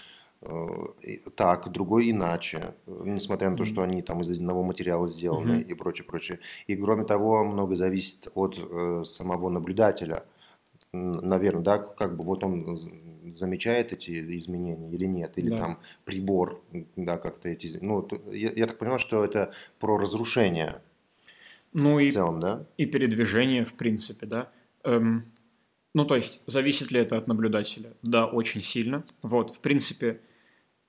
так, 1.34 1.70
другой 1.72 2.11
иначе, 2.11 2.74
э, 2.86 3.03
несмотря 3.05 3.51
на 3.51 3.57
то, 3.57 3.64
что 3.64 3.82
они 3.82 4.03
там 4.03 4.20
из 4.20 4.30
одного 4.30 4.62
материала 4.62 5.09
сделаны 5.09 5.59
Мгм. 5.59 5.61
и 5.62 5.74
прочее, 5.74 6.05
прочее. 6.05 6.39
И 6.66 6.76
кроме 6.76 7.05
того, 7.05 7.45
много 7.45 7.74
зависит 7.76 8.28
от 8.34 8.59
э, 8.59 9.03
самого 9.05 9.49
наблюдателя. 9.49 10.24
Наверное, 10.93 11.62
да, 11.62 11.78
как 11.78 12.16
бы 12.16 12.24
вот 12.24 12.45
он 12.45 12.78
замечает 13.34 13.93
эти 13.93 14.36
изменения 14.36 14.91
или 14.91 15.05
нет, 15.05 15.36
или 15.36 15.51
Да. 15.51 15.59
там 15.59 15.78
прибор, 16.05 16.62
да, 16.97 17.18
как-то 17.18 17.49
эти, 17.49 17.76
ну, 17.82 18.03
то- 18.03 18.20
я, 18.32 18.53
я 18.53 18.66
так 18.66 18.78
понимаю, 18.78 18.99
что 18.99 19.24
это 19.24 19.53
про 19.80 19.99
разрушение 19.99 20.80
Ну 21.74 21.99
в 21.99 22.03
и 22.03 22.11
целом, 22.11 22.41
да? 22.41 22.64
и 22.78 22.86
передвижение, 22.86 23.64
в 23.64 23.74
принципе, 23.74 24.26
да. 24.26 24.51
Эм, 24.84 25.24
ну, 25.95 26.05
то 26.05 26.16
есть, 26.16 26.41
зависит 26.47 26.91
ли 26.91 27.01
это 27.01 27.16
от 27.18 27.26
наблюдателя? 27.26 27.93
Да, 28.03 28.26
очень 28.26 28.62
сильно. 28.62 29.05
Вот, 29.20 29.55
в 29.55 29.61
принципе, 29.61 30.20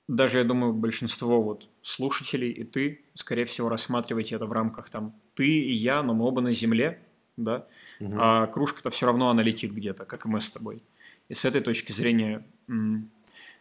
даже, 0.10 0.39
я 0.39 0.43
думаю, 0.43 0.74
большинство 0.74 1.39
вот 1.41 1.70
слушателей 1.84 2.49
и 2.49 2.64
ты, 2.64 3.01
скорее 3.14 3.45
всего, 3.45 3.70
рассматриваете 3.70 4.36
это 4.36 4.47
в 4.47 4.51
рамках 4.53 4.89
там 4.89 5.14
ты 5.36 5.47
и 5.47 5.72
я, 5.72 6.01
но 6.01 6.16
мы 6.16 6.26
оба 6.26 6.41
на 6.41 6.53
Земле, 6.53 6.99
да, 7.38 7.68
Мгм. 7.99 8.20
а 8.20 8.47
кружка-то 8.47 8.89
все 8.89 9.05
равно 9.05 9.30
она 9.30 9.43
летит 9.43 9.72
где-то, 9.72 10.05
как 10.05 10.26
и 10.26 10.30
мы 10.30 10.41
с 10.41 10.49
тобой. 10.49 10.82
И 11.30 11.36
с 11.36 11.45
этой 11.45 11.62
точки 11.62 11.91
зрения 11.91 12.43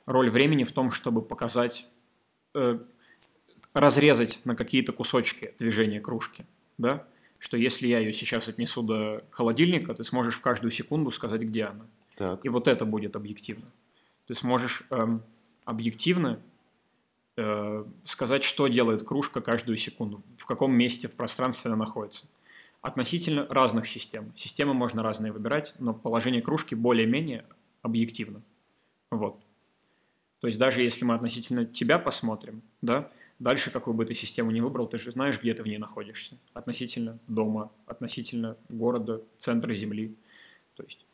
роль 0.07 0.30
времени 0.30 0.64
в 0.64 0.72
том, 0.72 0.90
чтобы 0.90 1.20
показать, 1.20 1.86
э, 2.55 2.78
разрезать 3.74 4.40
на 4.44 4.57
какие-то 4.57 4.92
кусочки 4.92 5.55
движения 5.59 6.01
кружки, 6.01 6.46
да, 6.78 7.07
что 7.38 7.59
если 7.59 7.86
я 7.88 7.99
ее 7.99 8.12
сейчас 8.14 8.49
отнесу 8.49 8.82
до 8.82 9.22
холодильника, 9.30 9.92
ты 9.92 10.03
сможешь 10.03 10.34
в 10.36 10.40
каждую 10.40 10.70
секунду 10.70 11.11
сказать, 11.11 11.42
где 11.42 11.64
она. 11.64 11.84
Так. 12.16 12.42
И 12.44 12.49
вот 12.49 12.68
это 12.68 12.86
будет 12.86 13.16
объективно. 13.16 13.66
Ты 14.26 14.34
сможешь 14.34 14.82
эм, 14.90 15.22
объективно 15.69 16.41
э, 17.37 17.85
сказать, 18.03 18.43
что 18.43 18.69
делает 18.69 19.03
кружка 19.03 19.43
каждую 19.43 19.77
секунду, 19.77 20.23
в 20.39 20.47
каком 20.47 20.73
месте 20.73 21.09
в 21.09 21.14
пространстве 21.14 21.69
она 21.69 21.77
находится. 21.77 22.27
Относительно 22.81 23.47
разных 23.51 23.87
систем. 23.87 24.33
Системы 24.35 24.73
можно 24.73 25.03
разные 25.03 25.31
выбирать, 25.31 25.75
но 25.79 25.93
положение 25.93 26.41
кружки 26.41 26.75
более-менее 26.75 27.45
объективно. 27.83 28.41
Вот. 29.11 29.43
То 30.41 30.47
есть 30.47 30.59
даже 30.59 30.81
если 30.81 31.05
мы 31.05 31.14
относительно 31.14 31.66
тебя 31.66 31.99
посмотрим, 31.99 32.62
да, 32.81 33.11
дальше 33.39 33.71
какую 33.71 33.93
бы 33.93 34.07
ты 34.07 34.14
систему 34.14 34.51
ни 34.51 34.61
выбрал, 34.61 34.87
ты 34.87 34.97
же 34.97 35.11
знаешь, 35.11 35.39
где 35.39 35.53
ты 35.53 35.62
в 35.62 35.66
ней 35.66 35.79
находишься. 35.79 36.39
Относительно 36.55 37.19
дома, 37.27 37.71
относительно 37.85 38.57
города, 38.71 39.23
центра 39.37 39.75
Земли. 39.75 40.16
То 40.77 40.85
есть 40.85 41.05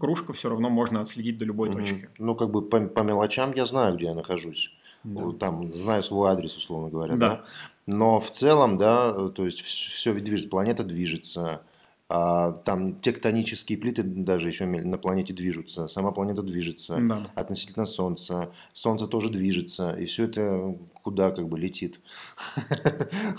кружку 0.00 0.32
все 0.32 0.48
равно 0.48 0.68
можно 0.70 1.00
отследить 1.00 1.38
до 1.38 1.44
любой 1.44 1.70
точки. 1.70 2.08
Ну, 2.18 2.34
как 2.34 2.50
бы 2.50 2.62
по, 2.62 2.80
по 2.80 3.00
мелочам 3.00 3.52
я 3.54 3.66
знаю, 3.66 3.96
где 3.96 4.06
я 4.06 4.14
нахожусь. 4.14 4.72
Да. 5.04 5.20
Ну, 5.20 5.32
Там 5.32 5.72
знаю 5.74 6.02
свой 6.02 6.30
адрес, 6.30 6.56
условно 6.56 6.90
говоря. 6.90 7.14
Да. 7.16 7.28
Да. 7.28 7.44
Но 7.86 8.20
в 8.20 8.30
целом, 8.30 8.76
да, 8.78 9.28
то 9.30 9.44
есть 9.44 9.60
все 9.62 10.12
движется, 10.14 10.48
планета 10.50 10.84
движется. 10.84 11.62
а, 12.08 12.52
там 12.52 12.94
тектонические 12.94 13.78
плиты 13.78 14.02
даже 14.02 14.48
еще 14.48 14.66
на 14.66 14.98
планете 14.98 15.32
движутся. 15.32 15.86
Сама 15.88 16.10
планета 16.12 16.42
движется 16.42 16.96
Да. 17.00 17.22
относительно 17.36 17.86
Солнца. 17.86 18.50
Солнце 18.72 19.06
тоже 19.06 19.30
движется. 19.30 19.92
И 19.92 20.04
все 20.06 20.24
это 20.24 20.76
куда 21.02 21.30
как 21.30 21.48
бы 21.48 21.58
летит. 21.58 22.00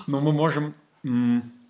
Но 0.07 0.19
мы 0.19 0.31
можем... 0.31 0.73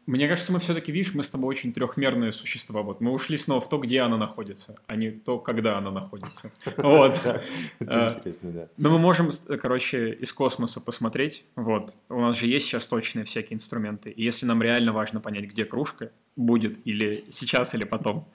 Мне 0.08 0.28
кажется, 0.28 0.52
мы 0.52 0.60
все-таки, 0.60 0.92
видишь, 0.92 1.14
мы 1.14 1.24
с 1.24 1.30
тобой 1.30 1.50
очень 1.50 1.74
трехмерные 1.74 2.32
существа. 2.32 2.82
Вот 2.82 3.02
мы 3.02 3.12
ушли 3.12 3.38
снова 3.38 3.62
в 3.62 3.70
то, 3.70 3.78
где 3.78 4.02
она 4.02 4.18
находится, 4.18 4.76
а 4.88 4.96
не 4.96 5.12
то, 5.12 5.38
когда 5.38 5.78
она 5.78 5.92
находится. 5.92 6.52
Вот. 6.78 7.20
А. 7.26 7.42
Это 7.80 8.18
интересно, 8.18 8.52
да. 8.52 8.68
Но 8.78 8.90
мы 8.90 8.98
можем, 8.98 9.30
короче, 9.62 10.14
из 10.14 10.34
космоса 10.34 10.82
посмотреть. 10.82 11.46
Вот. 11.56 11.98
У 12.10 12.20
нас 12.20 12.38
же 12.40 12.48
есть 12.48 12.66
сейчас 12.66 12.88
точные 12.88 13.26
всякие 13.26 13.56
инструменты. 13.56 14.10
И 14.10 14.24
если 14.24 14.46
нам 14.46 14.62
реально 14.62 14.92
важно 14.92 15.20
понять, 15.20 15.46
где 15.46 15.66
кружка 15.66 16.12
будет, 16.36 16.80
или 16.86 17.24
сейчас, 17.30 17.76
или 17.76 17.84
потом, 17.84 18.28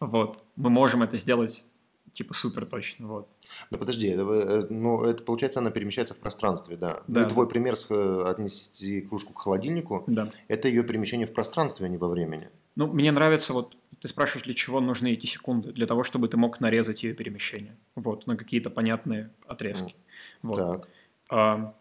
вот, 0.00 0.44
мы 0.54 0.70
можем 0.70 1.02
это 1.02 1.16
сделать, 1.16 1.64
типа, 2.12 2.34
супер 2.34 2.64
точно. 2.66 3.08
Вот. 3.08 3.28
Да 3.70 3.78
подожди, 3.78 4.08
это, 4.08 4.22
э, 4.22 4.66
ну, 4.70 5.02
это 5.02 5.22
получается, 5.22 5.60
она 5.60 5.70
перемещается 5.70 6.14
в 6.14 6.18
пространстве, 6.18 6.76
да. 6.76 7.02
Да. 7.06 7.22
Ну, 7.22 7.28
твой 7.28 7.48
пример 7.48 7.76
с 7.76 7.86
э, 7.90 8.24
отнести 8.26 9.00
кружку 9.02 9.32
к 9.32 9.40
холодильнику, 9.40 10.04
Да. 10.06 10.30
это 10.48 10.68
ее 10.68 10.82
перемещение 10.82 11.26
в 11.26 11.32
пространстве, 11.32 11.86
а 11.86 11.88
не 11.88 11.98
во 11.98 12.08
времени. 12.08 12.48
Ну, 12.76 12.86
мне 12.86 13.10
нравится, 13.10 13.52
вот, 13.52 13.76
ты 14.00 14.06
спрашиваешь, 14.08 14.44
для 14.44 14.54
чего 14.54 14.80
нужны 14.80 15.12
эти 15.12 15.26
секунды? 15.26 15.72
Для 15.72 15.86
того, 15.86 16.04
чтобы 16.04 16.28
ты 16.28 16.36
мог 16.36 16.60
нарезать 16.60 17.02
ее 17.02 17.12
перемещение. 17.12 17.76
Вот, 17.96 18.26
на 18.26 18.36
какие-то 18.36 18.70
понятные 18.70 19.30
отрезки. 19.46 19.96
Вот. 20.42 20.58
Так. 20.58 20.88
А, 21.30 21.74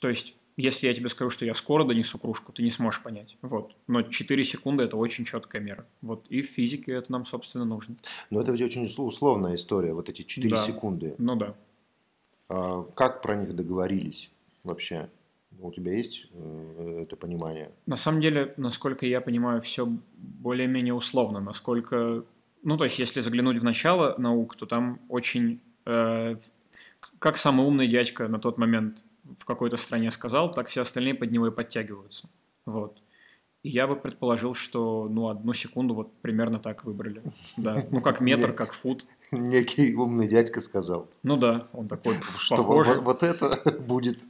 то 0.00 0.08
есть, 0.08 0.34
если 0.58 0.88
я 0.88 0.92
тебе 0.94 1.08
скажу, 1.08 1.30
что 1.30 1.44
я 1.44 1.54
скоро 1.54 1.84
донесу 1.84 2.18
кружку, 2.18 2.52
ты 2.52 2.62
не 2.62 2.70
сможешь 2.70 3.02
понять. 3.02 3.36
Вот. 3.42 3.74
Но 3.86 4.02
4 4.02 4.44
секунды– 4.44 4.82
это 4.84 4.96
очень 4.96 5.24
четкая 5.24 5.62
мера. 5.62 5.86
Вот. 6.02 6.26
И 6.28 6.42
в 6.42 6.46
физике 6.46 6.92
это 6.92 7.12
нам, 7.12 7.24
собственно, 7.24 7.64
нужно. 7.64 7.96
Но 8.30 8.40
это 8.40 8.50
ведь 8.52 8.62
очень 8.62 8.84
усло- 8.84 9.04
условная 9.06 9.54
история, 9.54 9.94
вот 9.94 10.08
эти 10.10 10.22
4 10.22 10.50
Да. 10.50 10.56
секунды. 10.66 11.14
Ну 11.18 11.36
да. 11.36 11.54
А 12.48 12.82
как 12.94 13.22
про 13.22 13.36
них 13.36 13.54
договорились 13.54 14.30
вообще? 14.64 15.08
У 15.60 15.72
тебя 15.72 15.92
есть 15.92 16.26
э, 16.32 17.00
это 17.02 17.16
понимание? 17.16 17.70
На 17.86 17.96
самом 17.96 18.20
деле, 18.20 18.54
насколько 18.56 19.06
я 19.06 19.20
понимаю, 19.20 19.60
все 19.60 19.86
более-менее 20.16 20.94
условно. 20.94 21.40
Насколько... 21.40 22.24
Ну, 22.62 22.76
то 22.76 22.84
есть, 22.84 22.98
если 22.98 23.20
заглянуть 23.20 23.58
в 23.58 23.64
начало 23.64 24.14
наук, 24.18 24.56
то 24.56 24.66
там 24.66 25.00
очень... 25.08 25.60
э, 25.86 26.36
как 27.20 27.36
самый 27.38 27.66
умный 27.66 27.86
дядька 27.88 28.28
на 28.28 28.38
тот 28.38 28.58
момент 28.58 29.04
в 29.36 29.44
какой-то 29.44 29.76
стране 29.76 30.10
сказал, 30.10 30.50
так 30.50 30.68
все 30.68 30.82
остальные 30.82 31.14
под 31.14 31.30
него 31.30 31.46
и 31.48 31.50
подтягиваются. 31.50 32.28
Вот. 32.66 33.02
И 33.64 33.70
я 33.70 33.88
бы 33.88 33.96
предположил, 33.96 34.54
что, 34.54 35.08
ну, 35.10 35.28
одну 35.28 35.52
секунду 35.52 35.92
вот 35.92 36.12
примерно 36.22 36.58
так 36.60 36.84
выбрали. 36.84 37.22
Да. 37.56 37.84
Ну, 37.90 38.00
как 38.00 38.20
метр, 38.20 38.52
как 38.52 38.72
фут. 38.72 39.04
Некий 39.32 39.94
умный 39.94 40.28
дядька 40.28 40.60
сказал, 40.60 41.10
Ну 41.24 41.36
да, 41.36 41.66
он 41.72 41.88
такой 41.88 42.14
что 42.38 42.56
похожий. 42.56 42.94
вот, 42.96 43.04
вот 43.04 43.22
это 43.24 43.78
будет 43.80 44.20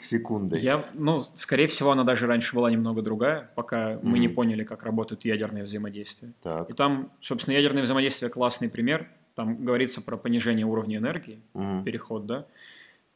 секундой. 0.00 0.58
Я, 0.60 0.84
ну, 0.94 1.20
скорее 1.34 1.66
всего, 1.66 1.90
она 1.92 2.02
даже 2.04 2.26
раньше 2.26 2.56
была 2.56 2.70
немного 2.70 3.02
другая, 3.02 3.50
пока 3.56 4.00
мы 4.02 4.18
не 4.18 4.28
поняли, 4.28 4.64
как 4.64 4.82
работают 4.84 5.24
ядерные 5.26 5.64
взаимодействия. 5.64 6.32
Так. 6.42 6.70
И 6.70 6.72
там, 6.72 7.12
собственно, 7.20 7.54
ядерное 7.56 7.82
взаимодействие 7.82 8.30
классный 8.30 8.68
пример. 8.70 9.08
Там 9.34 9.64
говорится 9.64 10.00
про 10.00 10.16
понижение 10.16 10.64
уровня 10.66 10.96
энергии, 10.96 11.40
Мгм. 11.52 11.84
переход, 11.84 12.26
да. 12.26 12.46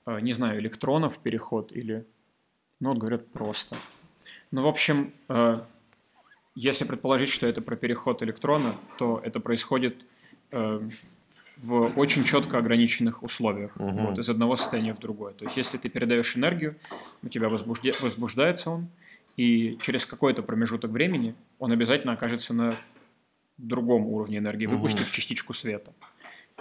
А, 0.04 0.20
Не 0.20 0.32
знаю, 0.32 0.60
электронов 0.60 1.18
переход 1.18 1.72
или... 1.72 2.04
Ну, 2.80 2.90
вот 2.90 2.98
говорят 2.98 3.30
просто. 3.32 3.76
Ну, 4.50 4.62
в 4.62 4.66
общем, 4.66 5.12
э, 5.28 5.60
если 6.56 6.84
предположить, 6.84 7.28
что 7.28 7.46
это 7.46 7.60
про 7.62 7.76
переход 7.76 8.22
электрона, 8.22 8.74
то 8.98 9.20
это 9.24 9.38
происходит 9.40 10.04
э, 10.50 10.80
в 11.58 11.92
очень 11.96 12.24
четко 12.24 12.58
ограниченных 12.58 13.22
условиях, 13.22 13.76
Мгм. 13.76 14.06
вот, 14.06 14.18
из 14.18 14.28
одного 14.28 14.56
состояния 14.56 14.94
в 14.94 14.98
другое. 14.98 15.32
То 15.32 15.44
есть, 15.44 15.56
если 15.56 15.78
ты 15.78 15.88
передаешь 15.88 16.36
энергию, 16.36 16.74
у 17.22 17.28
тебя 17.28 17.48
возбужде- 17.48 17.94
возбуждается 18.02 18.70
он, 18.70 18.88
и 19.36 19.78
через 19.80 20.04
какой-то 20.04 20.42
промежуток 20.42 20.90
времени 20.90 21.34
он 21.58 21.70
обязательно 21.72 22.14
окажется 22.14 22.52
на 22.52 22.76
другом 23.58 24.06
уровне 24.06 24.38
энергии, 24.38 24.66
выпустив 24.66 25.10
частичку 25.10 25.54
света. 25.54 25.92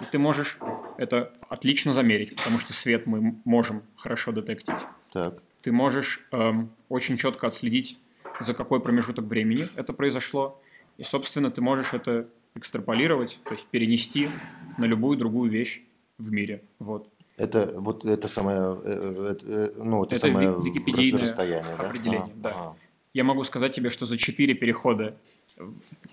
И 0.02 0.06
ты 0.12 0.18
можешь 0.20 0.58
это 0.97 1.32
отлично 1.49 1.93
замерить, 1.93 2.36
потому 2.36 2.60
что 2.60 2.74
свет 2.74 3.06
мы 3.08 3.36
можем 3.45 3.84
хорошо 3.95 4.32
детектить. 4.32 4.76
Так. 5.12 5.41
Ты 5.62 5.72
можешь 5.72 6.26
эм, 6.32 6.72
очень 6.89 7.18
четко 7.18 7.47
отследить, 7.47 7.97
за 8.39 8.54
какой 8.54 8.80
промежуток 8.80 9.26
времени 9.26 9.68
это 9.76 9.93
произошло. 9.93 10.60
И, 10.97 11.04
собственно, 11.04 11.52
ты 11.52 11.62
можешь 11.62 11.93
это 11.93 12.28
экстраполировать, 12.56 13.39
то 13.45 13.52
есть 13.54 13.66
перенести 13.68 14.30
на 14.78 14.86
любую 14.86 15.18
другую 15.18 15.52
вещь 15.52 15.84
в 16.18 16.32
мире. 16.32 16.64
Вот. 16.80 17.08
Это 17.38 17.74
вот 17.80 18.06
это 18.06 18.28
самое, 18.28 18.60
э, 18.84 19.36
э, 19.43 19.47
э, 19.47 19.72
ну 19.84 20.04
это, 20.04 20.16
Это 20.16 20.28
самое 20.28 20.49
ви- 20.49 20.70
википедийное 20.70 21.22
расстояние, 21.22 21.76
да? 21.78 21.88
определение, 21.88 22.22
Ага, 22.24 22.34
да. 22.36 22.49
ага. 22.49 22.76
Я 23.14 23.24
могу 23.24 23.43
сказать 23.43 23.74
тебе, 23.74 23.89
что 23.89 24.06
за 24.06 24.18
четыре 24.18 24.54
перехода 24.54 25.16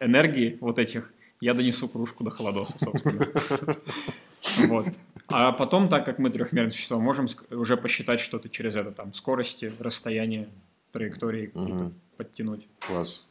энергии 0.01 0.59
вот 0.61 0.79
этих 0.79 1.13
я 1.41 1.55
донесу 1.55 1.89
кружку 1.89 2.25
до 2.25 2.31
холодоса, 2.31 2.79
собственно. 2.79 3.27
Вот. 4.67 4.87
А 5.29 5.53
потом, 5.53 5.89
так 5.89 6.05
как 6.07 6.19
мы 6.19 6.31
трехмерные 6.31 6.71
существа, 6.71 6.99
можем 6.99 7.27
уже 7.51 7.77
посчитать 7.77 8.21
что-то 8.21 8.49
через 8.49 8.77
это, 8.77 8.93
там, 8.93 9.13
скорости, 9.13 9.73
расстояние, 9.79 10.49
траектории 10.93 11.47
какие-то 11.47 11.93
подтянуть. 12.17 12.67
Класс. 12.87 13.27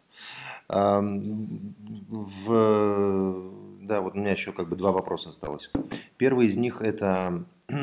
В... 0.69 2.47
Да, 3.81 4.01
вот 4.01 4.15
у 4.15 4.17
меня 4.17 4.31
еще 4.31 4.51
как 4.51 4.67
бы 4.69 4.75
два 4.75 4.91
вопроса 4.91 5.29
осталось. 5.29 5.71
Первый 6.17 6.47
из 6.47 6.57
них 6.57 6.81
это 6.81 7.45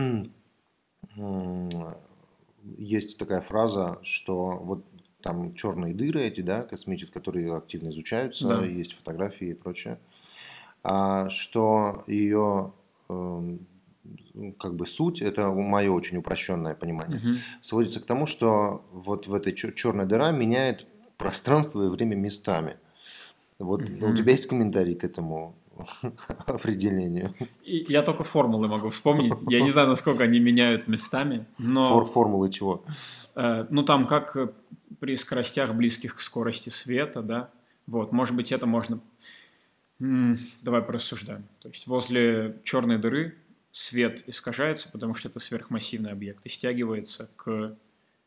есть 2.77 3.19
такая 3.19 3.41
фраза, 3.41 3.99
что 4.03 4.59
вот 4.59 4.85
там 5.23 5.55
черные 5.55 5.95
дыры 5.95 6.21
эти, 6.23 6.43
да, 6.43 6.63
космические, 6.63 7.15
которые 7.15 7.57
активно 7.57 7.89
изучаются, 7.89 8.47
Да. 8.47 8.65
есть 8.65 8.93
фотографии 8.93 9.49
и 9.49 9.55
прочее, 9.55 9.99
что 11.31 12.05
ее 12.07 12.73
эм, 13.09 13.67
как 14.59 14.75
бы 14.75 14.87
суть, 14.87 15.23
это 15.23 15.51
мое 15.53 15.91
очень 15.91 16.19
упрощенное 16.19 16.75
понимание, 16.75 17.19
Мгм. 17.19 17.37
сводится 17.61 18.01
к 18.01 18.05
тому, 18.07 18.27
что 18.27 18.85
вот 18.93 19.27
в 19.27 19.35
этой 19.35 19.53
черной 19.55 20.07
дыра 20.07 20.31
меняет 20.31 20.87
пространство 21.17 21.87
и 21.87 21.89
время 21.89 22.17
местами. 22.17 22.77
Вот 23.59 23.83
ну, 24.01 24.11
у 24.11 24.15
тебя 24.15 24.33
есть 24.33 24.47
комментарий 24.47 24.95
к 24.95 25.05
этому 25.05 25.55
определению? 26.47 27.33
И 27.63 27.87
Я 27.89 28.03
только 28.03 28.25
формулы 28.25 28.69
могу 28.69 28.91
вспомнить. 28.91 29.33
Я 29.49 29.61
не 29.61 29.71
знаю, 29.71 29.89
насколько 29.89 30.25
они 30.25 30.41
меняют 30.41 30.89
местами, 30.89 31.47
но... 31.59 31.89
Фор- 31.89 32.07
формулы 32.07 32.51
чего? 32.51 32.85
Э, 33.35 33.67
Ну, 33.71 33.83
там 33.85 34.07
как 34.07 34.37
при 35.01 35.17
скоростях, 35.17 35.75
близких 35.75 36.17
к 36.17 36.21
скорости 36.21 36.71
света, 36.71 37.23
да, 37.23 37.51
вот, 37.87 38.13
может 38.13 38.35
быть, 38.35 38.53
это 38.53 38.67
можно... 38.67 39.01
Давай 39.99 40.83
порассуждаем. 40.83 41.47
То 41.61 41.69
есть 41.69 41.87
возле 41.87 42.61
черной 42.65 42.99
дыры 42.99 43.37
свет 43.71 44.23
искажается, 44.29 44.91
потому 44.91 45.15
что 45.15 45.29
это 45.29 45.39
сверхмассивный 45.39 46.13
объект 46.13 46.45
и 46.47 46.49
стягивается 46.49 47.31
к 47.37 47.77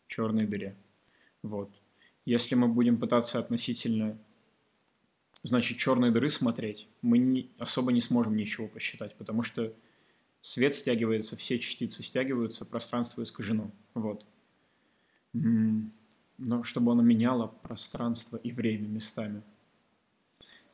черной 0.07 0.45
дыре. 0.45 0.75
Вот. 1.43 1.71
Если 2.25 2.55
мы 2.55 2.67
будем 2.67 2.97
пытаться 2.97 3.39
относительно, 3.39 4.17
значит, 5.43 5.77
черной 5.77 6.11
дыры 6.11 6.29
смотреть, 6.29 6.87
мы 7.01 7.17
не- 7.17 7.49
особо 7.57 7.91
не 7.91 8.01
сможем 8.01 8.35
ничего 8.35 8.67
посчитать, 8.67 9.15
потому 9.15 9.43
что 9.43 9.73
свет 10.41 10.75
стягивается, 10.75 11.35
все 11.37 11.59
частицы 11.59 12.03
стягиваются, 12.03 12.65
пространство 12.65 13.23
искажено. 13.23 13.71
Вот. 13.93 14.25
Но 15.33 16.63
чтобы 16.63 16.91
оно 16.91 17.01
меняло 17.01 17.47
пространство 17.47 18.37
и 18.37 18.51
время 18.51 18.87
местами. 18.87 19.41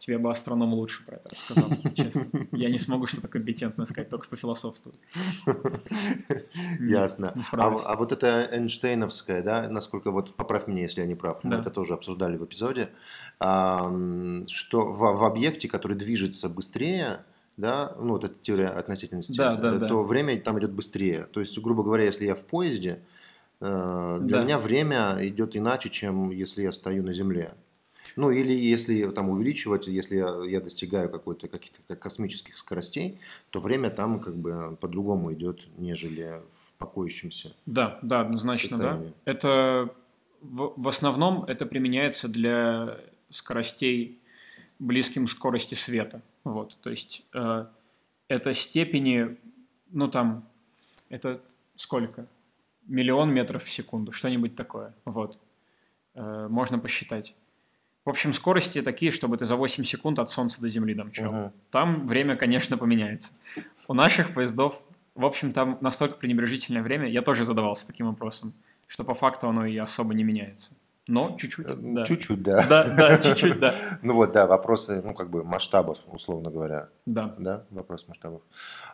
Тебе 0.03 0.17
бы 0.17 0.29
астроном 0.29 0.73
лучше 0.73 1.05
про 1.05 1.15
это 1.15 1.29
рассказал, 1.31 1.69
честно. 1.95 2.27
Я 2.51 2.69
не 2.69 2.77
смогу 2.77 3.07
что-то 3.07 3.29
компетентное 3.29 3.85
сказать, 3.85 4.09
только 4.09 4.27
пофилософствовать. 4.27 4.99
Ясно. 6.81 7.33
А, 7.53 7.73
а 7.85 7.95
вот 7.95 8.11
это 8.11 8.49
Эйнштейновская, 8.51 9.41
да, 9.41 9.69
насколько 9.69 10.11
вот 10.11 10.35
поправь 10.35 10.67
меня, 10.67 10.81
если 10.81 10.99
я 10.99 11.07
не 11.07 11.15
прав, 11.15 11.41
мы 11.45 11.55
это 11.55 11.69
тоже 11.69 11.93
обсуждали 11.93 12.35
в 12.35 12.43
эпизоде, 12.43 12.89
что 13.39 14.47
в, 14.91 15.23
объекте, 15.23 15.69
который 15.69 15.95
движется 15.95 16.49
быстрее, 16.49 17.23
да, 17.55 17.95
ну 17.97 18.09
вот 18.09 18.25
эта 18.25 18.35
теория 18.41 18.67
относительности, 18.67 19.37
Да, 19.37 19.55
да, 19.55 19.75
э, 19.75 19.77
да. 19.79 19.87
то 19.87 20.03
время 20.03 20.37
там 20.41 20.59
идет 20.59 20.73
быстрее. 20.73 21.27
То 21.31 21.39
есть, 21.39 21.57
грубо 21.59 21.81
говоря, 21.81 22.03
если 22.03 22.25
я 22.25 22.35
в 22.35 22.41
поезде, 22.41 22.99
э, 23.61 24.17
для 24.21 24.39
Да. 24.39 24.43
меня 24.43 24.59
время 24.59 25.17
идет 25.21 25.55
иначе, 25.55 25.87
чем 25.89 26.31
если 26.31 26.63
я 26.63 26.73
стою 26.73 27.03
на 27.03 27.13
Земле. 27.13 27.53
Ну, 28.15 28.31
или 28.31 28.53
если 28.53 29.09
там 29.11 29.29
увеличивать, 29.29 29.87
если 29.87 30.17
я, 30.17 30.43
я 30.45 30.61
достигаю 30.61 31.09
какой-то 31.09 31.47
каких-то 31.47 31.79
как 31.87 31.99
космических 31.99 32.57
скоростей, 32.57 33.19
то 33.49 33.59
время 33.59 33.89
там 33.89 34.19
как 34.19 34.35
бы 34.35 34.77
по-другому 34.79 35.33
идет, 35.33 35.67
нежели 35.77 36.41
в 36.51 36.73
покоящемся. 36.77 37.53
Да, 37.65 37.99
да, 38.01 38.21
однозначно, 38.21 38.77
да. 38.77 39.01
Это 39.25 39.93
в, 40.41 40.73
в 40.75 40.87
основном 40.87 41.43
это 41.45 41.65
применяется 41.65 42.27
для 42.27 42.97
скоростей 43.29 44.19
близким 44.79 45.27
к 45.27 45.31
скорости 45.31 45.75
света. 45.75 46.21
Вот, 46.43 46.77
то 46.81 46.89
есть 46.89 47.23
э, 47.33 47.65
это 48.27 48.53
степени, 48.53 49.37
ну 49.91 50.07
там, 50.07 50.45
это 51.09 51.41
сколько? 51.75 52.27
Миллион 52.85 53.33
метров 53.33 53.63
в 53.63 53.71
секунду, 53.71 54.11
что-нибудь 54.11 54.55
такое. 54.55 54.93
Вот, 55.05 55.39
Э, 56.15 56.47
можно 56.49 56.79
посчитать. 56.79 57.35
В 58.05 58.09
общем, 58.09 58.33
скорости 58.33 58.81
такие, 58.81 59.11
чтобы 59.11 59.37
ты 59.37 59.45
за 59.45 59.55
8 59.55 59.83
секунд 59.83 60.19
от 60.19 60.29
Солнца 60.29 60.59
до 60.59 60.69
Земли 60.69 60.93
домчал. 60.93 61.31
Мгм. 61.31 61.53
Там 61.71 62.07
время, 62.07 62.35
конечно, 62.35 62.77
поменяется. 62.77 63.33
У 63.87 63.93
наших 63.93 64.33
поездов, 64.33 64.81
в 65.15 65.25
общем, 65.25 65.53
там 65.53 65.77
настолько 65.79 66.17
пренебрежительное 66.17 66.83
время, 66.83 67.07
я 67.07 67.21
тоже 67.21 67.45
задавался 67.45 67.87
таким 67.87 68.07
вопросом, 68.07 68.53
что 68.87 69.03
по 69.03 69.13
факту 69.13 69.47
оно 69.47 69.65
и 69.65 69.77
особо 69.77 70.13
не 70.13 70.23
меняется. 70.23 70.75
Но 71.07 71.35
чуть-чуть, 71.37 71.67
Э, 71.67 71.75
да. 71.75 72.05
Чуть-чуть, 72.05 72.41
да. 72.43 72.65
Да, 72.67 72.83
да, 72.85 73.17
чуть-чуть, 73.17 73.59
да. 73.59 73.73
Ну 74.01 74.13
вот, 74.15 74.31
да, 74.31 74.47
вопросы, 74.47 75.01
ну 75.03 75.13
как 75.13 75.29
бы 75.29 75.43
масштабов, 75.43 75.99
условно 76.07 76.49
говоря. 76.49 76.89
Да. 77.05 77.35
Да, 77.37 77.65
вопрос 77.71 78.07
масштабов. 78.07 78.41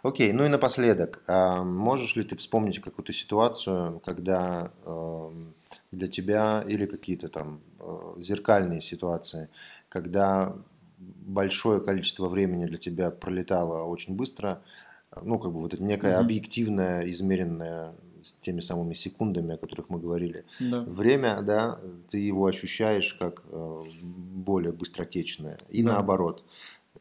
Окей, 0.02 0.34
ну 0.34 0.44
и 0.44 0.48
напоследок, 0.48 1.22
а 1.28 1.64
можешь 1.64 2.16
ли 2.16 2.24
ты 2.24 2.36
вспомнить 2.36 2.82
какую-то 2.82 3.14
ситуацию, 3.14 4.00
когда 4.04 4.72
эм, 4.86 5.54
для 5.92 6.08
тебя 6.08 6.64
или 6.68 6.88
какие-то 6.88 7.30
там 7.30 7.62
э, 7.80 8.14
зеркальные 8.18 8.82
ситуации, 8.82 9.50
когда 9.88 10.56
большое 10.98 11.80
количество 11.80 12.28
времени 12.28 12.66
для 12.66 12.78
тебя 12.78 13.12
пролетало 13.12 13.84
очень 13.86 14.16
быстро, 14.16 14.64
э, 15.12 15.20
ну 15.22 15.38
как 15.38 15.52
бы 15.54 15.60
вот 15.62 15.76
это 15.76 15.84
некое 15.84 16.14
Мгм. 16.18 16.26
объективное, 16.26 17.08
измеренное 17.10 17.94
с 18.24 18.34
теми 18.34 18.62
самыми 18.62 18.94
секундами, 18.94 19.54
о 19.54 19.58
которых 19.58 19.90
мы 19.90 20.00
говорили, 20.00 20.46
Да. 20.60 20.82
время, 20.82 21.42
да, 21.42 21.80
ты 22.10 22.18
его 22.20 22.46
ощущаешь 22.46 23.14
как 23.14 23.44
э, 23.52 23.84
более 24.02 24.72
быстротечное. 24.72 25.58
И 25.70 25.84
Да. 25.84 25.94
наоборот, 25.94 26.44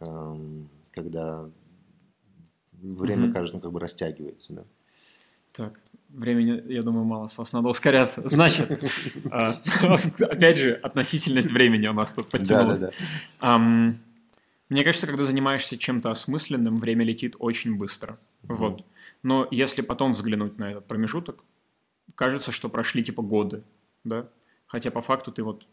эм, 0.00 0.68
когда 0.92 1.48
время, 2.72 3.24
Мгм. 3.24 3.32
кажется, 3.32 3.56
ну, 3.56 3.60
как 3.60 3.72
бы 3.72 3.80
растягивается, 3.80 4.52
да. 4.52 4.64
Так, 5.52 5.80
времени, 6.10 6.72
я 6.72 6.82
думаю, 6.82 7.04
мало 7.04 7.26
осталось, 7.26 7.52
надо 7.52 7.68
ускоряться. 7.68 8.22
Значит, 8.28 8.80
а, 9.30 9.54
опять 10.30 10.58
же, 10.58 10.74
относительность 10.74 11.50
времени 11.50 11.88
у 11.88 11.92
нас 11.92 12.12
тут 12.12 12.28
подтянулась. 12.28 12.82
Мне 14.68 14.84
кажется, 14.84 15.06
когда 15.06 15.24
занимаешься 15.24 15.78
чем-то 15.78 16.10
осмысленным, 16.10 16.78
время 16.78 17.02
летит 17.04 17.36
очень 17.38 17.76
быстро. 17.76 18.18
Вот. 18.42 18.84
Но 19.22 19.48
если 19.50 19.82
потом 19.82 20.12
взглянуть 20.12 20.58
на 20.58 20.70
этот 20.70 20.86
промежуток, 20.86 21.42
кажется, 22.14 22.52
что 22.52 22.68
прошли 22.68 23.02
типа 23.02 23.22
годы, 23.22 23.62
да? 24.04 24.28
Хотя 24.66 24.90
по 24.90 25.00
факту 25.00 25.32
ты 25.32 25.42
вот 25.42 25.66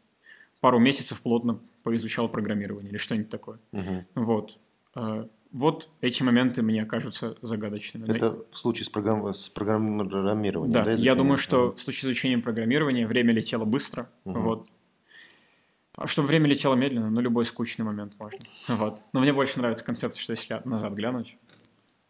пару 0.61 0.79
месяцев 0.79 1.21
плотно 1.21 1.59
поизучал 1.83 2.29
программирование 2.29 2.89
или 2.89 2.97
что-нибудь 2.97 3.29
такое. 3.29 3.59
Мгм. 3.71 4.05
Вот. 4.15 4.57
А, 4.95 5.27
Вот 5.51 5.89
эти 6.01 6.21
моменты 6.23 6.61
мне 6.61 6.85
кажутся 6.85 7.37
загадочными. 7.41 8.03
Это 8.13 8.43
в 8.51 8.57
случае 8.57 8.85
с, 8.85 8.89
программ... 8.89 9.33
с 9.33 9.47
программированием, 9.49 10.71
Да, 10.71 10.83
да, 10.83 10.93
я 10.93 11.15
думаю, 11.15 11.37
что 11.37 11.71
в 11.73 11.79
случае 11.79 12.01
с 12.01 12.03
изучением 12.05 12.41
программирования 12.41 13.07
время 13.07 13.31
летело 13.33 13.63
быстро, 13.65 14.09
Мгм. 14.25 14.41
вот. 14.41 14.67
А 15.97 16.07
чтобы 16.07 16.27
время 16.27 16.47
летело 16.47 16.75
медленно, 16.75 17.09
ну, 17.09 17.21
любой 17.21 17.45
скучный 17.45 17.85
момент 17.85 18.15
можно. 18.19 18.39
Вот. 18.67 18.99
Но 19.13 19.21
мне 19.21 19.31
больше 19.31 19.59
нравится 19.59 19.85
концепция, 19.85 20.21
что 20.21 20.31
если 20.33 20.61
назад 20.65 20.93
глянуть, 20.93 21.37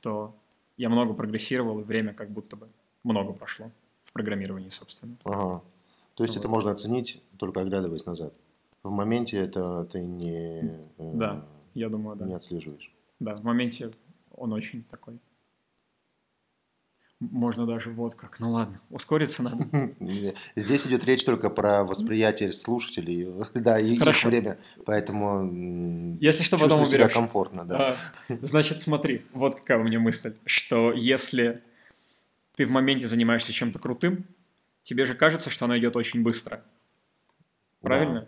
то 0.02 0.36
я 0.78 0.90
много 0.90 1.14
прогрессировал, 1.14 1.80
и 1.80 1.84
время 1.84 2.14
как 2.14 2.30
будто 2.32 2.56
бы 2.56 2.70
много 3.04 3.34
прошло 3.34 3.72
в 4.04 4.12
программировании, 4.14 4.70
собственно. 4.70 5.16
Ага. 5.24 5.62
То 6.16 6.24
есть 6.24 6.36
Вот. 6.36 6.40
это 6.42 6.50
можно 6.50 6.72
оценить, 6.72 7.22
только 7.38 7.62
оглядываясь 7.62 8.06
назад. 8.06 8.34
В 8.84 8.92
моменте 8.92 9.38
это 9.38 9.86
ты 9.92 10.00
не, 10.02 10.60
э, 10.98 11.12
Да, 11.14 11.46
я 11.74 11.90
думаю, 11.90 12.16
да. 12.16 12.26
не 12.26 12.34
отслеживаешь. 12.34 12.94
Да, 13.20 13.36
в 13.36 13.44
моменте 13.44 13.92
он 14.32 14.54
очень 14.54 14.84
такой. 14.84 15.20
Можно 17.20 17.66
даже 17.66 17.92
вот 17.92 18.16
как. 18.16 18.40
Ну 18.40 18.52
ладно, 18.52 18.80
ускориться 18.90 19.44
надо. 19.44 19.90
Здесь 20.56 20.86
идет 20.88 21.06
речь 21.06 21.24
только 21.24 21.50
про 21.50 21.84
восприятие 21.84 22.52
слушателей, 22.52 23.28
да, 23.54 23.80
и 23.80 23.94
их 23.94 24.24
время, 24.24 24.60
поэтому 24.86 26.18
Если 26.20 26.44
что, 26.44 26.58
потом 26.58 26.80
чувствуй 26.80 26.98
себя 26.98 27.06
уберешь. 27.06 27.14
комфортно, 27.14 27.66
да. 27.66 27.96
А, 28.30 28.36
Значит, 28.42 28.82
смотри, 28.82 29.26
вот 29.34 29.56
какая 29.56 29.80
у 29.80 29.84
меня 29.84 30.00
мысль, 30.00 30.34
что 30.46 30.92
если 30.92 31.62
ты 32.56 32.66
в 32.66 32.70
моменте 32.70 33.08
занимаешься 33.08 33.54
чем-то 33.54 33.80
крутым, 33.80 34.26
тебе 34.84 35.06
же 35.06 35.14
кажется, 35.14 35.50
что 35.50 35.66
оно 35.66 35.78
идет 35.78 35.96
очень 35.96 36.22
быстро. 36.24 36.64
Правильно? 37.82 38.28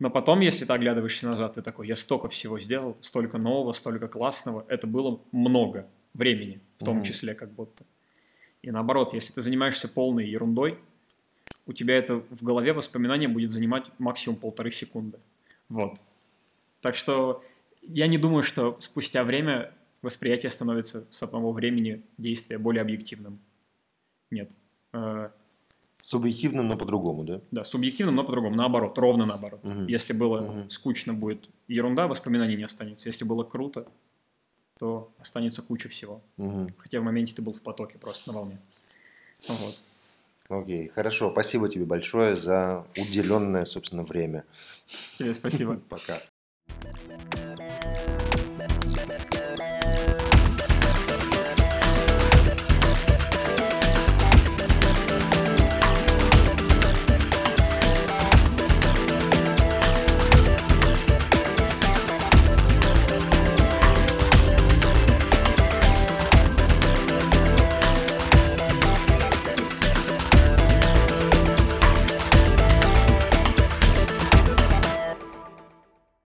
Но 0.00 0.10
потом, 0.10 0.40
если 0.40 0.64
ты 0.64 0.72
оглядываешься 0.72 1.26
назад, 1.26 1.54
ты 1.54 1.62
такой, 1.62 1.88
я 1.88 1.96
столько 1.96 2.28
всего 2.28 2.58
сделал, 2.60 2.96
столько 3.00 3.38
нового, 3.38 3.72
столько 3.72 4.06
классного. 4.06 4.64
Это 4.68 4.86
было 4.86 5.20
много 5.32 5.88
времени, 6.14 6.60
в 6.76 6.84
том 6.84 7.02
числе 7.02 7.34
как 7.34 7.50
будто. 7.52 7.84
И 8.62 8.70
наоборот, 8.70 9.14
если 9.14 9.32
ты 9.32 9.40
занимаешься 9.42 9.88
полной 9.88 10.28
ерундой, 10.28 10.78
у 11.66 11.72
тебя 11.72 11.96
это 11.96 12.16
в 12.30 12.42
голове 12.42 12.72
воспоминание 12.72 13.28
будет 13.28 13.52
занимать 13.52 13.84
максимум 13.98 14.38
полторы 14.38 14.70
секунды. 14.70 15.18
Вот. 15.68 16.02
Так 16.80 16.96
что 16.96 17.44
я 17.82 18.06
не 18.06 18.18
думаю, 18.18 18.42
что 18.42 18.76
спустя 18.80 19.22
время 19.24 19.72
восприятие 20.02 20.50
становится 20.50 21.06
с 21.10 21.22
одного 21.22 21.52
времени 21.52 22.02
действия 22.16 22.58
более 22.58 22.82
объективным. 22.82 23.38
Нет. 24.30 24.52
Э, 24.92 25.30
Субъективно, 26.00 26.62
но 26.62 26.76
по-другому, 26.76 27.22
да? 27.24 27.40
да, 27.50 27.64
субъективным, 27.64 28.14
но 28.14 28.24
по-другому. 28.24 28.54
Наоборот, 28.54 28.96
ровно 28.98 29.26
наоборот. 29.26 29.62
Мгм. 29.64 29.86
Если 29.88 30.12
было 30.12 30.40
Мгм. 30.40 30.70
скучно, 30.70 31.12
будет 31.12 31.48
ерунда, 31.66 32.06
воспоминаний 32.06 32.56
не 32.56 32.62
останется. 32.64 33.08
Если 33.08 33.24
было 33.24 33.42
круто, 33.42 33.86
то 34.78 35.12
останется 35.18 35.62
куча 35.62 35.88
всего. 35.88 36.22
Мгм. 36.36 36.74
Хотя 36.78 37.00
в 37.00 37.04
моменте 37.04 37.34
ты 37.34 37.42
был 37.42 37.52
в 37.52 37.60
потоке, 37.60 37.98
просто 37.98 38.30
на 38.32 38.38
волне. 38.38 38.58
Вот. 39.48 39.76
Окей, 40.48 40.88
хорошо. 40.88 41.30
Спасибо 41.30 41.68
тебе 41.68 41.84
большое 41.84 42.36
за 42.36 42.86
уделенное, 42.96 43.64
собственно, 43.64 44.04
время. 44.04 44.44
Тебе 45.18 45.34
спасибо. 45.34 45.76
Пока. 45.88 46.18